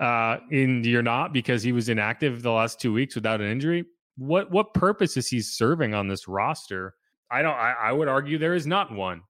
uh, 0.00 0.38
and 0.50 0.84
you're 0.84 1.02
not 1.02 1.32
because 1.32 1.62
he 1.62 1.72
was 1.72 1.88
inactive 1.88 2.42
the 2.42 2.52
last 2.52 2.80
two 2.80 2.92
weeks 2.92 3.14
without 3.14 3.40
an 3.40 3.50
injury, 3.50 3.84
what 4.16 4.50
what 4.50 4.74
purpose 4.74 5.16
is 5.16 5.28
he 5.28 5.40
serving 5.40 5.94
on 5.94 6.08
this 6.08 6.28
roster? 6.28 6.94
I 7.30 7.42
don't. 7.42 7.54
I, 7.54 7.74
I 7.84 7.92
would 7.92 8.08
argue 8.08 8.38
there 8.38 8.54
is 8.54 8.66
not 8.66 8.92
one. 8.92 9.22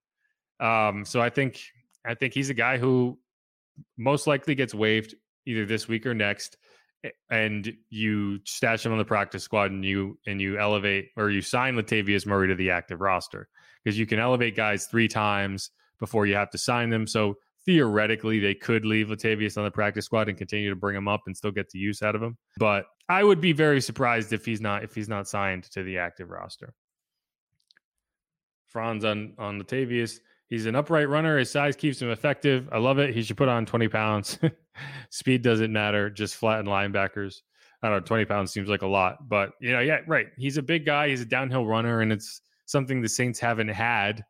Um, 0.61 1.05
so 1.05 1.21
I 1.21 1.31
think 1.31 1.61
I 2.07 2.15
think 2.15 2.35
he's 2.35 2.51
a 2.51 2.55
guy 2.55 2.79
who 2.79 3.19
most 3.99 4.27
likely 4.27 4.55
gets 4.55 4.75
waived 4.75 5.15
either 5.47 5.67
this 5.67 5.87
week 5.87 6.07
or 6.07 6.15
next 6.15 6.57
and 7.31 7.73
you 7.91 8.41
stash 8.45 8.85
him 8.85 8.93
on 8.93 8.99
the 8.99 9.05
practice 9.05 9.43
squad 9.43 9.71
and 9.71 9.85
you 9.85 10.19
and 10.27 10.41
you 10.41 10.59
elevate 10.59 11.11
or 11.17 11.31
you 11.31 11.41
sign 11.43 11.75
Latavius 11.75 12.27
Murray 12.27 12.49
to 12.49 12.55
the 12.55 12.71
active 12.71 13.01
roster 13.01 13.49
because 13.85 13.99
you 13.99 14.07
can 14.07 14.19
elevate 14.19 14.57
guys 14.57 14.87
three 14.87 15.09
times 15.09 15.71
before 16.01 16.27
you 16.27 16.35
have 16.35 16.51
to 16.51 16.59
sign 16.59 16.91
them. 16.91 17.07
So 17.07 17.37
theoretically, 17.67 18.39
they 18.39 18.55
could 18.55 18.87
leave 18.87 19.09
Latavius 19.09 19.59
on 19.59 19.65
the 19.65 19.71
practice 19.71 20.07
squad 20.07 20.29
and 20.29 20.39
continue 20.39 20.71
to 20.71 20.77
bring 20.77 20.97
him 20.97 21.09
up 21.09 21.23
and 21.27 21.37
still 21.37 21.51
get 21.51 21.69
the 21.69 21.79
use 21.79 22.01
out 22.01 22.15
of 22.15 22.23
him. 22.23 22.39
But 22.59 22.87
I 23.09 23.25
would 23.25 23.41
be 23.41 23.53
very 23.53 23.81
surprised 23.81 24.33
if 24.33 24.47
he's 24.47 24.61
not 24.61 24.85
if 24.85 24.95
he's 24.95 25.09
not 25.09 25.29
signed 25.29 25.65
to 25.73 25.83
the 25.83 25.99
active 25.99 26.31
roster. 26.31 26.73
Franz 28.67 29.05
on 29.05 29.35
on 29.39 29.61
Latavius. 29.61 30.21
He's 30.49 30.67
an 30.67 30.77
upright 30.77 31.09
runner. 31.09 31.39
His 31.39 31.51
size 31.51 31.75
keeps 31.75 32.01
him 32.01 32.11
effective. 32.11 32.69
I 32.71 32.79
love 32.79 33.01
it. 33.01 33.13
He 33.13 33.23
should 33.23 33.37
put 33.37 33.49
on 33.49 33.67
20 33.67 33.89
pounds. 33.89 34.39
Speed 35.11 35.43
doesn't 35.43 35.73
matter. 35.73 36.09
Just 36.09 36.37
flatten 36.37 36.67
linebackers. 36.67 37.39
I 37.83 37.89
don't 37.89 37.99
know. 37.99 38.07
20 38.07 38.25
pounds 38.27 38.53
seems 38.53 38.69
like 38.69 38.83
a 38.83 38.87
lot, 38.87 39.29
but 39.29 39.51
you 39.61 39.73
know, 39.73 39.81
yeah, 39.81 39.99
right. 40.07 40.29
He's 40.37 40.57
a 40.57 40.63
big 40.63 40.87
guy. 40.87 41.09
He's 41.09 41.21
a 41.21 41.27
downhill 41.27 41.67
runner, 41.67 42.01
and 42.01 42.13
it's 42.13 42.41
something 42.67 43.01
the 43.01 43.09
Saints 43.09 43.41
haven't 43.41 43.69
had 43.69 44.25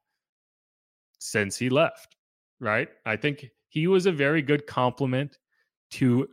since 1.18 1.57
he 1.59 1.68
left. 1.68 2.16
Right. 2.61 2.88
I 3.05 3.16
think 3.16 3.47
he 3.69 3.87
was 3.87 4.07
a 4.07 4.12
very 4.12 4.42
good 4.42 4.66
compliment 4.66 5.38
to. 5.92 6.29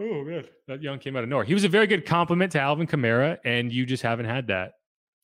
Oh 0.00 0.22
man, 0.22 0.44
that 0.68 0.82
young 0.82 1.00
came 1.00 1.16
out 1.16 1.24
of 1.24 1.28
nowhere. 1.28 1.44
He 1.44 1.54
was 1.54 1.64
a 1.64 1.68
very 1.68 1.88
good 1.88 2.06
compliment 2.06 2.52
to 2.52 2.60
Alvin 2.60 2.86
Kamara, 2.86 3.38
and 3.44 3.72
you 3.72 3.84
just 3.84 4.02
haven't 4.02 4.26
had 4.26 4.46
that. 4.46 4.72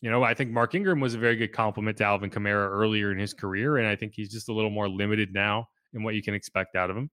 You 0.00 0.10
know, 0.10 0.24
I 0.24 0.34
think 0.34 0.50
Mark 0.50 0.74
Ingram 0.74 1.00
was 1.00 1.14
a 1.14 1.18
very 1.18 1.36
good 1.36 1.52
compliment 1.52 1.96
to 1.98 2.04
Alvin 2.04 2.30
Kamara 2.30 2.68
earlier 2.68 3.12
in 3.12 3.18
his 3.18 3.32
career, 3.32 3.78
and 3.78 3.86
I 3.86 3.94
think 3.94 4.12
he's 4.14 4.32
just 4.32 4.48
a 4.48 4.52
little 4.52 4.70
more 4.70 4.88
limited 4.88 5.32
now 5.32 5.68
in 5.92 6.02
what 6.02 6.14
you 6.14 6.22
can 6.22 6.34
expect 6.34 6.74
out 6.74 6.90
of 6.90 6.96
him. 6.96 7.08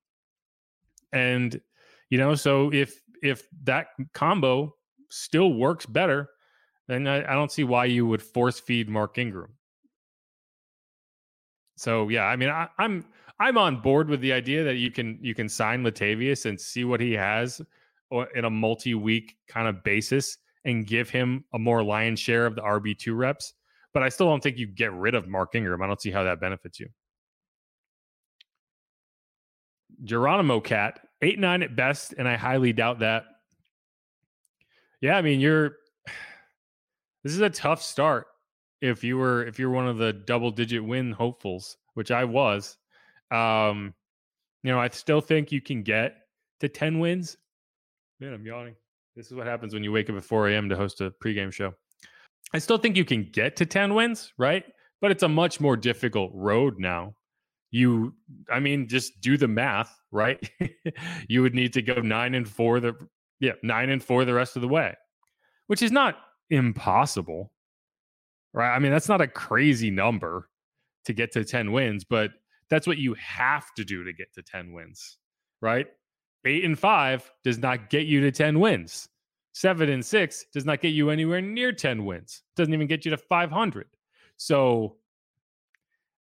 And 1.13 1.61
you 2.09 2.17
know, 2.17 2.33
so 2.35 2.73
if 2.73 2.99
if 3.21 3.47
that 3.63 3.87
combo 4.13 4.73
still 5.11 5.53
works 5.53 5.85
better, 5.85 6.29
then 6.87 7.07
I, 7.07 7.19
I 7.19 7.35
don't 7.35 7.51
see 7.51 7.63
why 7.63 7.85
you 7.85 8.05
would 8.07 8.21
force 8.21 8.59
feed 8.59 8.89
Mark 8.89 9.17
Ingram. 9.17 9.53
So 11.81 12.09
yeah, 12.09 12.25
I 12.25 12.35
mean, 12.35 12.49
I, 12.49 12.67
I'm 12.77 13.03
I'm 13.39 13.57
on 13.57 13.81
board 13.81 14.07
with 14.07 14.21
the 14.21 14.31
idea 14.31 14.63
that 14.63 14.75
you 14.75 14.91
can 14.91 15.17
you 15.19 15.33
can 15.33 15.49
sign 15.49 15.83
Latavius 15.83 16.45
and 16.45 16.61
see 16.61 16.83
what 16.83 17.01
he 17.01 17.13
has 17.13 17.59
in 18.35 18.45
a 18.45 18.49
multi-week 18.51 19.35
kind 19.47 19.67
of 19.67 19.83
basis 19.83 20.37
and 20.63 20.85
give 20.85 21.09
him 21.09 21.43
a 21.53 21.57
more 21.57 21.83
lion's 21.83 22.19
share 22.19 22.45
of 22.45 22.53
the 22.53 22.61
RB2 22.61 23.17
reps. 23.17 23.53
But 23.95 24.03
I 24.03 24.09
still 24.09 24.27
don't 24.27 24.43
think 24.43 24.59
you 24.59 24.67
get 24.67 24.93
rid 24.93 25.15
of 25.15 25.27
Mark 25.27 25.55
Ingram. 25.55 25.81
I 25.81 25.87
don't 25.87 25.99
see 25.99 26.11
how 26.11 26.23
that 26.23 26.39
benefits 26.39 26.79
you. 26.79 26.87
Geronimo 30.03 30.59
Cat, 30.59 30.99
8 31.23 31.39
9 31.39 31.63
at 31.63 31.75
best, 31.75 32.13
and 32.15 32.27
I 32.27 32.35
highly 32.35 32.73
doubt 32.73 32.99
that. 32.99 33.23
Yeah, 35.01 35.17
I 35.17 35.23
mean, 35.23 35.39
you're 35.39 35.77
this 37.23 37.33
is 37.33 37.41
a 37.41 37.49
tough 37.49 37.81
start 37.81 38.27
if 38.81 39.03
you 39.03 39.17
were 39.17 39.45
if 39.45 39.59
you're 39.59 39.69
one 39.69 39.87
of 39.87 39.97
the 39.97 40.11
double 40.11 40.51
digit 40.51 40.83
win 40.83 41.11
hopefuls, 41.11 41.77
which 41.93 42.11
I 42.11 42.25
was. 42.25 42.77
Um, 43.31 43.93
you 44.63 44.71
know, 44.71 44.79
I 44.79 44.89
still 44.89 45.21
think 45.21 45.51
you 45.51 45.61
can 45.61 45.83
get 45.83 46.15
to 46.59 46.69
10 46.69 46.99
wins. 46.99 47.37
Man, 48.19 48.33
I'm 48.33 48.45
yawning. 48.45 48.75
This 49.15 49.27
is 49.27 49.33
what 49.33 49.47
happens 49.47 49.73
when 49.73 49.83
you 49.83 49.91
wake 49.91 50.09
up 50.09 50.15
at 50.15 50.23
4 50.23 50.49
a.m. 50.49 50.69
to 50.69 50.75
host 50.75 51.01
a 51.01 51.11
pregame 51.23 51.51
show. 51.51 51.73
I 52.53 52.59
still 52.59 52.77
think 52.77 52.95
you 52.95 53.05
can 53.05 53.29
get 53.31 53.55
to 53.57 53.65
10 53.65 53.93
wins, 53.93 54.33
right? 54.37 54.63
But 54.99 55.11
it's 55.11 55.23
a 55.23 55.29
much 55.29 55.59
more 55.59 55.75
difficult 55.75 56.31
road 56.33 56.75
now. 56.77 57.15
You, 57.71 58.13
I 58.51 58.59
mean, 58.59 58.87
just 58.87 59.21
do 59.21 59.37
the 59.37 59.47
math, 59.47 59.97
right? 60.11 60.49
you 61.27 61.41
would 61.41 61.55
need 61.55 61.73
to 61.73 61.81
go 61.81 61.95
nine 61.95 62.35
and 62.35 62.47
four 62.47 62.79
the, 62.79 62.93
yeah, 63.39 63.53
nine 63.63 63.89
and 63.89 64.03
four 64.03 64.25
the 64.25 64.33
rest 64.33 64.55
of 64.55 64.61
the 64.61 64.67
way, 64.67 64.93
which 65.67 65.81
is 65.81 65.91
not 65.91 66.17
impossible, 66.49 67.51
right? 68.53 68.73
I 68.73 68.79
mean, 68.79 68.91
that's 68.91 69.09
not 69.09 69.21
a 69.21 69.27
crazy 69.27 69.91
number 69.91 70.49
to 71.05 71.13
get 71.13 71.31
to 71.33 71.43
10 71.43 71.71
wins, 71.71 72.03
but 72.03 72.31
that's 72.69 72.87
what 72.87 72.97
you 72.97 73.15
have 73.15 73.73
to 73.75 73.83
do 73.83 74.03
to 74.03 74.13
get 74.13 74.33
to 74.33 74.41
10 74.41 74.71
wins, 74.71 75.17
right? 75.61 75.87
Eight 76.45 76.63
and 76.63 76.77
five 76.77 77.29
does 77.43 77.59
not 77.59 77.89
get 77.89 78.07
you 78.07 78.21
to 78.21 78.31
10 78.31 78.59
wins. 78.59 79.09
Seven 79.53 79.89
and 79.89 80.05
six 80.05 80.45
does 80.53 80.65
not 80.65 80.81
get 80.81 80.89
you 80.89 81.09
anywhere 81.09 81.41
near 81.41 81.71
10 81.73 82.05
wins. 82.05 82.43
Doesn't 82.55 82.73
even 82.73 82.87
get 82.87 83.03
you 83.03 83.11
to 83.11 83.17
500. 83.17 83.87
So 84.37 84.97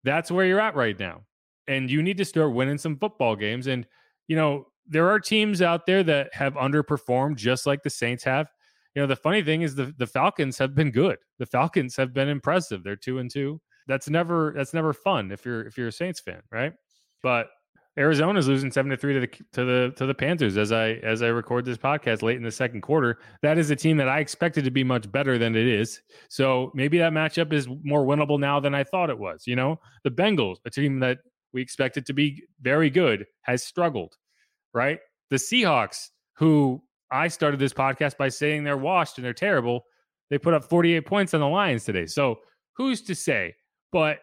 that's 0.03 0.29
where 0.29 0.45
you're 0.45 0.59
at 0.59 0.75
right 0.75 0.99
now. 0.99 1.21
And 1.67 1.89
you 1.89 2.03
need 2.03 2.17
to 2.17 2.25
start 2.25 2.53
winning 2.53 2.77
some 2.77 2.97
football 2.97 3.35
games. 3.35 3.67
And, 3.67 3.87
you 4.27 4.35
know, 4.35 4.67
there 4.85 5.09
are 5.09 5.19
teams 5.19 5.61
out 5.61 5.85
there 5.85 6.03
that 6.03 6.33
have 6.33 6.55
underperformed 6.55 7.37
just 7.37 7.65
like 7.65 7.83
the 7.83 7.89
Saints 7.89 8.23
have. 8.25 8.47
You 8.95 9.01
know, 9.01 9.07
the 9.07 9.15
funny 9.15 9.41
thing 9.41 9.61
is 9.61 9.75
the, 9.75 9.93
the 9.97 10.07
Falcons 10.07 10.57
have 10.57 10.75
been 10.75 10.91
good. 10.91 11.17
The 11.39 11.45
Falcons 11.45 11.95
have 11.95 12.13
been 12.13 12.27
impressive. 12.27 12.83
They're 12.83 12.95
two 12.95 13.19
and 13.19 13.31
two. 13.31 13.61
That's 13.87 14.09
never 14.09 14.53
that's 14.55 14.73
never 14.73 14.93
fun 14.93 15.31
if 15.31 15.45
you're 15.45 15.65
if 15.65 15.77
you're 15.77 15.87
a 15.87 15.91
Saints 15.91 16.19
fan, 16.19 16.41
right? 16.51 16.73
But 17.23 17.47
Arizona's 17.97 18.47
losing 18.47 18.71
seven 18.71 18.89
to 18.91 18.97
three 18.97 19.13
to 19.13 19.19
the 19.21 19.27
to 19.27 19.65
the 19.65 19.93
to 19.97 20.05
the 20.05 20.13
Panthers 20.13 20.57
as 20.57 20.71
I 20.71 20.91
as 21.03 21.21
I 21.21 21.27
record 21.27 21.65
this 21.65 21.77
podcast 21.77 22.21
late 22.21 22.37
in 22.37 22.43
the 22.43 22.51
second 22.51 22.81
quarter. 22.81 23.17
That 23.41 23.57
is 23.57 23.69
a 23.69 23.75
team 23.75 23.97
that 23.97 24.07
I 24.07 24.19
expected 24.19 24.63
to 24.65 24.71
be 24.71 24.83
much 24.83 25.11
better 25.11 25.37
than 25.37 25.55
it 25.55 25.67
is. 25.67 26.01
So 26.29 26.71
maybe 26.73 26.97
that 26.99 27.11
matchup 27.11 27.51
is 27.51 27.67
more 27.83 28.05
winnable 28.05 28.39
now 28.39 28.59
than 28.59 28.73
I 28.73 28.83
thought 28.83 29.09
it 29.09 29.19
was. 29.19 29.43
You 29.45 29.55
know, 29.57 29.79
the 30.03 30.11
Bengals, 30.11 30.57
a 30.65 30.69
team 30.69 30.99
that 30.99 31.19
we 31.53 31.61
expected 31.61 32.05
to 32.05 32.13
be 32.13 32.43
very 32.61 32.89
good, 32.89 33.25
has 33.41 33.63
struggled. 33.63 34.15
Right, 34.73 34.99
the 35.29 35.35
Seahawks, 35.35 36.11
who 36.37 36.81
I 37.11 37.27
started 37.27 37.59
this 37.59 37.73
podcast 37.73 38.17
by 38.17 38.29
saying 38.29 38.63
they're 38.63 38.77
washed 38.77 39.17
and 39.17 39.25
they're 39.25 39.33
terrible, 39.33 39.85
they 40.29 40.37
put 40.37 40.53
up 40.53 40.63
48 40.63 41.05
points 41.05 41.33
on 41.33 41.41
the 41.41 41.47
Lions 41.47 41.83
today. 41.83 42.05
So 42.05 42.39
who's 42.73 43.01
to 43.03 43.15
say? 43.15 43.55
But 43.91 44.19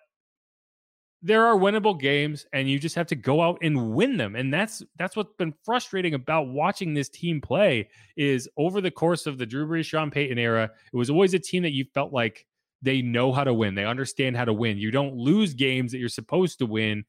there 1.22 1.46
are 1.46 1.56
winnable 1.56 1.98
games 1.98 2.46
and 2.52 2.68
you 2.68 2.78
just 2.78 2.94
have 2.94 3.06
to 3.08 3.16
go 3.16 3.42
out 3.42 3.58
and 3.60 3.90
win 3.92 4.16
them 4.16 4.36
and 4.36 4.54
that's 4.54 4.82
that's 4.96 5.16
what's 5.16 5.34
been 5.36 5.52
frustrating 5.64 6.14
about 6.14 6.46
watching 6.48 6.94
this 6.94 7.08
team 7.08 7.40
play 7.40 7.88
is 8.16 8.48
over 8.56 8.80
the 8.80 8.90
course 8.90 9.26
of 9.26 9.36
the 9.36 9.46
Drew 9.46 9.66
Brees 9.66 9.84
Sean 9.86 10.12
Payton 10.12 10.38
era 10.38 10.70
it 10.92 10.96
was 10.96 11.10
always 11.10 11.34
a 11.34 11.38
team 11.38 11.64
that 11.64 11.72
you 11.72 11.84
felt 11.92 12.12
like 12.12 12.46
they 12.82 13.02
know 13.02 13.32
how 13.32 13.42
to 13.42 13.52
win 13.52 13.74
they 13.74 13.84
understand 13.84 14.36
how 14.36 14.44
to 14.44 14.52
win 14.52 14.78
you 14.78 14.92
don't 14.92 15.16
lose 15.16 15.54
games 15.54 15.90
that 15.90 15.98
you're 15.98 16.08
supposed 16.08 16.60
to 16.60 16.66
win 16.66 17.04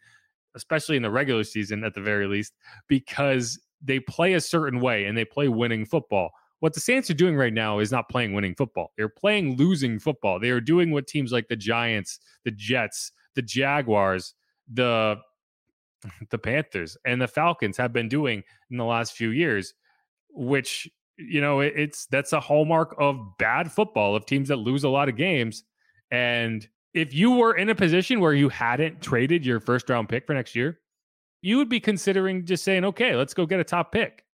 especially 0.56 0.98
in 0.98 1.04
the 1.04 1.12
regular 1.12 1.44
season 1.44 1.84
at 1.84 1.94
the 1.94 2.02
very 2.02 2.26
least 2.26 2.54
because 2.88 3.60
they 3.82 4.00
play 4.00 4.34
a 4.34 4.42
certain 4.42 4.80
way 4.80 5.06
and 5.06 5.18
they 5.18 5.26
play 5.26 5.48
winning 5.48 5.86
football 5.86 6.32
what 6.60 6.74
the 6.74 6.80
Saints 6.80 7.10
are 7.10 7.16
doing 7.16 7.36
right 7.36 7.54
now 7.54 7.80
is 7.80 7.92
not 7.92 8.10
playing 8.10 8.34
winning 8.34 8.56
football. 8.56 8.92
They're 8.98 9.10
playing 9.10 9.56
losing 9.56 10.00
football. 10.00 10.40
They 10.40 10.50
are 10.50 10.62
doing 10.62 10.92
what 10.92 11.08
teams 11.08 11.32
like 11.32 11.48
the 11.48 11.56
Giants, 11.56 12.20
the 12.44 12.52
Jets, 12.52 13.12
the 13.36 13.42
Jaguars, 13.42 14.34
the 14.72 15.18
the 16.30 16.38
Panthers, 16.38 16.98
and 17.06 17.22
the 17.22 17.28
Falcons 17.28 17.78
have 17.78 17.94
been 17.94 18.10
doing 18.10 18.44
in 18.70 18.78
the 18.78 18.86
last 18.86 19.14
few 19.14 19.30
years, 19.30 19.74
which 20.30 20.90
you 21.18 21.42
know 21.42 21.62
it, 21.62 21.74
it's 21.76 22.06
that's 22.08 22.34
a 22.34 22.40
hallmark 22.40 22.96
of 23.00 23.18
bad 23.38 23.72
football 23.72 24.16
of 24.16 24.26
teams 24.26 24.50
that 24.50 24.58
lose 24.58 24.84
a 24.84 24.90
lot 24.90 25.10
of 25.10 25.16
games. 25.16 25.64
And 26.12 26.68
if 26.94 27.14
you 27.14 27.32
were 27.32 27.56
in 27.56 27.70
a 27.70 27.76
position 27.76 28.20
where 28.20 28.34
you 28.34 28.50
hadn't 28.50 29.02
traded 29.02 29.46
your 29.46 29.60
first 29.60 29.90
round 29.90 30.10
pick 30.10 30.26
for 30.26 30.34
next 30.34 30.56
year, 30.56 30.80
you 31.42 31.58
would 31.58 31.70
be 31.70 31.80
considering 31.80 32.46
just 32.46 32.64
saying, 32.64 32.86
"Okay, 32.86 33.16
let's 33.16 33.34
go 33.34 33.46
get 33.46 33.60
a 33.60 33.64
top 33.64 33.92
pick." 33.92 34.26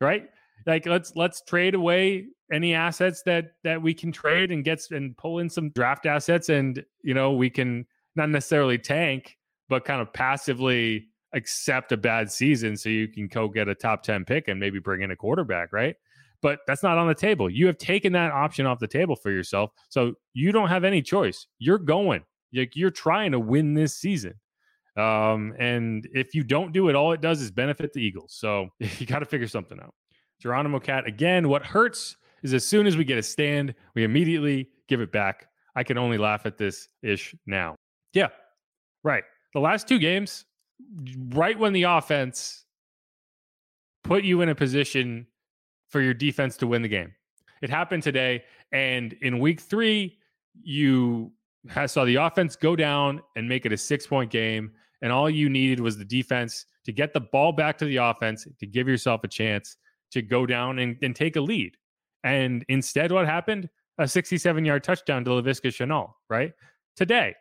Right? 0.00 0.28
Like 0.66 0.86
let's 0.86 1.14
let's 1.16 1.42
trade 1.42 1.74
away 1.74 2.26
any 2.52 2.74
assets 2.74 3.22
that 3.26 3.52
that 3.64 3.80
we 3.80 3.94
can 3.94 4.12
trade 4.12 4.50
and 4.50 4.64
get 4.64 4.82
and 4.90 5.16
pull 5.16 5.38
in 5.38 5.48
some 5.48 5.70
draft 5.70 6.06
assets 6.06 6.48
and 6.48 6.84
you 7.02 7.14
know 7.14 7.32
we 7.32 7.50
can 7.50 7.86
not 8.14 8.28
necessarily 8.28 8.78
tank, 8.78 9.36
but 9.68 9.84
kind 9.84 10.00
of 10.00 10.12
passively 10.12 11.08
accept 11.34 11.92
a 11.92 11.96
bad 11.96 12.30
season 12.30 12.76
so 12.76 12.88
you 12.88 13.08
can 13.08 13.26
go 13.26 13.48
get 13.48 13.68
a 13.68 13.74
top 13.74 14.02
10 14.02 14.24
pick 14.24 14.48
and 14.48 14.60
maybe 14.60 14.78
bring 14.78 15.00
in 15.00 15.10
a 15.10 15.16
quarterback, 15.16 15.72
right? 15.72 15.96
But 16.42 16.60
that's 16.66 16.82
not 16.82 16.98
on 16.98 17.08
the 17.08 17.14
table. 17.14 17.48
You 17.48 17.66
have 17.68 17.78
taken 17.78 18.12
that 18.12 18.32
option 18.32 18.66
off 18.66 18.80
the 18.80 18.88
table 18.88 19.16
for 19.16 19.30
yourself. 19.30 19.70
So 19.88 20.14
you 20.34 20.52
don't 20.52 20.68
have 20.68 20.84
any 20.84 21.00
choice. 21.00 21.46
You're 21.58 21.78
going. 21.78 22.22
You're 22.50 22.90
trying 22.90 23.32
to 23.32 23.40
win 23.40 23.72
this 23.72 23.96
season. 23.96 24.34
Um, 24.96 25.54
and 25.58 26.06
if 26.12 26.34
you 26.34 26.44
don't 26.44 26.72
do 26.72 26.88
it, 26.88 26.94
all 26.94 27.12
it 27.12 27.20
does 27.20 27.40
is 27.40 27.50
benefit 27.50 27.92
the 27.92 28.00
Eagles. 28.00 28.34
So 28.36 28.68
you 28.78 29.06
got 29.06 29.20
to 29.20 29.26
figure 29.26 29.48
something 29.48 29.78
out. 29.80 29.94
Geronimo 30.40 30.80
Cat, 30.80 31.06
again, 31.06 31.48
what 31.48 31.64
hurts 31.64 32.16
is 32.42 32.52
as 32.52 32.66
soon 32.66 32.86
as 32.86 32.96
we 32.96 33.04
get 33.04 33.18
a 33.18 33.22
stand, 33.22 33.74
we 33.94 34.04
immediately 34.04 34.68
give 34.88 35.00
it 35.00 35.12
back. 35.12 35.46
I 35.76 35.84
can 35.84 35.96
only 35.96 36.18
laugh 36.18 36.44
at 36.44 36.58
this 36.58 36.88
ish 37.02 37.34
now. 37.46 37.76
Yeah, 38.12 38.28
right. 39.04 39.24
The 39.54 39.60
last 39.60 39.88
two 39.88 39.98
games, 39.98 40.44
right 41.30 41.58
when 41.58 41.72
the 41.72 41.84
offense 41.84 42.64
put 44.02 44.24
you 44.24 44.40
in 44.40 44.48
a 44.48 44.54
position 44.54 45.26
for 45.88 46.00
your 46.00 46.14
defense 46.14 46.56
to 46.58 46.66
win 46.66 46.82
the 46.82 46.88
game. 46.88 47.12
It 47.62 47.70
happened 47.70 48.02
today. 48.02 48.42
And 48.72 49.12
in 49.22 49.38
week 49.38 49.60
three, 49.60 50.18
you 50.62 51.32
saw 51.86 52.04
the 52.04 52.16
offense 52.16 52.56
go 52.56 52.74
down 52.74 53.22
and 53.36 53.48
make 53.48 53.64
it 53.66 53.72
a 53.72 53.76
six 53.76 54.06
point 54.06 54.30
game. 54.30 54.72
And 55.02 55.12
all 55.12 55.28
you 55.28 55.48
needed 55.48 55.80
was 55.80 55.98
the 55.98 56.04
defense 56.04 56.64
to 56.84 56.92
get 56.92 57.12
the 57.12 57.20
ball 57.20 57.52
back 57.52 57.76
to 57.78 57.84
the 57.84 57.96
offense 57.96 58.46
to 58.58 58.66
give 58.66 58.88
yourself 58.88 59.24
a 59.24 59.28
chance 59.28 59.76
to 60.12 60.22
go 60.22 60.46
down 60.46 60.78
and, 60.78 60.96
and 61.02 61.14
take 61.14 61.36
a 61.36 61.40
lead. 61.40 61.76
And 62.24 62.64
instead, 62.68 63.10
what 63.10 63.26
happened? 63.26 63.68
A 63.98 64.06
67 64.06 64.64
yard 64.64 64.84
touchdown 64.84 65.24
to 65.24 65.30
Laviska 65.30 65.68
Shenault, 65.68 66.12
right? 66.30 66.52
Today, 66.96 67.34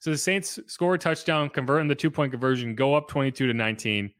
so 0.00 0.10
the 0.10 0.18
Saints 0.18 0.58
score 0.66 0.94
a 0.94 0.98
touchdown, 0.98 1.48
convert 1.48 1.80
in 1.80 1.88
the 1.88 1.94
two 1.94 2.10
point 2.10 2.32
conversion, 2.32 2.74
go 2.74 2.94
up 2.94 3.08
22 3.08 3.48
to 3.48 3.54
19. 3.54 4.10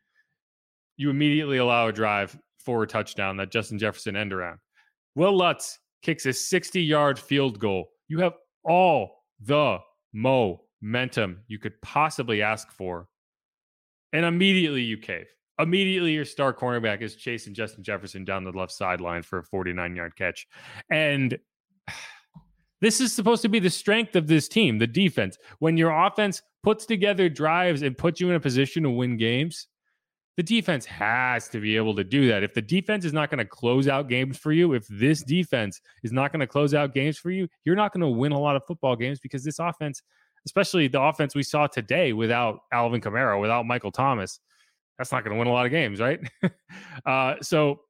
You 0.97 1.11
immediately 1.11 1.59
allow 1.59 1.89
a 1.89 1.93
drive 1.93 2.37
for 2.59 2.83
a 2.83 2.87
touchdown 2.87 3.37
that 3.37 3.53
Justin 3.53 3.79
Jefferson 3.79 4.17
end 4.17 4.33
around. 4.33 4.59
Wil 5.15 5.37
Lutz 5.37 5.79
kicks 6.03 6.27
a 6.27 6.33
60 6.33 6.83
yard 6.83 7.19
field 7.19 7.59
goal. 7.59 7.91
You 8.09 8.19
have 8.21 8.35
all 8.65 9.25
the 9.41 9.79
momentum 10.81 11.41
you 11.49 11.59
could 11.59 11.81
possibly 11.83 12.43
ask 12.43 12.71
for. 12.71 13.09
And 14.13 14.25
immediately 14.25 14.83
you 14.83 14.97
cave. 14.97 15.27
Immediately, 15.59 16.13
your 16.13 16.25
star 16.25 16.55
cornerback 16.55 17.03
is 17.03 17.17
chasing 17.17 17.53
Justin 17.53 17.83
Jefferson 17.83 18.25
down 18.25 18.45
the 18.45 18.53
left 18.53 18.71
sideline 18.71 19.23
for 19.23 19.41
a 19.41 19.45
49 19.45 19.97
yard 19.97 20.15
catch. 20.17 20.47
And 20.89 21.37
this 22.81 23.01
is 23.01 23.13
supposed 23.13 23.43
to 23.43 23.49
be 23.49 23.59
the 23.59 23.71
strength 23.71 24.15
of 24.15 24.29
this 24.29 24.47
team, 24.47 24.79
the 24.79 24.87
defense. 24.87 25.37
When 25.59 25.77
your 25.77 25.91
offense 25.91 26.43
puts 26.63 26.87
together 26.87 27.29
drives 27.29 27.83
and 27.83 27.99
puts 27.99 28.21
you 28.21 28.31
in 28.31 28.37
a 28.37 28.41
position 28.41 28.85
to 28.85 28.91
win 28.91 29.17
games, 29.17 29.67
the 30.37 30.45
defense 30.45 30.87
has 30.87 31.49
to 31.49 31.59
be 31.59 31.77
able 31.77 31.97
to 31.97 32.05
do 32.05 32.29
that. 32.29 32.45
If 32.45 32.55
the 32.55 32.63
defense 32.63 33.05
is 33.05 33.13
not 33.13 33.29
going 33.29 33.39
to 33.39 33.45
close 33.45 33.89
out 33.89 34.09
games 34.09 34.39
for 34.39 34.53
you, 34.53 34.75
if 34.75 34.87
this 34.87 35.25
defense 35.25 35.81
is 36.05 36.13
not 36.13 36.31
going 36.31 36.39
to 36.39 36.47
close 36.47 36.75
out 36.75 36.95
games 36.95 37.19
for 37.19 37.33
you, 37.33 37.49
you're 37.65 37.75
not 37.75 37.93
going 37.93 38.03
to 38.03 38.17
win 38.17 38.31
a 38.31 38.39
lot 38.39 38.55
of 38.55 38.63
football 38.65 38.95
games 38.95 39.19
because 39.19 39.43
this 39.43 39.59
offense, 39.59 40.01
especially 40.49 40.89
the 40.89 41.01
offense 41.01 41.35
we 41.35 41.43
saw 41.43 41.67
today 41.67 42.15
without 42.15 42.61
Alvin 42.73 43.03
Kamara, 43.03 43.39
without 43.39 43.67
Michael 43.67 43.93
Thomas, 43.93 44.41
that's 44.97 45.13
not 45.13 45.23
going 45.23 45.35
to 45.35 45.39
win 45.39 45.47
a 45.47 45.53
lot 45.53 45.67
of 45.67 45.71
games, 45.71 46.01
right? 46.01 46.21
uh, 47.07 47.35
so 47.43 47.81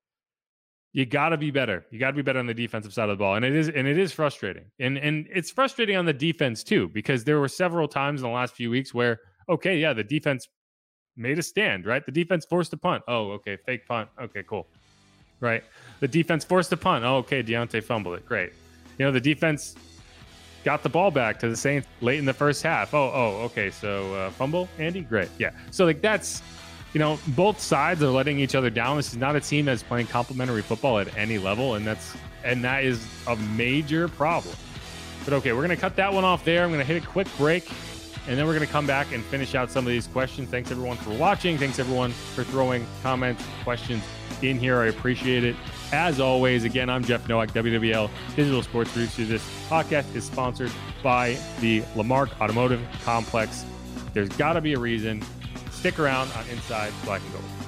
you 0.93 1.07
got 1.07 1.29
to 1.29 1.37
be 1.37 1.53
better. 1.53 1.87
You 1.93 2.01
got 2.01 2.11
to 2.11 2.17
be 2.17 2.23
better 2.23 2.41
on 2.41 2.47
the 2.47 2.55
defensive 2.55 2.93
side 2.93 3.09
of 3.09 3.17
the 3.17 3.23
ball, 3.23 3.37
and 3.37 3.45
it 3.45 3.55
is 3.55 3.69
and 3.69 3.87
it 3.87 3.97
is 3.97 4.13
frustrating, 4.13 4.65
and 4.81 4.99
and 4.99 5.29
it's 5.33 5.53
frustrating 5.53 5.97
on 5.97 6.05
the 6.05 6.13
defense 6.13 6.65
too 6.65 6.89
because 6.89 7.23
there 7.23 7.39
were 7.39 7.49
several 7.49 7.87
times 7.87 8.23
in 8.23 8.27
the 8.27 8.35
last 8.35 8.55
few 8.55 8.71
weeks 8.71 8.93
where 8.93 9.21
okay, 9.49 9.79
yeah, 9.79 9.93
the 9.93 10.03
defense 10.03 10.49
made 11.17 11.39
a 11.39 11.43
stand, 11.43 11.87
right? 11.87 12.05
The 12.05 12.13
defense 12.13 12.45
forced 12.45 12.73
a 12.73 12.77
punt. 12.77 13.05
Oh, 13.07 13.31
okay, 13.33 13.57
fake 13.65 13.87
punt. 13.87 14.09
Okay, 14.21 14.43
cool. 14.43 14.67
Right. 15.41 15.63
The 16.01 16.09
defense 16.09 16.45
forced 16.45 16.73
a 16.73 16.77
punt. 16.77 17.05
Oh, 17.05 17.19
okay, 17.19 17.43
Deonte 17.43 17.83
fumbled 17.83 18.17
it. 18.17 18.27
Great. 18.27 18.53
You 18.99 19.05
know, 19.05 19.13
the 19.13 19.21
defense 19.21 19.77
got 20.69 20.83
the 20.83 20.89
ball 20.91 21.11
back 21.11 21.39
to 21.39 21.49
the 21.49 21.57
Saints 21.57 21.89
late 22.03 22.19
in 22.19 22.27
the 22.27 22.35
first 22.35 22.63
half. 22.63 22.93
Oh, 22.93 23.11
oh, 23.15 23.45
okay. 23.47 23.71
So 23.71 24.13
uh, 24.13 24.31
fumble, 24.33 24.69
Andy. 24.77 25.01
Great. 25.01 25.31
Yeah. 25.39 25.53
So 25.71 25.87
like 25.87 26.03
that's 26.03 26.43
you 26.93 26.99
know, 26.99 27.19
both 27.29 27.59
sides 27.59 28.03
are 28.03 28.11
letting 28.11 28.39
each 28.39 28.55
other 28.55 28.69
down. 28.69 28.99
This 28.99 29.09
is 29.09 29.17
not 29.17 29.35
a 29.35 29.41
team 29.41 29.65
that's 29.65 29.83
playing 29.83 30.09
complementary 30.09 30.61
football 30.61 30.99
at 30.99 31.17
any 31.17 31.39
level, 31.39 31.77
and 31.77 31.87
that's 31.87 32.15
and 32.45 32.63
that 32.65 32.85
is 32.85 33.03
a 33.27 33.37
major 33.57 34.09
problem. 34.09 34.55
But 35.25 35.33
okay, 35.35 35.55
we're 35.55 35.63
gonna 35.63 35.75
cut 35.75 35.97
that 35.97 36.13
one 36.13 36.25
off 36.25 36.45
there. 36.45 36.65
I'm 36.65 36.71
gonna 36.71 36.85
hit 36.85 37.03
a 37.03 37.07
quick 37.07 37.29
break, 37.39 37.71
and 38.27 38.37
then 38.37 38.47
we're 38.47 38.53
gonna 38.53 38.67
come 38.67 38.87
back 38.87 39.11
and 39.15 39.25
finish 39.25 39.55
out 39.55 39.71
some 39.71 39.87
of 39.87 39.91
these 39.91 40.07
questions. 40.07 40.51
Thanks 40.51 40.71
everyone 40.71 40.99
for 40.99 41.15
watching. 41.17 41.57
Thanks 41.57 41.79
everyone 41.79 42.11
for 42.11 42.45
throwing 42.45 42.87
comments, 43.03 43.43
questions 43.65 44.03
in 44.43 44.59
here. 44.59 44.81
I 44.81 44.89
appreciate 44.89 45.45
it. 45.45 45.57
As 45.93 46.21
always, 46.21 46.65
again, 46.65 46.91
I'm 46.91 47.03
Jeff 47.03 47.27
Nowak, 47.29 47.53
WWL 47.53 48.11
Digital 48.37 48.63
Sports 48.63 48.93
Producer. 48.93 49.25
This 49.25 49.43
podcast 49.69 50.15
is 50.15 50.25
sponsored 50.25 50.71
by 51.03 51.39
the 51.61 51.81
Lamarque 51.97 52.39
Automotive 52.41 52.81
Complex. 53.05 53.65
There's 54.13 54.29
got 54.31 54.53
to 54.55 54.61
be 54.61 54.75
a 54.75 54.79
reason 54.79 55.25
Stick 55.79 56.01
around 56.01 56.29
on 56.33 56.45
Inside 56.49 56.93
Black 57.05 57.23
and 57.23 57.33
Gold. 57.33 57.68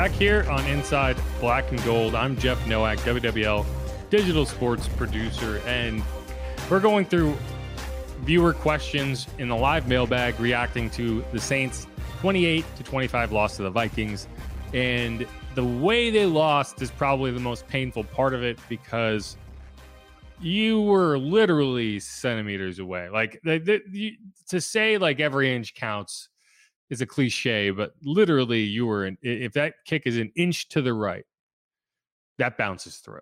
Back 0.00 0.12
here 0.12 0.46
on 0.48 0.64
Inside 0.64 1.18
Black 1.40 1.70
and 1.70 1.84
Gold, 1.84 2.14
I'm 2.14 2.34
Jeff 2.38 2.66
Nowak, 2.66 3.00
WWL 3.00 3.66
digital 4.08 4.46
sports 4.46 4.88
producer, 4.88 5.60
and 5.66 6.02
we're 6.70 6.80
going 6.80 7.04
through 7.04 7.36
viewer 8.20 8.54
questions 8.54 9.26
in 9.36 9.48
the 9.48 9.56
live 9.56 9.88
mailbag 9.88 10.40
reacting 10.40 10.88
to 10.92 11.22
the 11.32 11.38
Saints 11.38 11.86
28 12.20 12.64
to 12.76 12.82
25 12.82 13.32
loss 13.32 13.56
to 13.56 13.62
the 13.62 13.68
Vikings. 13.68 14.26
And 14.72 15.26
the 15.54 15.64
way 15.64 16.08
they 16.08 16.24
lost 16.24 16.80
is 16.80 16.90
probably 16.90 17.30
the 17.30 17.38
most 17.38 17.68
painful 17.68 18.04
part 18.04 18.32
of 18.32 18.42
it 18.42 18.58
because 18.70 19.36
you 20.40 20.80
were 20.80 21.18
literally 21.18 22.00
centimeters 22.00 22.78
away. 22.78 23.10
Like 23.10 23.38
the, 23.44 23.58
the, 23.58 23.82
you, 23.92 24.12
to 24.48 24.62
say 24.62 24.96
like 24.96 25.20
every 25.20 25.54
inch 25.54 25.74
counts 25.74 26.29
is 26.90 27.00
a 27.00 27.06
cliche, 27.06 27.70
but 27.70 27.94
literally 28.02 28.60
you 28.60 28.86
were 28.86 29.06
in, 29.06 29.16
if 29.22 29.52
that 29.54 29.74
kick 29.86 30.02
is 30.06 30.18
an 30.18 30.32
inch 30.36 30.68
to 30.70 30.82
the 30.82 30.92
right, 30.92 31.24
that 32.38 32.58
bounces 32.58 32.96
through. 32.96 33.20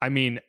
I 0.00 0.08
mean, 0.08 0.40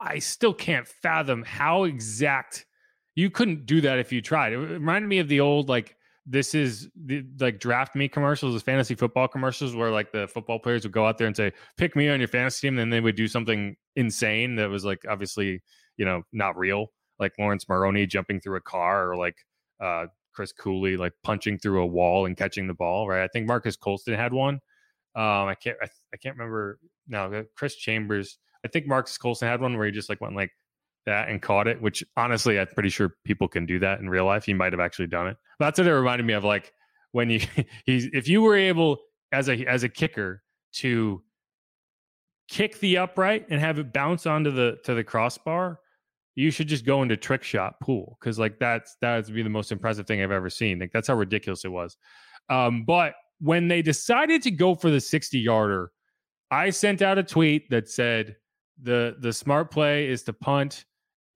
I 0.00 0.18
still 0.18 0.54
can't 0.54 0.86
fathom 0.86 1.44
how 1.44 1.84
exact 1.84 2.66
you 3.14 3.30
couldn't 3.30 3.66
do 3.66 3.80
that 3.82 3.98
if 3.98 4.12
you 4.12 4.20
tried. 4.20 4.52
It 4.52 4.58
reminded 4.58 5.08
me 5.08 5.18
of 5.18 5.28
the 5.28 5.40
old 5.40 5.68
like 5.68 5.96
this 6.26 6.54
is 6.54 6.88
the 6.96 7.24
like 7.38 7.60
draft 7.60 7.94
me 7.94 8.08
commercials, 8.08 8.54
the 8.54 8.60
fantasy 8.60 8.94
football 8.94 9.28
commercials 9.28 9.76
where 9.76 9.90
like 9.90 10.10
the 10.10 10.26
football 10.26 10.58
players 10.58 10.82
would 10.84 10.92
go 10.92 11.06
out 11.06 11.18
there 11.18 11.26
and 11.26 11.36
say, 11.36 11.52
pick 11.76 11.94
me 11.94 12.08
on 12.08 12.18
your 12.18 12.28
fantasy 12.28 12.66
team. 12.66 12.74
And 12.74 12.80
then 12.80 12.90
they 12.90 13.00
would 13.00 13.14
do 13.14 13.28
something 13.28 13.76
insane 13.94 14.56
that 14.56 14.70
was 14.70 14.84
like 14.84 15.04
obviously, 15.08 15.62
you 15.96 16.04
know, 16.04 16.22
not 16.32 16.56
real, 16.56 16.88
like 17.18 17.32
Laurence 17.38 17.68
Maroney 17.68 18.06
jumping 18.06 18.40
through 18.40 18.56
a 18.56 18.62
car 18.62 19.10
or 19.10 19.16
like 19.16 19.36
uh, 19.82 20.06
Chris 20.34 20.52
Cooley 20.52 20.96
like 20.96 21.12
punching 21.22 21.58
through 21.58 21.82
a 21.82 21.86
wall 21.86 22.26
and 22.26 22.36
catching 22.36 22.66
the 22.66 22.74
ball, 22.74 23.08
right? 23.08 23.22
I 23.22 23.28
think 23.28 23.46
Marques 23.46 23.76
Colston 23.76 24.14
had 24.14 24.32
one. 24.32 24.54
Um, 25.16 25.48
I 25.48 25.54
can't 25.54 25.76
I, 25.80 25.86
I 26.12 26.16
can't 26.16 26.36
remember 26.36 26.78
now. 27.06 27.32
Uh, 27.32 27.42
Chris 27.56 27.76
Chambers, 27.76 28.38
I 28.64 28.68
think 28.68 28.86
Marques 28.86 29.16
Colston 29.16 29.48
had 29.48 29.60
one 29.60 29.76
where 29.76 29.86
he 29.86 29.92
just 29.92 30.08
like 30.08 30.20
went 30.20 30.34
like 30.34 30.50
that 31.06 31.28
and 31.28 31.40
caught 31.40 31.68
it. 31.68 31.80
Which 31.80 32.02
honestly, 32.16 32.58
I'm 32.58 32.66
pretty 32.66 32.88
sure 32.90 33.14
people 33.24 33.48
can 33.48 33.66
do 33.66 33.78
that 33.78 34.00
in 34.00 34.08
real 34.08 34.24
life. 34.24 34.44
He 34.44 34.54
might 34.54 34.72
have 34.72 34.80
actually 34.80 35.06
done 35.06 35.28
it. 35.28 35.36
That's 35.60 35.78
what 35.78 35.86
it 35.86 35.94
reminded 35.94 36.26
me 36.26 36.34
of. 36.34 36.44
Like 36.44 36.72
when 37.12 37.30
you 37.30 37.40
he's 37.86 38.08
if 38.12 38.28
you 38.28 38.42
were 38.42 38.56
able 38.56 38.98
as 39.32 39.48
a 39.48 39.64
as 39.66 39.84
a 39.84 39.88
kicker 39.88 40.42
to 40.74 41.22
kick 42.48 42.78
the 42.80 42.98
upright 42.98 43.46
and 43.48 43.60
have 43.60 43.78
it 43.78 43.92
bounce 43.92 44.26
onto 44.26 44.50
the 44.50 44.78
to 44.84 44.94
the 44.94 45.04
crossbar 45.04 45.78
you 46.36 46.50
should 46.50 46.66
just 46.66 46.84
go 46.84 47.02
into 47.02 47.16
trick 47.16 47.42
shot 47.42 47.78
pool 47.80 48.16
because 48.20 48.38
like 48.38 48.58
that's 48.58 48.96
that 49.00 49.24
would 49.24 49.34
be 49.34 49.42
the 49.42 49.48
most 49.48 49.70
impressive 49.72 50.06
thing 50.06 50.22
I've 50.22 50.30
ever 50.30 50.50
seen. 50.50 50.78
Like 50.78 50.92
that's 50.92 51.08
how 51.08 51.14
ridiculous 51.14 51.64
it 51.64 51.68
was. 51.68 51.96
Um, 52.50 52.84
but 52.84 53.14
when 53.40 53.68
they 53.68 53.82
decided 53.82 54.42
to 54.42 54.50
go 54.50 54.74
for 54.74 54.90
the 54.90 55.00
60 55.00 55.38
yarder, 55.38 55.90
I 56.50 56.70
sent 56.70 57.02
out 57.02 57.18
a 57.18 57.22
tweet 57.22 57.70
that 57.70 57.88
said 57.88 58.36
the 58.82 59.16
the 59.20 59.32
smart 59.32 59.70
play 59.70 60.08
is 60.08 60.22
to 60.24 60.32
punt 60.32 60.84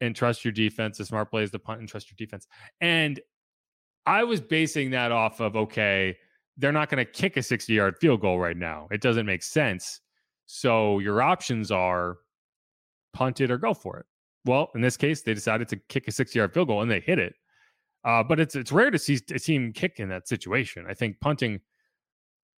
and 0.01 0.15
trust 0.15 0.45
your 0.45 0.53
defense. 0.53 0.99
The 0.99 1.05
smart 1.05 1.31
play 1.31 1.43
is 1.43 1.51
to 1.53 1.59
punt 1.59 1.81
and 1.81 1.89
trust 1.89 2.11
your 2.11 2.17
defense. 2.17 2.47
And 2.81 3.21
I 4.07 4.25
was 4.25 4.41
basing 4.41 4.91
that 4.91 5.13
off 5.13 5.41
of 5.41 5.55
okay, 5.55 6.17
they're 6.57 6.73
not 6.73 6.89
going 6.89 7.05
to 7.05 7.11
kick 7.11 7.37
a 7.37 7.43
60 7.43 7.73
yard 7.73 7.97
field 8.01 8.21
goal 8.21 8.39
right 8.39 8.57
now. 8.57 8.89
It 8.91 9.01
doesn't 9.01 9.27
make 9.27 9.43
sense. 9.43 10.01
So 10.47 10.99
your 10.99 11.23
options 11.23 11.71
are 11.71 12.17
punt 13.13 13.41
it 13.41 13.51
or 13.51 13.59
go 13.59 13.75
for 13.75 13.99
it. 13.99 14.07
Well, 14.45 14.71
in 14.75 14.81
this 14.81 14.97
case, 14.97 15.23
they 15.23 15.35
decided 15.35 15.69
to 15.69 15.77
kick 15.89 16.09
a 16.09 16.13
60 16.13 16.39
yard 16.39 16.55
field 16.55 16.69
goal 16.69 16.83
and 16.83 16.91
they 16.91 17.01
hit 17.01 17.19
it. 17.19 17.35
Uh, 18.05 18.23
but 18.23 18.39
it's 18.41 18.55
it's 18.55 18.73
rare 18.73 18.91
to 18.91 18.99
see 18.99 19.19
a 19.35 19.39
team 19.39 19.73
kick 19.73 19.99
in 19.99 20.09
that 20.09 20.29
situation. 20.29 20.87
I 20.89 20.95
think 20.95 21.21
punting 21.21 21.61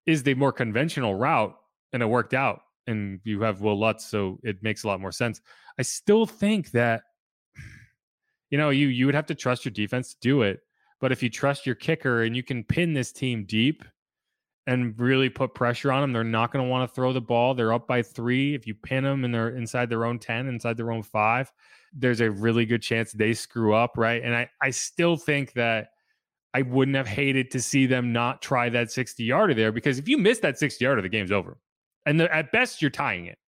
is 0.07 0.23
the 0.23 0.35
more 0.35 0.53
conventional 0.53 1.15
route, 1.15 1.55
and 1.93 2.03
it 2.03 2.07
worked 2.07 2.35
out. 2.35 2.61
And 2.87 3.21
you 3.25 3.41
have 3.43 3.61
Wil 3.61 3.79
Lutz, 3.79 4.05
so 4.05 4.39
it 4.43 4.63
makes 4.63 4.85
a 4.85 4.87
lot 4.87 5.01
more 5.01 5.13
sense. 5.13 5.41
I 5.79 5.83
still 5.83 6.27
think 6.27 6.71
that 6.73 7.03
you 8.51 8.59
know 8.59 8.71
you 8.71 8.89
you 8.89 9.07
would 9.07 9.15
have 9.15 9.27
to 9.27 9.35
trust 9.35 9.65
your 9.65 9.73
defense 9.73 10.15
to 10.15 10.21
do 10.21 10.43
it. 10.43 10.61
But 11.01 11.13
if 11.13 11.23
you 11.23 11.31
trust 11.31 11.65
your 11.65 11.75
kicker 11.75 12.23
and 12.23 12.37
you 12.37 12.43
can 12.43 12.63
pin 12.63 12.93
this 12.93 13.11
team 13.11 13.45
deep, 13.45 13.83
and 14.71 14.97
really 15.01 15.29
put 15.29 15.53
pressure 15.53 15.91
on 15.91 16.01
them. 16.01 16.13
They're 16.13 16.23
not 16.23 16.53
going 16.53 16.65
to 16.65 16.71
want 16.71 16.89
to 16.89 16.95
throw 16.95 17.13
the 17.13 17.21
ball. 17.21 17.55
They're 17.55 17.73
up 17.73 17.89
by 17.89 18.03
three. 18.03 18.55
If 18.55 18.69
you 18.69 18.75
pin 18.75 19.03
them 19.03 19.25
and 19.25 19.35
they're 19.35 19.49
inside 19.49 19.91
their 19.91 20.05
own 20.05 20.21
10, 20.21 20.47
inside 20.47 20.77
their 20.77 20.93
own 20.93 21.03
five, 21.03 21.51
there's 21.93 22.21
a 22.21 22.31
really 22.31 22.65
good 22.65 22.81
chance 22.81 23.11
they 23.11 23.35
screw 23.35 23.75
up. 23.75 23.99
Right. 23.99 24.23
And 24.23 24.33
I, 24.33 24.49
I 24.63 24.71
still 24.71 25.17
think 25.17 25.55
that 25.55 25.89
I 26.55 26.63
wouldn't 26.63 26.97
have 26.97 27.09
hated 27.09 27.51
to 27.51 27.61
see 27.61 27.87
them 27.87 28.13
not 28.13 28.43
try 28.43 28.69
that 28.69 28.93
60 28.93 29.25
yarder 29.25 29.55
there 29.55 29.73
because 29.73 29.99
if 29.99 30.09
you 30.09 30.17
miss 30.17 30.39
that 30.39 30.57
60 30.57 30.85
yarder, 30.85 31.03
the 31.03 31.09
game's 31.09 31.33
over. 31.33 31.59
And 32.07 32.21
the, 32.21 32.33
at 32.33 32.53
best, 32.53 32.81
you're 32.81 32.93
tying 32.93 33.27
it. 33.27 33.39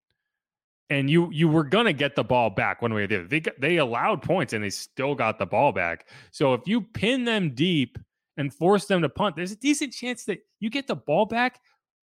And 0.90 1.08
you 1.08 1.30
you 1.30 1.48
were 1.48 1.64
gonna 1.64 1.94
get 1.94 2.16
the 2.16 2.24
ball 2.24 2.50
back 2.50 2.82
one 2.82 2.92
way 2.92 3.04
or 3.04 3.06
the 3.06 3.20
other. 3.20 3.28
They 3.28 3.42
they 3.58 3.76
allowed 3.78 4.20
points 4.20 4.52
and 4.52 4.62
they 4.62 4.68
still 4.68 5.14
got 5.14 5.38
the 5.38 5.46
ball 5.46 5.72
back. 5.72 6.08
So 6.32 6.52
if 6.52 6.66
you 6.66 6.82
pin 6.82 7.24
them 7.24 7.54
deep 7.54 7.96
and 8.37 8.53
force 8.53 8.87
them 8.87 9.03
to 9.03 9.09
punt, 9.09 9.37
there's 9.37 9.53
a 9.53 9.57
decent 9.57 9.93
chance 9.93 10.24
that 10.24 10.41
you 10.61 10.70
get 10.70 10.87
the 10.87 10.97
ball 10.97 11.26
back 11.26 11.61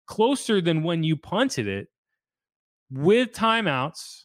closer 0.07 0.61
than 0.61 0.83
when 0.83 1.03
you 1.03 1.16
punted 1.16 1.68
it 1.68 1.89
with 2.91 3.33
timeouts 3.33 4.24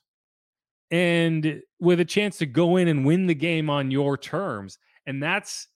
and 0.92 1.62
with 1.80 2.00
a 2.00 2.06
chance 2.06 2.38
to 2.38 2.46
go 2.46 2.78
in 2.78 2.88
and 2.88 3.06
win 3.06 3.26
the 3.26 3.36
game 3.36 3.70
on 3.70 3.92
your 3.92 4.18
terms. 4.18 4.78
And 5.06 5.22
that's 5.22 5.68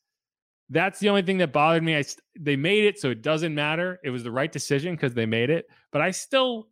that's 0.70 1.00
the 1.00 1.10
only 1.10 1.22
thing 1.22 1.38
that 1.38 1.54
bothered 1.54 1.84
me. 1.84 1.98
I 1.98 2.04
they 2.40 2.56
made 2.56 2.86
it 2.86 3.00
so 3.00 3.10
it 3.12 3.22
doesn't 3.22 3.54
matter. 3.54 4.00
It 4.04 4.10
was 4.10 4.24
the 4.24 4.32
right 4.32 4.52
decision 4.52 4.96
because 4.96 5.14
they 5.14 5.26
made 5.26 5.50
it, 5.50 5.68
but 5.92 6.02
I 6.02 6.12
still 6.12 6.68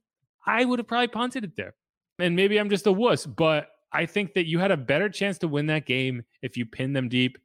I 0.46 0.66
would 0.66 0.80
have 0.80 0.88
probably 0.88 1.08
punted 1.08 1.44
it 1.44 1.56
there. 1.56 1.74
And 2.20 2.36
maybe 2.36 2.58
I'm 2.60 2.70
just 2.70 2.88
a 2.88 2.92
wuss, 2.92 3.26
but 3.26 3.70
I 3.92 4.06
think 4.06 4.34
that 4.34 4.48
you 4.48 4.60
had 4.60 4.72
a 4.72 4.78
better 4.78 5.10
chance 5.10 5.38
to 5.40 5.48
win 5.48 5.68
that 5.68 5.86
game 5.86 6.24
if 6.42 6.58
you 6.58 6.66
pin 6.66 6.94
them 6.94 7.10
deep 7.10 7.38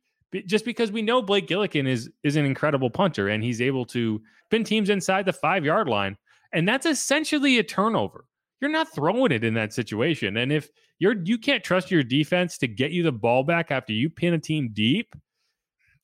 just 0.47 0.65
because 0.65 0.93
we 0.93 1.03
know 1.03 1.23
Blake 1.23 1.47
Gillikin 1.47 1.89
is 1.89 2.11
is 2.23 2.37
an 2.37 2.45
incredible 2.45 2.91
punter 2.91 3.29
and 3.29 3.43
he's 3.43 3.61
able 3.61 3.85
to 3.87 4.21
pin 4.51 4.65
teams 4.65 4.91
inside 4.91 5.27
the 5.27 5.33
five 5.33 5.65
yard 5.65 5.89
line, 5.89 6.17
and 6.53 6.69
that's 6.69 6.87
essentially 6.87 7.59
a 7.59 7.63
turnover. 7.63 8.25
You're 8.61 8.71
not 8.71 8.93
throwing 8.93 9.33
it 9.33 9.45
in 9.45 9.55
that 9.55 9.73
situation, 9.73 10.37
and 10.37 10.53
if 10.53 10.69
you're 10.99 11.17
you 11.25 11.39
can't 11.39 11.65
trust 11.65 11.91
your 11.91 12.03
defense 12.03 12.59
to 12.59 12.67
get 12.67 12.91
you 12.91 13.03
the 13.03 13.13
ball 13.13 13.43
back 13.45 13.71
after 13.71 13.93
you 13.93 14.11
pin 14.11 14.35
a 14.35 14.39
team 14.39 14.71
deep, 14.73 15.15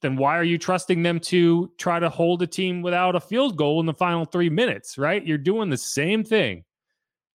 then 0.00 0.16
why 0.16 0.38
are 0.38 0.44
you 0.44 0.58
trusting 0.58 1.02
them 1.02 1.20
to 1.20 1.70
try 1.78 1.98
to 1.98 2.08
hold 2.08 2.42
a 2.42 2.46
team 2.46 2.80
without 2.80 3.16
a 3.16 3.20
field 3.20 3.56
goal 3.56 3.80
in 3.80 3.86
the 3.86 3.94
final 3.94 4.24
three 4.24 4.50
minutes? 4.50 4.96
Right? 4.96 5.24
You're 5.26 5.38
doing 5.38 5.68
the 5.68 5.76
same 5.76 6.24
thing. 6.24 6.64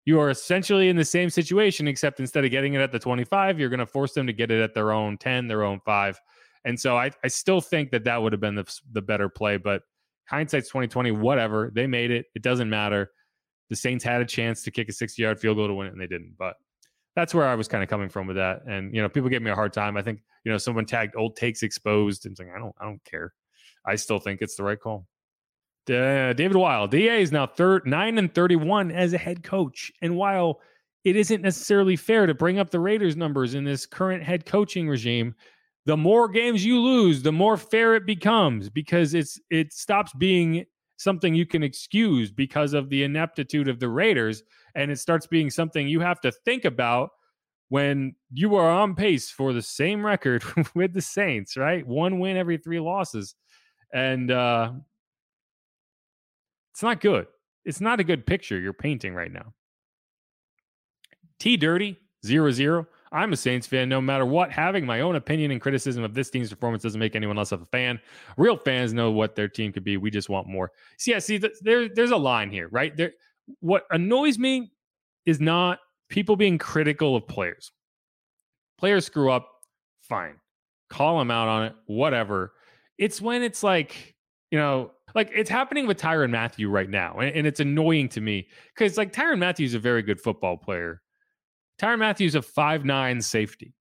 You 0.05 0.19
are 0.19 0.31
essentially 0.31 0.89
in 0.89 0.95
the 0.95 1.05
same 1.05 1.29
situation, 1.29 1.87
except 1.87 2.19
instead 2.19 2.43
of 2.43 2.49
getting 2.49 2.73
it 2.73 2.81
at 2.81 2.91
the 2.91 2.97
25, 2.97 3.59
you're 3.59 3.69
going 3.69 3.79
to 3.79 3.85
force 3.85 4.13
them 4.13 4.25
to 4.25 4.33
get 4.33 4.49
it 4.49 4.59
at 4.59 4.73
their 4.73 4.91
own 4.91 5.17
10, 5.19 5.47
their 5.47 5.63
own 5.63 5.81
five 5.85 6.19
and 6.65 6.79
so 6.79 6.97
I, 6.97 7.11
I 7.23 7.27
still 7.27 7.61
think 7.61 7.91
that 7.91 8.03
that 8.03 8.21
would 8.21 8.33
have 8.33 8.41
been 8.41 8.55
the, 8.55 8.79
the 8.91 9.01
better 9.01 9.29
play, 9.29 9.57
but 9.57 9.83
hindsight's 10.25 10.67
2020, 10.67 11.11
whatever. 11.11 11.71
They 11.73 11.87
made 11.87 12.11
it. 12.11 12.27
It 12.35 12.41
doesn't 12.41 12.69
matter. 12.69 13.11
The 13.69 13.75
Saints 13.75 14.03
had 14.03 14.21
a 14.21 14.25
chance 14.25 14.63
to 14.63 14.71
kick 14.71 14.89
a 14.89 14.93
60 14.93 15.21
yard 15.21 15.39
field 15.39 15.57
goal 15.57 15.67
to 15.67 15.73
win 15.73 15.87
it, 15.87 15.93
and 15.93 16.01
they 16.01 16.07
didn't. 16.07 16.35
But 16.37 16.55
that's 17.15 17.33
where 17.33 17.47
I 17.47 17.55
was 17.55 17.67
kind 17.67 17.83
of 17.83 17.89
coming 17.89 18.09
from 18.09 18.27
with 18.27 18.37
that. 18.37 18.61
And, 18.67 18.93
you 18.93 19.01
know, 19.01 19.09
people 19.09 19.29
give 19.29 19.41
me 19.41 19.51
a 19.51 19.55
hard 19.55 19.73
time. 19.73 19.97
I 19.97 20.01
think, 20.01 20.21
you 20.43 20.51
know, 20.51 20.57
someone 20.57 20.85
tagged 20.85 21.15
old 21.15 21.35
takes 21.35 21.63
exposed 21.63 22.25
and 22.25 22.35
saying, 22.35 22.51
I 22.55 22.59
don't, 22.59 22.75
I 22.79 22.85
don't 22.85 23.03
care. 23.03 23.33
I 23.85 23.95
still 23.95 24.19
think 24.19 24.41
it's 24.41 24.55
the 24.55 24.63
right 24.63 24.79
call. 24.79 25.05
Uh, 25.89 26.33
David 26.33 26.55
Weil, 26.55 26.87
DA 26.87 27.21
is 27.21 27.31
now 27.31 27.47
third, 27.47 27.87
nine 27.87 28.17
and 28.19 28.33
31 28.33 28.91
as 28.91 29.13
a 29.13 29.17
head 29.17 29.43
coach. 29.43 29.91
And 30.01 30.15
while 30.15 30.61
it 31.03 31.15
isn't 31.15 31.41
necessarily 31.41 31.95
fair 31.95 32.25
to 32.25 32.33
bring 32.33 32.59
up 32.59 32.69
the 32.69 32.79
Raiders 32.79 33.15
numbers 33.15 33.55
in 33.55 33.63
this 33.63 33.85
current 33.85 34.23
head 34.23 34.45
coaching 34.45 34.87
regime, 34.87 35.33
the 35.89 35.97
more 35.97 36.27
games 36.27 36.63
you 36.63 36.79
lose, 36.79 37.23
the 37.23 37.31
more 37.31 37.57
fair 37.57 37.95
it 37.95 38.05
becomes 38.05 38.69
because 38.69 39.15
it's 39.15 39.39
it 39.49 39.73
stops 39.73 40.13
being 40.13 40.63
something 40.97 41.33
you 41.33 41.47
can 41.47 41.63
excuse 41.63 42.31
because 42.31 42.75
of 42.75 42.91
the 42.91 43.01
ineptitude 43.01 43.67
of 43.67 43.79
the 43.79 43.89
Raiders 43.89 44.43
and 44.75 44.91
it 44.91 44.99
starts 44.99 45.25
being 45.25 45.49
something 45.49 45.87
you 45.87 45.99
have 45.99 46.21
to 46.21 46.31
think 46.31 46.63
about 46.65 47.09
when 47.69 48.13
you 48.31 48.53
are 48.53 48.69
on 48.69 48.93
pace 48.93 49.31
for 49.31 49.51
the 49.51 49.63
same 49.63 50.05
record 50.05 50.43
with 50.75 50.93
the 50.93 51.01
Saints, 51.01 51.57
right? 51.57 51.83
One 51.87 52.19
win 52.19 52.37
every 52.37 52.59
3 52.59 52.79
losses. 52.79 53.33
And 53.91 54.29
uh 54.29 54.73
it's 56.71 56.83
not 56.83 57.01
good. 57.01 57.25
It's 57.65 57.81
not 57.81 57.99
a 57.99 58.03
good 58.03 58.27
picture 58.27 58.59
you're 58.59 58.73
painting 58.73 59.15
right 59.15 59.33
now. 59.33 59.55
T 61.39 61.57
Dirty 61.57 61.97
0 62.23 62.51
0. 62.51 62.87
I'm 63.11 63.33
a 63.33 63.37
Saints 63.37 63.65
fan 63.65 63.89
no 63.89 63.99
matter 63.99 64.25
what. 64.25 64.51
Having 64.51 64.85
my 64.85 65.01
own 65.01 65.15
opinion 65.15 65.51
and 65.51 65.59
criticism 65.59 66.03
of 66.03 66.13
this 66.13 66.29
team's 66.29 66.49
performance 66.49 66.83
doesn't 66.83 66.99
make 66.99 67.15
anyone 67.15 67.37
less 67.37 67.51
of 67.51 67.61
a 67.61 67.65
fan. 67.65 67.99
Real 68.37 68.57
fans 68.57 68.93
know 68.93 69.11
what 69.11 69.35
their 69.35 69.47
team 69.47 69.71
could 69.71 69.83
be. 69.83 69.97
We 69.97 70.11
just 70.11 70.29
want 70.29 70.47
more. 70.47 70.71
See, 70.97 71.11
yeah, 71.11 71.19
see, 71.19 71.41
there, 71.61 71.89
there's 71.89 72.11
a 72.11 72.17
line 72.17 72.51
here, 72.51 72.67
right? 72.69 72.95
There, 72.95 73.13
what 73.61 73.85
annoys 73.89 74.37
me 74.37 74.71
is 75.25 75.39
not 75.39 75.79
people 76.09 76.35
being 76.35 76.57
critical 76.57 77.15
of 77.15 77.27
players. 77.27 77.71
Players 78.77 79.05
screw 79.05 79.31
up, 79.31 79.49
fine. 80.01 80.35
Call 80.89 81.19
them 81.19 81.31
out 81.31 81.47
on 81.47 81.65
it, 81.65 81.75
whatever. 81.85 82.53
It's 82.97 83.21
when 83.21 83.43
it's 83.43 83.63
like, 83.63 84.15
you 84.51 84.57
know, 84.57 84.91
like 85.15 85.31
it's 85.33 85.49
happening 85.49 85.87
with 85.87 85.99
Tyrann 85.99 86.31
Mathieu 86.31 86.69
right 86.69 86.89
now. 86.89 87.17
And, 87.19 87.35
and 87.35 87.47
it's 87.47 87.59
annoying 87.59 88.09
to 88.09 88.21
me 88.21 88.47
because 88.73 88.97
like 88.97 89.13
Tyrann 89.13 89.39
Mathieu 89.39 89.65
is 89.65 89.73
a 89.73 89.79
very 89.79 90.01
good 90.01 90.19
football 90.19 90.57
player 90.57 91.01
Tyrann 91.79 91.99
Mathieu's 91.99 92.35
a 92.35 92.41
five 92.41 92.85
nine 92.85 93.21
safety. 93.21 93.73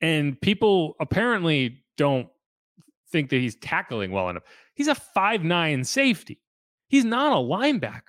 And 0.00 0.40
people 0.40 0.96
apparently 1.00 1.84
don't 1.96 2.28
think 3.10 3.30
that 3.30 3.36
he's 3.36 3.56
tackling 3.56 4.10
well 4.10 4.28
enough. 4.28 4.42
He's 4.74 4.88
a 4.88 4.94
five 4.94 5.44
nine 5.44 5.84
safety. 5.84 6.40
He's 6.88 7.04
not 7.04 7.32
a 7.32 7.36
linebacker. 7.36 8.02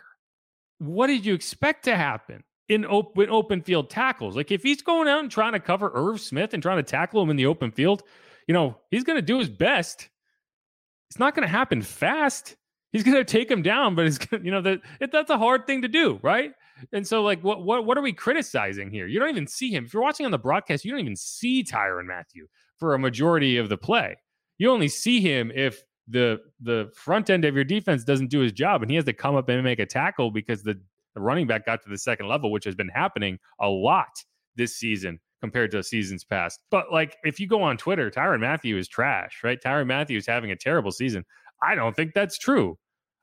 What 0.79 1.07
did 1.07 1.25
you 1.25 1.33
expect 1.33 1.85
to 1.85 1.95
happen 1.95 2.43
in 2.67 2.85
open, 2.85 3.29
open 3.29 3.61
field 3.61 3.89
tackles? 3.89 4.35
Like 4.35 4.51
if 4.51 4.63
he's 4.63 4.81
going 4.81 5.07
out 5.07 5.21
and 5.21 5.31
trying 5.31 5.53
to 5.53 5.59
cover 5.59 5.91
Irv 5.93 6.19
Smith 6.19 6.53
and 6.53 6.61
trying 6.61 6.77
to 6.77 6.83
tackle 6.83 7.21
him 7.21 7.29
in 7.29 7.37
the 7.37 7.45
open 7.45 7.71
field, 7.71 8.03
you 8.47 8.53
know, 8.53 8.77
he's 8.91 9.03
going 9.03 9.17
to 9.17 9.21
do 9.21 9.39
his 9.39 9.49
best. 9.49 10.09
It's 11.09 11.19
not 11.19 11.35
going 11.35 11.47
to 11.47 11.51
happen 11.51 11.81
fast. 11.81 12.55
He's 12.91 13.03
going 13.03 13.17
to 13.17 13.23
take 13.23 13.49
him 13.49 13.61
down, 13.61 13.95
but 13.95 14.05
it's 14.05 14.19
you 14.31 14.51
know 14.51 14.61
that 14.61 14.81
that's 15.11 15.29
a 15.29 15.37
hard 15.37 15.65
thing 15.65 15.83
to 15.83 15.87
do, 15.87 16.19
right? 16.21 16.53
And 16.91 17.07
so, 17.07 17.23
like, 17.23 17.41
what 17.43 17.63
what 17.63 17.85
what 17.85 17.97
are 17.97 18.01
we 18.01 18.13
criticizing 18.13 18.91
here? 18.91 19.07
You 19.07 19.19
don't 19.19 19.29
even 19.29 19.47
see 19.47 19.71
him. 19.71 19.85
If 19.85 19.93
you're 19.93 20.03
watching 20.03 20.25
on 20.25 20.31
the 20.31 20.37
broadcast, 20.37 20.83
you 20.85 20.91
don't 20.91 20.99
even 20.99 21.15
see 21.15 21.63
Tyrann 21.63 22.05
Mathieu 22.05 22.47
for 22.77 22.93
a 22.93 22.99
majority 22.99 23.57
of 23.57 23.69
the 23.69 23.77
play. 23.77 24.17
You 24.57 24.71
only 24.71 24.87
see 24.89 25.21
him 25.21 25.51
if 25.55 25.83
the 26.07 26.39
the 26.59 26.91
front 26.95 27.29
end 27.29 27.45
of 27.45 27.55
your 27.55 27.63
defense 27.63 28.03
doesn't 28.03 28.29
do 28.29 28.39
his 28.39 28.51
job, 28.51 28.81
and 28.81 28.91
he 28.91 28.95
has 28.95 29.05
to 29.05 29.13
come 29.13 29.35
up 29.35 29.49
and 29.49 29.63
make 29.63 29.79
a 29.79 29.85
tackle 29.85 30.31
because 30.31 30.63
the, 30.63 30.79
the 31.13 31.21
running 31.21 31.47
back 31.47 31.65
got 31.65 31.81
to 31.83 31.89
the 31.89 31.97
second 31.97 32.27
level, 32.27 32.51
which 32.51 32.65
has 32.65 32.75
been 32.75 32.89
happening 32.89 33.39
a 33.59 33.67
lot 33.69 34.23
this 34.55 34.75
season. 34.75 35.19
compared 35.41 35.69
to 35.71 35.83
seasons 35.83 36.23
past. 36.23 36.59
But 36.71 36.91
like 36.91 37.17
if 37.23 37.39
you 37.39 37.47
go 37.47 37.61
on 37.61 37.77
Twitter, 37.77 38.09
Tyrann 38.09 38.39
Mathieu 38.39 38.77
is 38.77 38.87
trash, 38.87 39.41
right? 39.43 39.61
Tyrann 39.61 39.87
Mathieu 39.87 40.17
is 40.17 40.25
having 40.25 40.51
a 40.51 40.55
terrible 40.55 40.91
season. 40.91 41.23
I 41.61 41.75
don't 41.75 41.95
think 41.95 42.13
that's 42.13 42.37
true. 42.37 42.77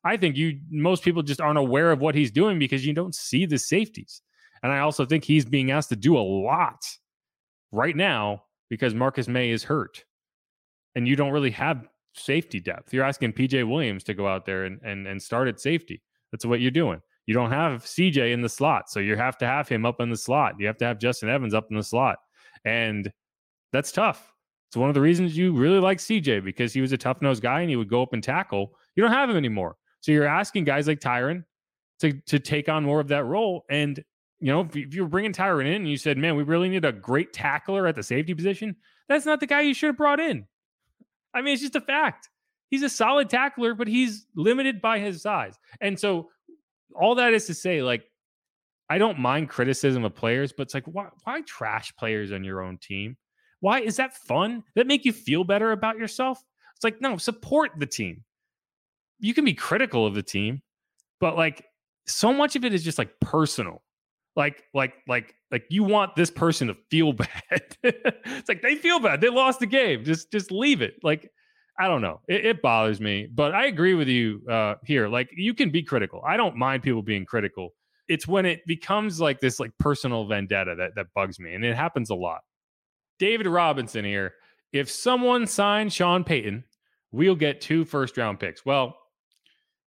I 0.04 0.16
think 0.16 0.36
you 0.36 0.58
most 0.70 1.04
people 1.04 1.22
just 1.22 1.40
aren't 1.40 1.58
aware 1.58 1.92
of 1.92 2.00
what 2.00 2.14
he's 2.14 2.30
doing 2.30 2.58
because 2.58 2.84
you 2.84 2.92
don't 2.92 3.14
see 3.14 3.46
the 3.46 3.58
safeties. 3.58 4.22
And 4.62 4.72
I 4.72 4.80
also 4.80 5.04
think 5.04 5.24
he's 5.24 5.44
being 5.44 5.70
asked 5.70 5.88
to 5.90 5.96
do 5.96 6.16
a 6.16 6.20
lot 6.20 6.84
right 7.70 7.96
now 7.96 8.44
because 8.68 8.94
Marcus 8.94 9.28
Maye 9.28 9.50
is 9.50 9.64
hurt. 9.64 10.04
And 10.94 11.08
you 11.08 11.16
don't 11.16 11.32
really 11.32 11.50
have 11.50 11.88
safety 12.14 12.60
depth. 12.60 12.92
You're 12.92 13.04
asking 13.04 13.32
PJ 13.32 13.68
Williams 13.68 14.04
to 14.04 14.14
go 14.14 14.26
out 14.26 14.44
there 14.44 14.64
and, 14.64 14.80
and, 14.82 15.06
and 15.06 15.22
start 15.22 15.48
at 15.48 15.60
safety. 15.60 16.02
That's 16.30 16.44
what 16.44 16.60
you're 16.60 16.70
doing. 16.70 17.00
You 17.26 17.34
don't 17.34 17.50
have 17.50 17.84
CJ 17.84 18.32
in 18.32 18.42
the 18.42 18.48
slot. 18.48 18.90
So 18.90 19.00
you 19.00 19.16
have 19.16 19.38
to 19.38 19.46
have 19.46 19.68
him 19.68 19.86
up 19.86 20.00
in 20.00 20.10
the 20.10 20.16
slot. 20.16 20.54
You 20.58 20.66
have 20.66 20.76
to 20.78 20.84
have 20.84 20.98
Justin 20.98 21.28
Evans 21.28 21.54
up 21.54 21.68
in 21.70 21.76
the 21.76 21.82
slot. 21.82 22.18
And 22.64 23.10
that's 23.72 23.92
tough. 23.92 24.32
It's 24.68 24.76
one 24.76 24.88
of 24.88 24.94
the 24.94 25.00
reasons 25.00 25.36
you 25.36 25.52
really 25.52 25.78
like 25.78 25.98
CJ 25.98 26.44
because 26.44 26.72
he 26.72 26.80
was 26.80 26.92
a 26.92 26.98
tough 26.98 27.20
nosed 27.20 27.42
guy 27.42 27.60
and 27.60 27.70
he 27.70 27.76
would 27.76 27.90
go 27.90 28.02
up 28.02 28.12
and 28.12 28.22
tackle. 28.22 28.72
You 28.96 29.02
don't 29.02 29.12
have 29.12 29.30
him 29.30 29.36
anymore. 29.36 29.76
So 30.02 30.12
you're 30.12 30.26
asking 30.26 30.64
guys 30.64 30.86
like 30.86 31.00
Tyrann 31.00 31.44
to, 32.00 32.12
to 32.12 32.38
take 32.38 32.68
on 32.68 32.84
more 32.84 33.00
of 33.00 33.08
that 33.08 33.24
role. 33.24 33.64
And, 33.70 34.02
you 34.40 34.48
know, 34.48 34.62
if, 34.62 34.76
if 34.76 34.94
you 34.94 35.02
were 35.02 35.08
bringing 35.08 35.32
Tyrann 35.32 35.66
in 35.66 35.74
and 35.74 35.88
you 35.88 35.96
said, 35.96 36.18
man, 36.18 36.36
we 36.36 36.42
really 36.42 36.68
need 36.68 36.84
a 36.84 36.92
great 36.92 37.32
tackler 37.32 37.86
at 37.86 37.94
the 37.94 38.02
safety 38.02 38.34
position, 38.34 38.76
that's 39.08 39.24
not 39.24 39.40
the 39.40 39.46
guy 39.46 39.62
you 39.62 39.72
should 39.72 39.86
have 39.86 39.96
brought 39.96 40.20
in. 40.20 40.44
I 41.32 41.40
mean, 41.40 41.54
it's 41.54 41.62
just 41.62 41.76
a 41.76 41.80
fact. 41.80 42.28
He's 42.68 42.82
a 42.82 42.88
solid 42.88 43.30
tackler, 43.30 43.74
but 43.74 43.86
he's 43.86 44.26
limited 44.34 44.82
by 44.82 44.98
his 44.98 45.22
size. 45.22 45.56
And 45.80 45.98
so 45.98 46.30
all 46.94 47.14
that 47.14 47.32
is 47.32 47.46
to 47.46 47.54
say, 47.54 47.80
like, 47.80 48.02
I 48.90 48.98
don't 48.98 49.20
mind 49.20 49.48
criticism 49.48 50.04
of 50.04 50.16
players, 50.16 50.52
but 50.52 50.64
it's 50.64 50.74
like, 50.74 50.86
why, 50.86 51.08
why 51.22 51.42
trash 51.42 51.94
players 51.96 52.32
on 52.32 52.42
your 52.42 52.60
own 52.60 52.78
team? 52.78 53.16
Why 53.60 53.80
is 53.80 53.96
that 53.96 54.16
fun? 54.16 54.64
That 54.74 54.88
make 54.88 55.04
you 55.04 55.12
feel 55.12 55.44
better 55.44 55.70
about 55.70 55.96
yourself? 55.96 56.42
It's 56.74 56.82
like, 56.82 57.00
no, 57.00 57.16
support 57.18 57.70
the 57.78 57.86
team 57.86 58.24
you 59.22 59.32
can 59.32 59.44
be 59.46 59.54
critical 59.54 60.04
of 60.04 60.14
the 60.14 60.22
team, 60.22 60.60
but 61.20 61.36
like 61.36 61.64
so 62.06 62.32
much 62.32 62.56
of 62.56 62.64
it 62.64 62.74
is 62.74 62.84
just 62.84 62.98
like 62.98 63.18
personal. 63.20 63.82
Like, 64.34 64.64
like, 64.74 64.94
like, 65.06 65.34
like 65.50 65.64
you 65.70 65.84
want 65.84 66.16
this 66.16 66.30
person 66.30 66.68
to 66.68 66.74
feel 66.90 67.12
bad. 67.12 67.62
it's 67.82 68.48
like 68.48 68.62
they 68.62 68.74
feel 68.74 68.98
bad. 68.98 69.20
They 69.20 69.28
lost 69.28 69.60
the 69.60 69.66
game. 69.66 70.04
Just, 70.04 70.32
just 70.32 70.50
leave 70.50 70.82
it. 70.82 70.94
Like, 71.02 71.30
I 71.78 71.86
don't 71.88 72.02
know. 72.02 72.20
It, 72.28 72.44
it 72.44 72.62
bothers 72.62 73.00
me, 73.00 73.28
but 73.32 73.54
I 73.54 73.66
agree 73.66 73.94
with 73.94 74.08
you 74.08 74.42
uh, 74.50 74.74
here. 74.84 75.08
Like, 75.08 75.30
you 75.36 75.54
can 75.54 75.70
be 75.70 75.82
critical. 75.82 76.22
I 76.26 76.36
don't 76.36 76.56
mind 76.56 76.82
people 76.82 77.02
being 77.02 77.24
critical. 77.24 77.70
It's 78.08 78.26
when 78.26 78.44
it 78.44 78.60
becomes 78.66 79.20
like 79.20 79.40
this, 79.40 79.60
like 79.60 79.70
personal 79.78 80.26
vendetta 80.26 80.74
that 80.76 80.96
that 80.96 81.06
bugs 81.14 81.38
me, 81.38 81.54
and 81.54 81.64
it 81.64 81.76
happens 81.76 82.10
a 82.10 82.14
lot. 82.14 82.40
David 83.18 83.46
Robinson 83.46 84.04
here. 84.04 84.34
If 84.72 84.90
someone 84.90 85.46
signs 85.46 85.92
Sean 85.92 86.24
Payton, 86.24 86.64
we'll 87.12 87.36
get 87.36 87.60
two 87.60 87.84
first 87.84 88.16
round 88.16 88.40
picks. 88.40 88.66
Well, 88.66 88.96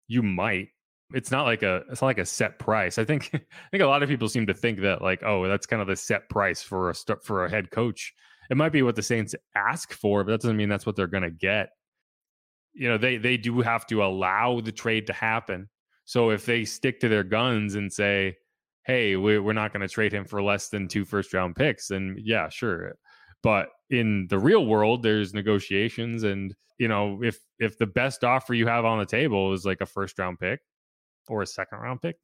you 0.08 0.22
might 0.22 0.68
it's 1.14 1.30
not 1.30 1.44
like 1.44 1.62
a 1.62 1.82
it's 1.90 2.02
not 2.02 2.08
like 2.08 2.18
a 2.18 2.26
set 2.26 2.58
price. 2.58 2.98
I 2.98 3.04
think 3.04 3.30
I 3.34 3.40
think 3.70 3.82
a 3.82 3.86
lot 3.86 4.02
of 4.02 4.08
people 4.08 4.28
seem 4.28 4.46
to 4.46 4.54
think 4.54 4.80
that 4.80 5.02
like 5.02 5.22
oh 5.22 5.46
that's 5.46 5.66
kind 5.66 5.82
of 5.82 5.88
the 5.88 5.96
set 5.96 6.28
price 6.28 6.62
for 6.62 6.90
a 6.90 6.94
for 7.22 7.44
a 7.44 7.50
head 7.50 7.70
coach. 7.70 8.12
It 8.50 8.56
might 8.56 8.72
be 8.72 8.82
what 8.82 8.96
the 8.96 9.02
Saints 9.02 9.34
ask 9.56 9.92
for, 9.92 10.22
but 10.22 10.32
that 10.32 10.40
doesn't 10.40 10.56
mean 10.56 10.68
that's 10.68 10.86
what 10.86 10.94
they're 10.94 11.08
going 11.08 11.24
to 11.24 11.30
get. 11.30 11.70
You 12.74 12.88
know, 12.88 12.98
they 12.98 13.16
they 13.16 13.36
do 13.36 13.60
have 13.60 13.86
to 13.88 14.04
allow 14.04 14.60
the 14.60 14.72
trade 14.72 15.06
to 15.08 15.12
happen. 15.12 15.68
So 16.04 16.30
if 16.30 16.46
they 16.46 16.64
stick 16.64 17.00
to 17.00 17.08
their 17.08 17.24
guns 17.24 17.74
and 17.74 17.92
say, 17.92 18.36
"Hey, 18.84 19.16
we're 19.16 19.52
not 19.52 19.72
going 19.72 19.86
to 19.86 19.92
trade 19.92 20.12
him 20.12 20.24
for 20.24 20.42
less 20.42 20.68
than 20.68 20.88
two 20.88 21.04
first 21.04 21.32
round 21.34 21.56
picks," 21.56 21.88
then 21.88 22.16
yeah, 22.18 22.48
sure. 22.48 22.96
But 23.46 23.68
in 23.90 24.26
the 24.28 24.40
real 24.40 24.66
world, 24.66 25.04
there's 25.04 25.32
negotiations, 25.32 26.24
and 26.24 26.52
you 26.78 26.88
know, 26.88 27.22
if 27.22 27.38
if 27.60 27.78
the 27.78 27.86
best 27.86 28.24
offer 28.24 28.54
you 28.54 28.66
have 28.66 28.84
on 28.84 28.98
the 28.98 29.06
table 29.06 29.52
is 29.52 29.64
like 29.64 29.80
a 29.80 29.86
first 29.86 30.18
round 30.18 30.40
pick 30.40 30.58
or 31.28 31.42
a 31.42 31.46
second 31.46 31.78
round 31.78 32.02
pick, 32.02 32.16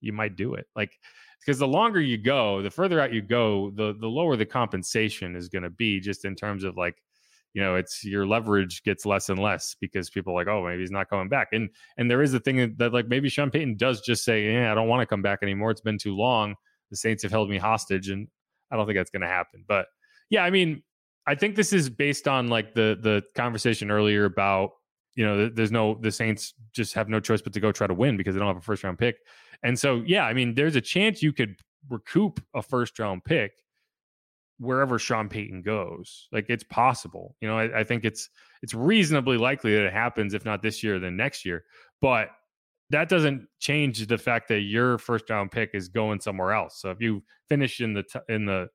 you 0.00 0.12
might 0.12 0.36
do 0.36 0.54
it. 0.54 0.66
Like 0.76 0.92
because 1.40 1.58
the 1.58 1.66
longer 1.66 2.00
you 2.00 2.16
go, 2.16 2.62
the 2.62 2.70
further 2.70 3.00
out 3.00 3.12
you 3.12 3.22
go, 3.22 3.72
the 3.74 3.92
the 3.98 4.06
lower 4.06 4.36
the 4.36 4.46
compensation 4.46 5.34
is 5.34 5.48
going 5.48 5.64
to 5.64 5.70
be, 5.70 5.98
just 5.98 6.24
in 6.24 6.36
terms 6.36 6.62
of 6.62 6.76
like 6.76 7.02
you 7.54 7.60
know 7.60 7.74
it's 7.74 8.04
your 8.04 8.24
leverage 8.24 8.84
gets 8.84 9.04
less 9.04 9.30
and 9.30 9.40
less 9.40 9.74
because 9.80 10.08
people 10.08 10.32
are 10.32 10.36
like 10.36 10.46
oh 10.46 10.64
maybe 10.64 10.80
he's 10.80 10.92
not 10.92 11.10
coming 11.10 11.28
back. 11.28 11.48
And 11.50 11.70
and 11.96 12.08
there 12.08 12.22
is 12.22 12.34
a 12.34 12.38
thing 12.38 12.76
that 12.78 12.92
like 12.92 13.08
maybe 13.08 13.28
Sean 13.28 13.50
Payton 13.50 13.78
does 13.78 14.00
just 14.00 14.24
say 14.24 14.52
yeah 14.52 14.70
I 14.70 14.76
don't 14.76 14.86
want 14.86 15.00
to 15.00 15.06
come 15.06 15.22
back 15.22 15.40
anymore. 15.42 15.72
It's 15.72 15.80
been 15.80 15.98
too 15.98 16.14
long. 16.14 16.54
The 16.92 16.96
Saints 16.96 17.24
have 17.24 17.32
held 17.32 17.50
me 17.50 17.58
hostage 17.58 18.10
and 18.10 18.28
I 18.70 18.76
don't 18.76 18.86
think 18.86 18.96
that's 18.96 19.10
going 19.10 19.22
to 19.22 19.26
happen. 19.26 19.64
But 19.66 19.86
yeah, 20.30 20.44
I 20.44 20.50
mean, 20.50 20.82
I 21.26 21.34
think 21.34 21.56
this 21.56 21.72
is 21.72 21.90
based 21.90 22.26
on 22.26 22.48
like 22.48 22.74
the 22.74 22.98
the 23.00 23.22
conversation 23.34 23.90
earlier 23.90 24.24
about 24.24 24.72
you 25.14 25.24
know 25.24 25.48
there's 25.48 25.72
no 25.72 25.94
the 26.00 26.10
Saints 26.10 26.54
just 26.72 26.94
have 26.94 27.08
no 27.08 27.20
choice 27.20 27.42
but 27.42 27.52
to 27.52 27.60
go 27.60 27.72
try 27.72 27.86
to 27.86 27.94
win 27.94 28.16
because 28.16 28.34
they 28.34 28.38
don't 28.38 28.48
have 28.48 28.56
a 28.56 28.62
first 28.62 28.84
round 28.84 28.98
pick, 28.98 29.16
and 29.62 29.78
so 29.78 30.02
yeah, 30.06 30.24
I 30.24 30.32
mean, 30.32 30.54
there's 30.54 30.76
a 30.76 30.80
chance 30.80 31.22
you 31.22 31.32
could 31.32 31.56
recoup 31.88 32.40
a 32.54 32.62
first 32.62 32.98
round 32.98 33.24
pick 33.24 33.52
wherever 34.58 34.98
Sean 34.98 35.28
Payton 35.28 35.62
goes. 35.62 36.28
Like 36.32 36.46
it's 36.48 36.64
possible. 36.64 37.36
You 37.40 37.48
know, 37.48 37.58
I, 37.58 37.80
I, 37.80 37.84
think 37.84 38.04
it's 38.04 38.28
it's 38.62 38.74
reasonably 38.74 39.36
likely 39.36 39.74
that 39.74 39.86
it 39.86 39.92
happens, 39.92 40.34
if 40.34 40.44
not 40.44 40.62
this 40.62 40.82
year, 40.82 40.98
then 40.98 41.16
next 41.16 41.44
year. 41.44 41.64
But 42.00 42.30
that 42.90 43.08
doesn't 43.08 43.46
change 43.60 44.06
the 44.06 44.18
fact 44.18 44.48
that 44.48 44.60
your 44.60 44.98
first 44.98 45.30
round 45.30 45.50
pick 45.50 45.70
is 45.74 45.88
going 45.88 46.20
somewhere 46.20 46.52
else. 46.52 46.80
So 46.80 46.90
if 46.90 47.00
you 47.00 47.22
finish 47.48 47.80
in 47.80 47.92
the 47.92 48.02
t- 48.02 48.20
in 48.28 48.46
the 48.46 48.68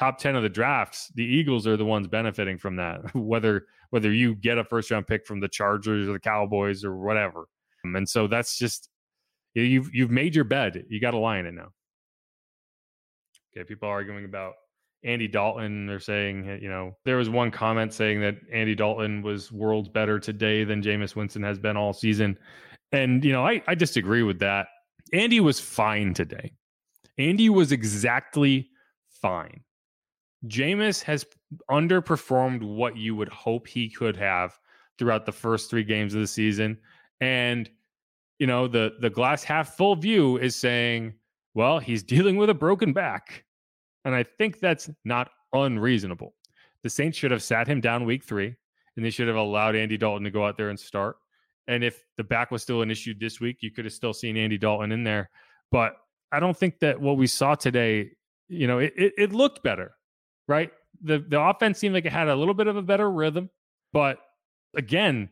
top 0.00 0.18
10 0.18 0.34
of 0.34 0.42
the 0.42 0.48
drafts, 0.48 1.12
the 1.14 1.24
Eagles 1.24 1.66
are 1.66 1.76
the 1.76 1.84
ones 1.84 2.08
benefiting 2.08 2.56
from 2.56 2.76
that, 2.76 3.00
whether 3.14 3.66
whether 3.90 4.12
you 4.12 4.34
get 4.34 4.56
a 4.56 4.64
first 4.64 4.90
round 4.90 5.06
pick 5.06 5.26
from 5.26 5.40
the 5.40 5.48
Chargers 5.48 6.08
or 6.08 6.12
the 6.12 6.20
Cowboys 6.20 6.84
or 6.84 6.96
whatever. 6.96 7.46
Um, 7.84 7.96
and 7.96 8.08
so 8.08 8.26
that's 8.26 8.56
just 8.56 8.88
you've 9.54 9.94
you've 9.94 10.10
made 10.10 10.34
your 10.34 10.44
bed. 10.44 10.84
You 10.88 11.00
got 11.00 11.10
to 11.10 11.18
lie 11.18 11.38
in 11.38 11.46
it 11.46 11.54
now. 11.54 11.68
Okay, 13.52 13.64
people 13.64 13.88
arguing 13.88 14.24
about 14.24 14.54
Andy 15.04 15.28
Dalton. 15.28 15.86
They're 15.86 16.00
saying, 16.00 16.60
you 16.62 16.70
know, 16.70 16.96
there 17.04 17.16
was 17.16 17.28
one 17.28 17.50
comment 17.50 17.92
saying 17.92 18.20
that 18.22 18.36
Andy 18.50 18.74
Dalton 18.74 19.22
was 19.22 19.52
worlds 19.52 19.88
better 19.88 20.18
today 20.18 20.64
than 20.64 20.82
Jameis 20.82 21.14
Winston 21.16 21.42
has 21.42 21.58
been 21.58 21.76
all 21.76 21.92
season. 21.92 22.38
And, 22.92 23.24
you 23.24 23.32
know, 23.32 23.44
I, 23.44 23.62
I 23.66 23.74
disagree 23.74 24.22
with 24.22 24.38
that. 24.38 24.68
Andy 25.12 25.40
was 25.40 25.58
fine 25.58 26.14
today. 26.14 26.52
Andy 27.18 27.48
was 27.50 27.72
exactly 27.72 28.70
fine. 29.20 29.62
Jameis 30.46 31.02
has 31.02 31.26
underperformed 31.70 32.62
what 32.62 32.96
you 32.96 33.14
would 33.14 33.28
hope 33.28 33.66
he 33.66 33.88
could 33.88 34.16
have 34.16 34.58
throughout 34.98 35.26
the 35.26 35.32
first 35.32 35.70
three 35.70 35.84
games 35.84 36.14
of 36.14 36.20
the 36.20 36.26
season. 36.26 36.78
And, 37.20 37.68
you 38.38 38.46
know, 38.46 38.66
the 38.66 38.94
the 39.00 39.10
glass 39.10 39.44
half 39.44 39.76
full 39.76 39.96
view 39.96 40.38
is 40.38 40.56
saying, 40.56 41.14
well, 41.54 41.78
he's 41.78 42.02
dealing 42.14 42.36
with 42.36 42.50
a 42.50 42.54
broken 42.54 42.92
back. 42.92 43.44
And 44.04 44.14
I 44.14 44.22
think 44.22 44.60
that's 44.60 44.88
not 45.04 45.30
unreasonable. 45.52 46.34
The 46.82 46.90
Saints 46.90 47.18
should 47.18 47.30
have 47.30 47.42
sat 47.42 47.68
him 47.68 47.82
down 47.82 48.06
week 48.06 48.24
three, 48.24 48.54
and 48.96 49.04
they 49.04 49.10
should 49.10 49.28
have 49.28 49.36
allowed 49.36 49.76
Andy 49.76 49.98
Dalton 49.98 50.24
to 50.24 50.30
go 50.30 50.46
out 50.46 50.56
there 50.56 50.70
and 50.70 50.80
start. 50.80 51.16
And 51.68 51.84
if 51.84 52.02
the 52.16 52.24
back 52.24 52.50
was 52.50 52.62
still 52.62 52.80
an 52.80 52.90
issue 52.90 53.14
this 53.18 53.40
week, 53.40 53.58
you 53.60 53.70
could 53.70 53.84
have 53.84 53.92
still 53.92 54.14
seen 54.14 54.38
Andy 54.38 54.56
Dalton 54.56 54.90
in 54.90 55.04
there. 55.04 55.28
But 55.70 55.96
I 56.32 56.40
don't 56.40 56.56
think 56.56 56.80
that 56.80 56.98
what 56.98 57.18
we 57.18 57.26
saw 57.26 57.54
today, 57.54 58.12
you 58.48 58.66
know, 58.66 58.78
it, 58.78 58.94
it, 58.96 59.12
it 59.18 59.32
looked 59.32 59.62
better 59.62 59.92
right? 60.50 60.70
The 61.02 61.20
the 61.20 61.40
offense 61.40 61.78
seemed 61.78 61.94
like 61.94 62.04
it 62.04 62.12
had 62.12 62.28
a 62.28 62.34
little 62.34 62.52
bit 62.52 62.66
of 62.66 62.76
a 62.76 62.82
better 62.82 63.10
rhythm, 63.10 63.48
but 63.92 64.18
again, 64.76 65.30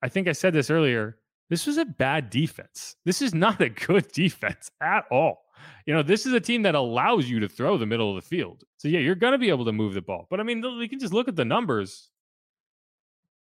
I 0.00 0.08
think 0.08 0.28
I 0.28 0.32
said 0.32 0.54
this 0.54 0.70
earlier. 0.70 1.18
This 1.50 1.66
was 1.66 1.76
a 1.76 1.84
bad 1.84 2.30
defense. 2.30 2.96
This 3.04 3.20
is 3.20 3.34
not 3.34 3.60
a 3.60 3.68
good 3.68 4.08
defense 4.12 4.70
at 4.80 5.04
all. 5.10 5.42
You 5.84 5.92
know, 5.92 6.02
this 6.02 6.24
is 6.24 6.32
a 6.32 6.40
team 6.40 6.62
that 6.62 6.74
allows 6.74 7.28
you 7.28 7.40
to 7.40 7.48
throw 7.48 7.76
the 7.76 7.84
middle 7.84 8.16
of 8.16 8.22
the 8.22 8.26
field. 8.26 8.62
So 8.78 8.88
yeah, 8.88 9.00
you're 9.00 9.16
going 9.16 9.32
to 9.32 9.38
be 9.38 9.50
able 9.50 9.66
to 9.66 9.72
move 9.72 9.92
the 9.92 10.00
ball. 10.00 10.26
But 10.30 10.40
I 10.40 10.44
mean, 10.44 10.62
we 10.78 10.88
can 10.88 10.98
just 10.98 11.12
look 11.12 11.28
at 11.28 11.36
the 11.36 11.44
numbers. 11.44 12.08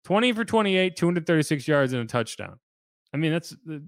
20 0.04 0.32
for 0.32 0.44
28, 0.44 0.96
236 0.96 1.68
yards 1.68 1.92
and 1.92 2.02
a 2.02 2.06
touchdown. 2.06 2.58
I 3.12 3.18
mean, 3.18 3.32
that's 3.32 3.54
uh, 3.70 3.78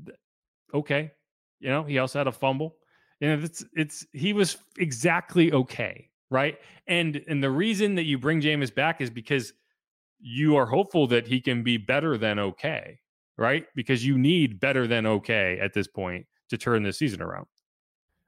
okay. 0.74 1.10
You 1.58 1.70
know, 1.70 1.82
he 1.82 1.98
also 1.98 2.20
had 2.20 2.26
a 2.28 2.32
fumble. 2.32 2.76
Know, 3.20 3.38
it's 3.42 3.64
it's 3.74 4.06
he 4.12 4.32
was 4.32 4.58
exactly 4.78 5.52
okay 5.52 6.10
right? 6.32 6.58
And 6.86 7.22
and 7.28 7.42
the 7.42 7.50
reason 7.50 7.94
that 7.96 8.04
you 8.04 8.18
bring 8.18 8.40
Jameis 8.40 8.74
back 8.74 9.00
is 9.00 9.10
because 9.10 9.52
you 10.18 10.56
are 10.56 10.66
hopeful 10.66 11.06
that 11.08 11.26
he 11.26 11.40
can 11.40 11.62
be 11.62 11.76
better 11.76 12.16
than 12.16 12.38
okay, 12.38 12.98
right? 13.36 13.66
Because 13.74 14.04
you 14.04 14.18
need 14.18 14.58
better 14.58 14.86
than 14.86 15.06
okay 15.06 15.58
at 15.60 15.74
this 15.74 15.86
point 15.86 16.26
to 16.48 16.56
turn 16.56 16.82
the 16.82 16.92
season 16.92 17.20
around. 17.22 17.46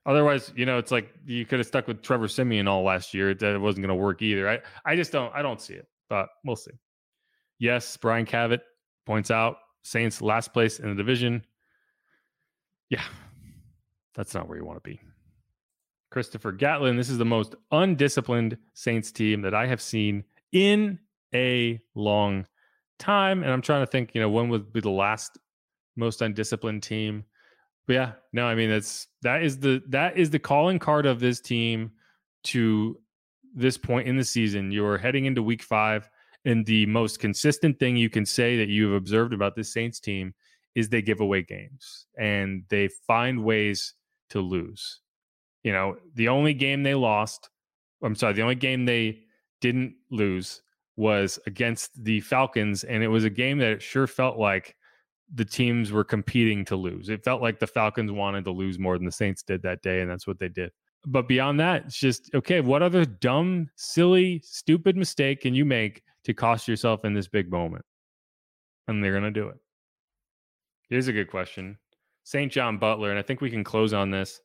Otherwise, 0.06 0.52
you 0.54 0.66
know, 0.66 0.76
it's 0.76 0.90
like 0.90 1.12
you 1.24 1.46
could 1.46 1.58
have 1.58 1.66
stuck 1.66 1.88
with 1.88 2.02
Trevor 2.02 2.28
Siemian 2.28 2.68
all 2.68 2.82
last 2.82 3.14
year. 3.14 3.34
That 3.34 3.54
it 3.54 3.60
wasn't 3.60 3.86
going 3.86 3.96
to 3.96 4.02
work 4.02 4.20
either. 4.20 4.48
I, 4.48 4.60
I 4.84 4.96
just 4.96 5.12
don't, 5.12 5.34
I 5.34 5.40
don't 5.40 5.60
see 5.60 5.74
it, 5.74 5.88
but 6.10 6.28
we'll 6.44 6.56
see. 6.56 6.72
Yes, 7.58 7.96
Brian 7.96 8.26
Cavett 8.26 8.60
points 9.06 9.30
out 9.30 9.56
Saints 9.82 10.20
last 10.20 10.52
place 10.52 10.78
in 10.78 10.88
the 10.88 10.94
division. 10.94 11.44
Yeah, 12.90 13.04
that's 14.14 14.34
not 14.34 14.46
where 14.46 14.58
you 14.58 14.64
want 14.64 14.82
to 14.82 14.88
be. 14.88 15.00
Christopher 16.14 16.52
Gatlin. 16.52 16.96
This 16.96 17.10
is 17.10 17.18
the 17.18 17.24
most 17.24 17.56
undisciplined 17.72 18.56
Saints 18.72 19.10
team 19.10 19.42
that 19.42 19.52
I 19.52 19.66
have 19.66 19.82
seen 19.82 20.22
in 20.52 21.00
a 21.34 21.80
long 21.96 22.46
time. 23.00 23.42
And 23.42 23.50
I'm 23.50 23.60
trying 23.60 23.82
to 23.82 23.90
think, 23.90 24.14
you 24.14 24.20
know, 24.20 24.30
when 24.30 24.48
would 24.50 24.72
be 24.72 24.78
the 24.78 24.90
last 24.90 25.38
most 25.96 26.22
undisciplined 26.22 26.84
team? 26.84 27.24
But 27.88 27.92
yeah, 27.94 28.12
no, 28.32 28.46
I 28.46 28.54
mean 28.54 28.70
that's 28.70 29.08
that 29.22 29.42
is 29.42 29.58
the 29.58 29.82
that 29.88 30.16
is 30.16 30.30
the 30.30 30.38
calling 30.38 30.78
card 30.78 31.04
of 31.04 31.18
this 31.18 31.40
team 31.40 31.90
to 32.44 32.96
this 33.52 33.76
point 33.76 34.06
in 34.06 34.16
the 34.16 34.24
season. 34.24 34.70
You're 34.70 34.98
heading 34.98 35.24
into 35.24 35.42
week 35.42 35.64
five, 35.64 36.08
and 36.44 36.64
the 36.64 36.86
most 36.86 37.18
consistent 37.18 37.80
thing 37.80 37.96
you 37.96 38.08
can 38.08 38.24
say 38.24 38.56
that 38.58 38.68
you've 38.68 38.94
observed 38.94 39.34
about 39.34 39.56
this 39.56 39.72
Saints 39.72 39.98
team 39.98 40.32
is 40.76 40.88
they 40.88 41.02
give 41.02 41.18
away 41.18 41.42
games 41.42 42.06
and 42.16 42.62
they 42.68 42.86
find 43.04 43.42
ways 43.42 43.94
to 44.30 44.40
lose. 44.40 45.00
You 45.64 45.72
know, 45.72 45.96
the 46.14 46.28
only 46.28 46.54
game 46.54 46.82
they 46.82 46.94
lost, 46.94 47.50
I'm 48.02 48.14
sorry, 48.14 48.34
the 48.34 48.42
only 48.42 48.54
game 48.54 48.84
they 48.84 49.24
didn't 49.60 49.94
lose 50.10 50.62
was 50.96 51.38
against 51.46 52.04
the 52.04 52.20
Falcons, 52.20 52.84
and 52.84 53.02
it 53.02 53.08
was 53.08 53.24
a 53.24 53.30
game 53.30 53.58
that 53.58 53.72
it 53.72 53.82
sure 53.82 54.06
felt 54.06 54.38
like 54.38 54.76
the 55.34 55.44
teams 55.44 55.90
were 55.90 56.04
competing 56.04 56.64
to 56.66 56.76
lose. 56.76 57.08
It 57.08 57.24
felt 57.24 57.42
like 57.42 57.58
the 57.58 57.66
Falcons 57.66 58.12
wanted 58.12 58.44
to 58.44 58.52
lose 58.52 58.78
more 58.78 58.96
than 58.96 59.06
the 59.06 59.12
Saints 59.12 59.42
did 59.42 59.62
that 59.62 59.82
day, 59.82 60.00
and 60.00 60.10
that's 60.10 60.26
what 60.26 60.38
they 60.38 60.48
did. 60.48 60.70
But 61.06 61.28
beyond 61.28 61.58
that, 61.60 61.86
it's 61.86 61.98
just 61.98 62.30
okay, 62.34 62.60
what 62.60 62.82
other 62.82 63.04
dumb, 63.04 63.68
silly, 63.76 64.40
stupid 64.44 64.96
mistake 64.96 65.40
can 65.40 65.54
you 65.54 65.64
make 65.64 66.02
to 66.24 66.32
cost 66.32 66.68
yourself 66.68 67.04
in 67.04 67.14
this 67.14 67.28
big 67.28 67.50
moment? 67.50 67.84
And 68.86 69.02
they're 69.02 69.12
going 69.12 69.24
to 69.24 69.30
do 69.30 69.48
it. 69.48 69.56
Here's 70.88 71.08
a 71.08 71.12
good 71.12 71.30
question. 71.30 71.78
St. 72.24 72.50
John 72.50 72.78
Butler, 72.78 73.10
and 73.10 73.18
I 73.18 73.22
think 73.22 73.40
we 73.40 73.50
can 73.50 73.64
close 73.64 73.92
on 73.92 74.10
this. 74.10 74.40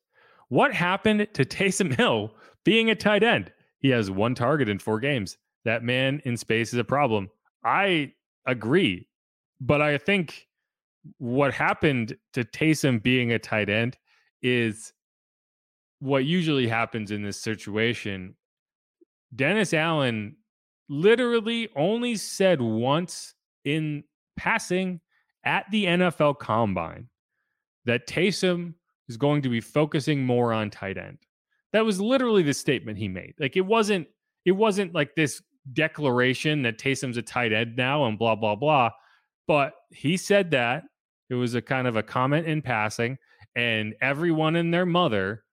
What 0.50 0.74
happened 0.74 1.28
to 1.34 1.46
Taysom 1.46 1.96
Hill 1.96 2.34
being 2.66 2.90
a 2.90 2.96
tight 2.96 3.24
end? 3.24 3.52
He 3.80 3.90
has 3.90 4.12
one 4.12 4.36
target 4.36 4.68
in 4.68 4.80
four 4.80 5.00
games. 5.00 5.38
That 5.66 5.84
man 5.84 6.22
in 6.26 6.38
space 6.38 6.74
is 6.74 6.80
a 6.80 6.84
problem. 6.84 7.30
I 7.64 8.14
agree. 8.46 9.08
But 9.62 9.82
I 9.82 9.98
think 9.98 10.48
what 11.18 11.54
happened 11.54 12.18
to 12.34 12.44
Taysom 12.44 13.02
being 13.02 13.32
a 13.32 13.40
tight 13.40 13.70
end 13.70 13.98
is 14.42 14.94
what 16.00 16.26
usually 16.26 16.68
happens 16.68 17.12
in 17.12 17.24
this 17.24 17.42
situation. 17.42 18.36
Dennis 19.36 19.74
Allen 19.74 20.36
literally 20.88 21.70
only 21.76 22.16
said 22.16 22.62
once 22.62 23.36
in 23.64 24.04
passing 24.38 25.02
at 25.44 25.66
the 25.72 25.86
NFL 25.86 26.40
combine 26.40 27.10
that 27.86 28.08
Taysom 28.08 28.74
is 29.10 29.18
going 29.18 29.42
to 29.42 29.50
be 29.50 29.60
focusing 29.60 30.24
more 30.24 30.54
on 30.54 30.70
tight 30.70 30.98
end. 30.98 31.18
That 31.74 31.86
was 31.86 32.00
literally 32.00 32.44
the 32.44 32.54
statement 32.54 32.98
he 32.98 33.08
made. 33.08 33.34
Like 33.40 33.58
it 33.58 33.66
wasn't 33.66 34.08
it 34.46 34.54
wasn't 34.54 34.94
like 34.94 35.16
this 35.16 35.42
declaration 35.74 36.62
that 36.62 36.78
Taysom's 36.78 37.18
a 37.18 37.22
tight 37.22 37.52
end 37.52 37.76
now 37.76 38.06
and 38.06 38.18
blah 38.18 38.36
blah 38.36 38.56
blah. 38.56 38.92
But 39.48 39.74
he 39.90 40.16
said 40.16 40.52
that 40.52 40.84
it 41.30 41.36
was 41.36 41.56
a 41.56 41.62
kind 41.62 41.88
of 41.88 41.96
a 41.96 42.04
comment 42.04 42.48
in 42.48 42.62
passing, 42.62 43.18
and 43.56 43.96
everyone 44.02 44.56
and 44.56 44.74
their 44.74 44.86
mother 44.86 45.44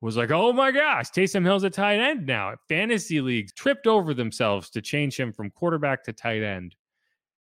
was 0.00 0.16
like, 0.16 0.30
"Oh 0.30 0.52
my 0.52 0.70
gosh, 0.70 1.10
Taysom 1.10 1.44
Hill's 1.44 1.64
a 1.64 1.70
tight 1.70 2.00
end 2.00 2.26
now." 2.26 2.54
Fantasy 2.68 3.20
leagues 3.20 3.52
tripped 3.52 3.86
over 3.86 4.14
themselves 4.14 4.70
to 4.70 4.82
change 4.82 5.18
him 5.18 5.32
from 5.32 5.50
quarterback 5.50 6.04
to 6.04 6.12
tight 6.12 6.42
end, 6.42 6.74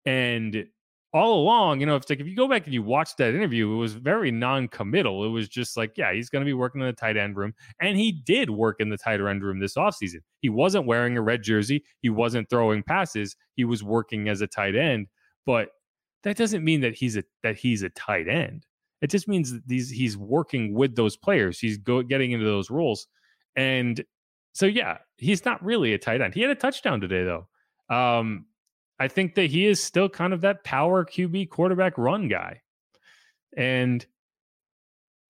and 0.06 0.66
all 1.12 1.41
along, 1.41 1.80
you 1.80 1.86
know, 1.86 1.95
it's 1.95 2.10
like 2.10 2.20
if 2.20 2.28
you 2.28 2.36
go 2.36 2.47
back 2.47 2.66
and 2.66 2.74
you 2.74 2.84
watch 2.84 3.16
that 3.18 3.34
interview, 3.34 3.72
it 3.74 3.78
was 3.78 3.93
very 3.93 4.30
non-committal. 4.30 5.26
It 5.26 5.30
was 5.30 5.49
just 5.49 5.76
like, 5.76 5.93
yeah, 5.97 6.14
he's 6.14 6.30
going 6.30 6.41
to 6.41 6.45
be 6.45 6.53
working 6.53 6.82
in 6.82 6.88
the 6.88 6.93
tight 6.93 7.18
end 7.18 7.36
room, 7.36 7.53
and 7.82 7.97
he 7.97 8.12
did 8.12 8.49
work 8.49 8.78
in 8.80 8.89
the 8.89 8.97
tight 8.97 9.20
end 9.20 9.43
room 9.43 9.60
this 9.60 9.76
offseason. 9.76 10.20
He 10.41 10.49
wasn't 10.49 10.86
wearing 10.86 11.18
a 11.18 11.22
red 11.22 11.41
jersey, 11.41 11.84
he 12.01 12.10
wasn't 12.10 12.49
throwing 12.49 12.84
passes, 12.84 13.36
he 13.55 13.66
was 13.66 13.84
working 13.84 14.30
as 14.30 14.41
a 14.41 14.47
tight 14.47 14.76
end, 14.76 15.07
but 15.45 15.70
that 16.24 16.38
doesn't 16.38 16.64
mean 16.64 16.82
that 16.82 16.95
he's 16.95 17.18
a 17.18 17.24
that 17.43 17.55
he's 17.55 17.82
a 17.82 17.89
tight 17.89 18.28
end. 18.28 18.66
It 19.01 19.10
just 19.10 19.28
means 19.28 19.51
that 19.53 19.68
these 19.68 19.89
he's 19.89 20.18
working 20.18 20.74
with 20.74 20.95
those 20.95 21.16
players. 21.16 21.57
He's 21.57 21.78
go, 21.78 22.03
getting 22.03 22.32
into 22.32 22.45
those 22.45 22.70
roles, 22.70 23.07
and 23.55 24.03
so 24.53 24.66
yeah, 24.66 24.97
he's 25.18 25.45
not 25.45 25.64
really 25.64 25.93
a 25.93 25.97
tight 25.97 26.22
end. 26.22 26.34
He 26.34 26.41
had 26.41 26.51
a 26.51 26.55
touchdown 26.55 27.01
today 27.01 27.24
though. 27.24 27.47
Um, 27.95 28.45
I 29.00 29.08
think 29.08 29.36
that 29.36 29.50
he 29.50 29.66
is 29.66 29.82
still 29.82 30.10
kind 30.10 30.34
of 30.34 30.41
that 30.41 30.64
power 30.64 31.06
QB 31.06 31.50
quarterback 31.50 31.97
run 31.97 32.28
guy. 32.28 32.62
And 33.56 34.06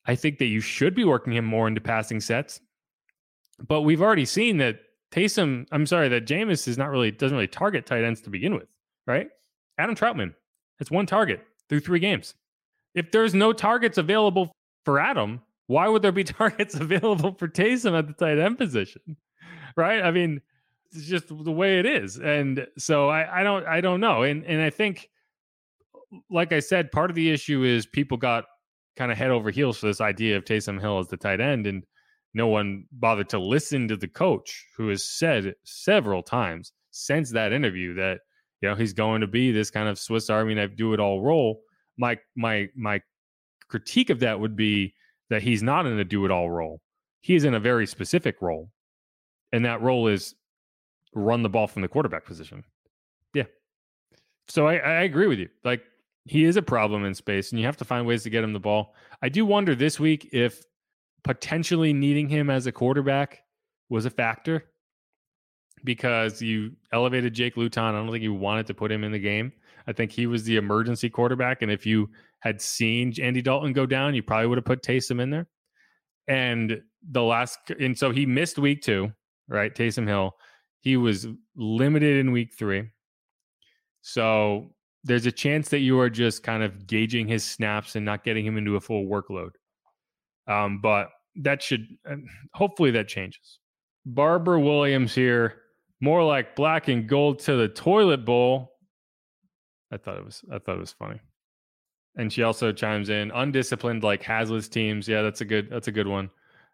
I 0.05 0.15
think 0.15 0.39
that 0.39 0.45
you 0.45 0.59
should 0.59 0.95
be 0.95 1.03
working 1.03 1.33
him 1.33 1.45
more 1.45 1.67
into 1.67 1.81
passing 1.81 2.19
sets. 2.19 2.59
But 3.59 3.81
we've 3.81 4.01
already 4.01 4.25
seen 4.25 4.57
that 4.57 4.79
Taysom, 5.11 5.67
I'm 5.71 5.85
sorry, 5.85 6.09
that 6.09 6.25
Jameis 6.25 6.67
is 6.67 6.77
not 6.77 6.89
really 6.89 7.11
doesn't 7.11 7.35
really 7.35 7.47
target 7.47 7.85
tight 7.85 8.03
ends 8.03 8.21
to 8.21 8.29
begin 8.29 8.55
with, 8.55 8.67
right? 9.05 9.27
Adam 9.77 9.95
Trautman, 9.95 10.33
it's 10.79 10.91
one 10.91 11.05
target 11.05 11.41
through 11.67 11.81
three 11.81 11.99
games. 11.99 12.35
If 12.95 13.11
there's 13.11 13.33
no 13.33 13.53
targets 13.53 13.97
available 13.97 14.51
for 14.85 14.99
Adam, 14.99 15.41
why 15.67 15.87
would 15.87 16.01
there 16.01 16.11
be 16.11 16.23
targets 16.25 16.75
available 16.75 17.33
for 17.33 17.47
Taysom 17.47 17.97
at 17.97 18.07
the 18.07 18.13
tight 18.13 18.39
end 18.39 18.57
position? 18.57 19.17
Right? 19.75 20.01
I 20.01 20.11
mean, 20.11 20.41
it's 20.91 21.05
just 21.05 21.27
the 21.27 21.51
way 21.51 21.79
it 21.79 21.85
is. 21.85 22.17
And 22.17 22.67
so 22.77 23.09
I, 23.09 23.41
I 23.41 23.43
don't 23.43 23.65
I 23.65 23.81
don't 23.81 23.99
know. 23.99 24.23
And 24.23 24.45
and 24.45 24.61
I 24.61 24.69
think 24.69 25.09
like 26.29 26.53
I 26.53 26.59
said, 26.59 26.91
part 26.91 27.09
of 27.09 27.15
the 27.15 27.29
issue 27.29 27.63
is 27.63 27.85
people 27.85 28.17
got 28.17 28.45
kind 28.97 29.11
of 29.11 29.17
head 29.17 29.29
over 29.29 29.51
heels 29.51 29.77
for 29.77 29.87
this 29.87 30.01
idea 30.01 30.37
of 30.37 30.45
Taysom 30.45 30.79
Hill 30.79 30.99
as 30.99 31.07
the 31.07 31.17
tight 31.17 31.39
end, 31.39 31.67
and 31.67 31.83
no 32.33 32.47
one 32.47 32.85
bothered 32.91 33.29
to 33.29 33.39
listen 33.39 33.87
to 33.87 33.97
the 33.97 34.07
coach 34.07 34.65
who 34.77 34.89
has 34.89 35.03
said 35.03 35.53
several 35.63 36.23
times 36.23 36.73
since 36.91 37.31
that 37.31 37.53
interview 37.53 37.93
that 37.95 38.19
you 38.61 38.69
know 38.69 38.75
he's 38.75 38.93
going 38.93 39.21
to 39.21 39.27
be 39.27 39.51
this 39.51 39.71
kind 39.71 39.87
of 39.87 39.99
Swiss 39.99 40.29
Army 40.29 40.55
knife 40.55 40.75
do 40.75 40.93
it 40.93 40.99
all 40.99 41.21
role. 41.21 41.61
My 41.97 42.17
my 42.35 42.67
my 42.75 43.01
critique 43.69 44.09
of 44.09 44.19
that 44.21 44.39
would 44.39 44.55
be 44.55 44.93
that 45.29 45.43
he's 45.43 45.63
not 45.63 45.85
in 45.85 45.99
a 45.99 46.03
do 46.03 46.25
it 46.25 46.31
all 46.31 46.49
role. 46.49 46.81
He's 47.21 47.43
in 47.43 47.53
a 47.53 47.59
very 47.59 47.85
specific 47.85 48.41
role. 48.41 48.71
And 49.51 49.65
that 49.65 49.81
role 49.81 50.07
is 50.07 50.35
run 51.13 51.43
the 51.43 51.49
ball 51.49 51.67
from 51.67 51.81
the 51.81 51.87
quarterback 51.87 52.25
position. 52.25 52.63
Yeah. 53.33 53.45
So 54.47 54.67
I, 54.67 54.75
I 54.75 55.01
agree 55.01 55.27
with 55.27 55.39
you. 55.39 55.49
Like 55.63 55.83
he 56.25 56.45
is 56.45 56.57
a 56.57 56.61
problem 56.61 57.05
in 57.05 57.13
space, 57.13 57.51
and 57.51 57.59
you 57.59 57.65
have 57.65 57.77
to 57.77 57.85
find 57.85 58.05
ways 58.05 58.23
to 58.23 58.29
get 58.29 58.43
him 58.43 58.53
the 58.53 58.59
ball. 58.59 58.95
I 59.21 59.29
do 59.29 59.45
wonder 59.45 59.75
this 59.75 59.99
week 59.99 60.29
if 60.31 60.63
potentially 61.23 61.93
needing 61.93 62.29
him 62.29 62.49
as 62.49 62.67
a 62.67 62.71
quarterback 62.71 63.43
was 63.89 64.05
a 64.05 64.09
factor 64.09 64.65
because 65.83 66.41
you 66.41 66.71
elevated 66.91 67.33
Jake 67.33 67.57
Luton. 67.57 67.95
I 67.95 67.97
don't 67.97 68.11
think 68.11 68.23
you 68.23 68.33
wanted 68.33 68.67
to 68.67 68.73
put 68.73 68.91
him 68.91 69.03
in 69.03 69.11
the 69.11 69.19
game. 69.19 69.51
I 69.87 69.93
think 69.93 70.11
he 70.11 70.27
was 70.27 70.43
the 70.43 70.57
emergency 70.57 71.09
quarterback. 71.09 71.61
And 71.61 71.71
if 71.71 71.85
you 71.85 72.09
had 72.41 72.61
seen 72.61 73.13
Andy 73.21 73.41
Dalton 73.41 73.73
go 73.73 73.85
down, 73.85 74.13
you 74.13 74.23
probably 74.23 74.47
would 74.47 74.57
have 74.57 74.65
put 74.65 74.83
Taysom 74.83 75.21
in 75.21 75.29
there. 75.29 75.47
And 76.27 76.81
the 77.09 77.23
last, 77.23 77.57
and 77.79 77.97
so 77.97 78.11
he 78.11 78.25
missed 78.25 78.59
week 78.59 78.81
two, 78.81 79.11
right? 79.47 79.73
Taysom 79.73 80.07
Hill. 80.07 80.35
He 80.81 80.97
was 80.97 81.27
limited 81.55 82.17
in 82.17 82.31
week 82.31 82.53
three. 82.57 82.89
So 84.01 84.73
there's 85.03 85.25
a 85.25 85.31
chance 85.31 85.69
that 85.69 85.79
you 85.79 85.99
are 85.99 86.09
just 86.09 86.43
kind 86.43 86.63
of 86.63 86.87
gauging 86.87 87.27
his 87.27 87.43
snaps 87.43 87.95
and 87.95 88.05
not 88.05 88.23
getting 88.23 88.45
him 88.45 88.57
into 88.57 88.75
a 88.75 88.81
full 88.81 89.05
workload. 89.05 89.51
Um, 90.47 90.79
but 90.81 91.09
that 91.37 91.61
should 91.61 91.87
uh, 92.09 92.15
hopefully 92.53 92.91
that 92.91 93.07
changes. 93.07 93.59
Barbara 94.05 94.59
Williams 94.59 95.13
here, 95.13 95.61
more 96.01 96.23
like 96.23 96.55
black 96.55 96.87
and 96.87 97.07
gold 97.07 97.39
to 97.39 97.55
the 97.55 97.67
toilet 97.67 98.25
bowl. 98.25 98.73
I 99.91 99.97
thought 99.97 100.17
it 100.17 100.25
was 100.25 100.43
I 100.51 100.59
thought 100.59 100.77
it 100.77 100.81
was 100.81 100.93
funny. 100.93 101.19
And 102.17 102.33
she 102.33 102.43
also 102.43 102.71
chimes 102.71 103.09
in, 103.09 103.31
undisciplined 103.31 104.03
like 104.03 104.23
Haslett's 104.23 104.67
teams. 104.67 105.07
Yeah, 105.07 105.21
that's 105.21 105.41
a 105.41 105.45
good 105.45 105.69
that's 105.69 105.87
a 105.87 105.91
good 105.91 106.07
one. 106.07 106.29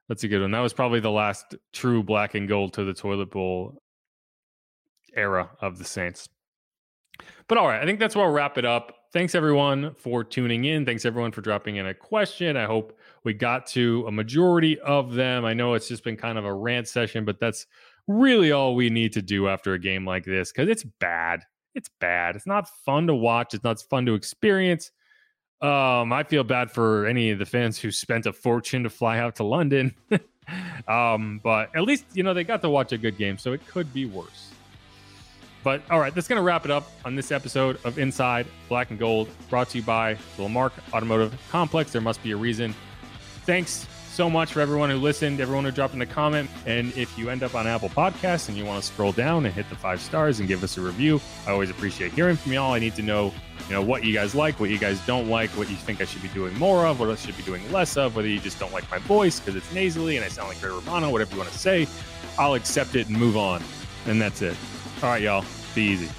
That's 0.08 0.24
a 0.24 0.28
good 0.28 0.42
one. 0.42 0.52
That 0.52 0.60
was 0.60 0.74
probably 0.74 1.00
the 1.00 1.12
last 1.12 1.56
true 1.74 2.04
black 2.04 2.36
and 2.36 2.48
gold 2.48 2.74
to 2.74 2.84
the 2.84 2.94
toilet 2.94 3.32
bowl 3.32 3.82
era 5.16 5.50
of 5.62 5.78
the 5.78 5.86
Saints. 5.86 6.30
But 7.48 7.58
all 7.58 7.68
right, 7.68 7.82
I 7.82 7.86
think 7.86 8.00
that's 8.00 8.16
where 8.16 8.26
I'll 8.26 8.32
wrap 8.32 8.58
it 8.58 8.66
up. 8.66 8.96
Thanks 9.14 9.36
everyone 9.36 9.94
for 9.94 10.24
tuning 10.24 10.66
in. 10.66 10.86
Thanks 10.86 11.06
everyone 11.06 11.32
for 11.32 11.42
dropping 11.42 11.78
in 11.78 11.88
a 11.88 11.94
question. 11.94 12.58
I 12.58 12.66
hope 12.66 12.98
we 13.24 13.34
got 13.34 13.66
to 13.68 14.04
a 14.08 14.12
majority 14.12 14.80
of 14.80 15.14
them. 15.14 15.46
I 15.46 15.54
know 15.54 15.74
it's 15.74 15.88
just 15.88 16.04
been 16.04 16.18
kind 16.18 16.38
of 16.38 16.46
a 16.46 16.54
rant 16.54 16.88
session, 16.88 17.24
but 17.24 17.40
that's 17.40 17.66
really 18.08 18.52
all 18.52 18.76
we 18.76 18.90
need 18.90 19.14
to 19.14 19.22
do 19.22 19.48
after 19.48 19.74
a 19.74 19.80
game 19.80 20.06
like 20.06 20.26
this 20.26 20.52
because 20.52 20.70
it's 20.70 20.84
bad. 20.84 21.44
It's 21.76 21.90
bad. 22.00 22.36
It's 22.36 22.48
not 22.48 22.70
fun 22.84 23.08
to 23.08 23.16
watch. 23.16 23.54
It's 23.54 23.64
not 23.64 23.80
fun 23.82 24.06
to 24.08 24.14
experience. 24.14 24.92
Um, 25.62 26.12
I 26.12 26.24
feel 26.24 26.44
bad 26.44 26.72
for 26.72 27.06
any 27.06 27.32
of 27.32 27.40
the 27.40 27.46
fans 27.46 27.80
who 27.80 27.92
spent 27.92 28.26
a 28.26 28.34
fortune 28.34 28.84
to 28.84 28.90
fly 28.90 29.20
out 29.20 29.36
to 29.38 29.44
London. 29.44 29.96
um, 30.88 31.40
but 31.44 31.76
at 31.76 31.84
least 31.84 32.06
you 32.14 32.24
know 32.24 32.34
they 32.34 32.44
got 32.44 32.62
to 32.62 32.70
watch 32.70 32.92
a 32.92 32.98
good 32.98 33.18
game, 33.18 33.38
so 33.38 33.54
it 33.54 33.66
could 33.68 33.94
be 33.94 34.06
worse. 34.06 34.55
But 35.66 35.82
all 35.90 36.00
right, 36.00 36.14
that's 36.14 36.28
going 36.28 36.38
to 36.38 36.44
wrap 36.44 36.64
it 36.64 36.70
up 36.70 36.92
on 37.06 37.16
this 37.16 37.32
episode 37.32 37.80
of 37.84 37.98
Inside 37.98 38.46
Black 38.70 38.92
and 38.92 39.00
Gold, 39.00 39.28
brought 39.50 39.68
to 39.70 39.80
you 39.80 39.84
by 39.84 40.14
the 40.38 40.44
Lamarque 40.44 40.74
Automotive 40.94 41.36
Complex. 41.50 41.92
There 41.92 42.02
must 42.02 42.22
be 42.22 42.32
a 42.34 42.38
reason. 42.38 42.76
Thanks 43.46 43.88
so 44.12 44.30
much 44.30 44.54
for 44.54 44.62
everyone 44.62 44.92
who 44.92 44.98
listened, 44.98 45.42
everyone 45.42 45.66
who 45.66 45.72
dropped 45.72 45.96
in 45.96 46.02
a 46.04 46.06
comment. 46.06 46.52
And 46.68 46.96
if 46.96 47.18
you 47.18 47.32
end 47.32 47.42
up 47.42 47.56
on 47.56 47.66
Apple 47.66 47.90
Podcasts 47.90 48.48
and 48.48 48.56
you 48.56 48.64
want 48.64 48.80
to 48.80 48.88
scroll 48.88 49.12
down 49.12 49.44
and 49.44 49.56
hit 49.56 49.68
the 49.72 49.76
five 49.76 50.00
stars 50.00 50.40
and 50.40 50.48
give 50.48 50.64
us 50.64 50.78
a 50.78 50.82
review, 50.82 51.20
I 51.48 51.52
always 51.52 51.72
appreciate 51.72 52.14
hearing 52.14 52.36
from 52.36 52.54
y'all. 52.54 52.74
I 52.74 52.78
need 52.78 52.94
to 52.98 53.02
know, 53.02 53.34
you 53.68 53.74
know, 53.74 53.82
what 53.82 54.04
you 54.04 54.14
guys 54.14 54.36
like, 54.36 54.60
what 54.60 54.70
you 54.70 54.78
guys 54.78 55.04
don't 55.08 55.30
like, 55.30 55.50
what 55.58 55.68
you 55.68 55.78
think 55.78 56.00
I 56.00 56.06
should 56.06 56.22
be 56.22 56.28
doing 56.28 56.56
more 56.60 56.86
of, 56.86 57.00
what 57.00 57.10
I 57.10 57.16
should 57.16 57.36
be 57.38 57.44
doing 57.44 57.72
less 57.72 57.98
of, 57.98 58.16
whether 58.16 58.28
you 58.28 58.40
just 58.40 58.60
don't 58.60 58.72
like 58.72 58.90
my 58.92 59.00
voice 59.00 59.40
because 59.40 59.56
it's 59.56 59.74
nasally 59.74 60.16
and 60.16 60.24
I 60.24 60.28
sound 60.28 60.48
like 60.48 60.62
Ray 60.62 60.70
Romano, 60.70 61.10
whatever 61.10 61.32
you 61.32 61.40
want 61.40 61.50
to 61.50 61.58
say. 61.58 61.88
I'll 62.38 62.54
accept 62.54 62.96
it 62.96 63.08
and 63.08 63.18
move 63.18 63.36
on. 63.36 63.64
And 64.06 64.22
that's 64.22 64.44
it. 64.44 64.56
All 65.04 65.10
right, 65.10 65.22
y'all. 65.22 65.46
Be 65.76 65.82
easy. 65.84 66.10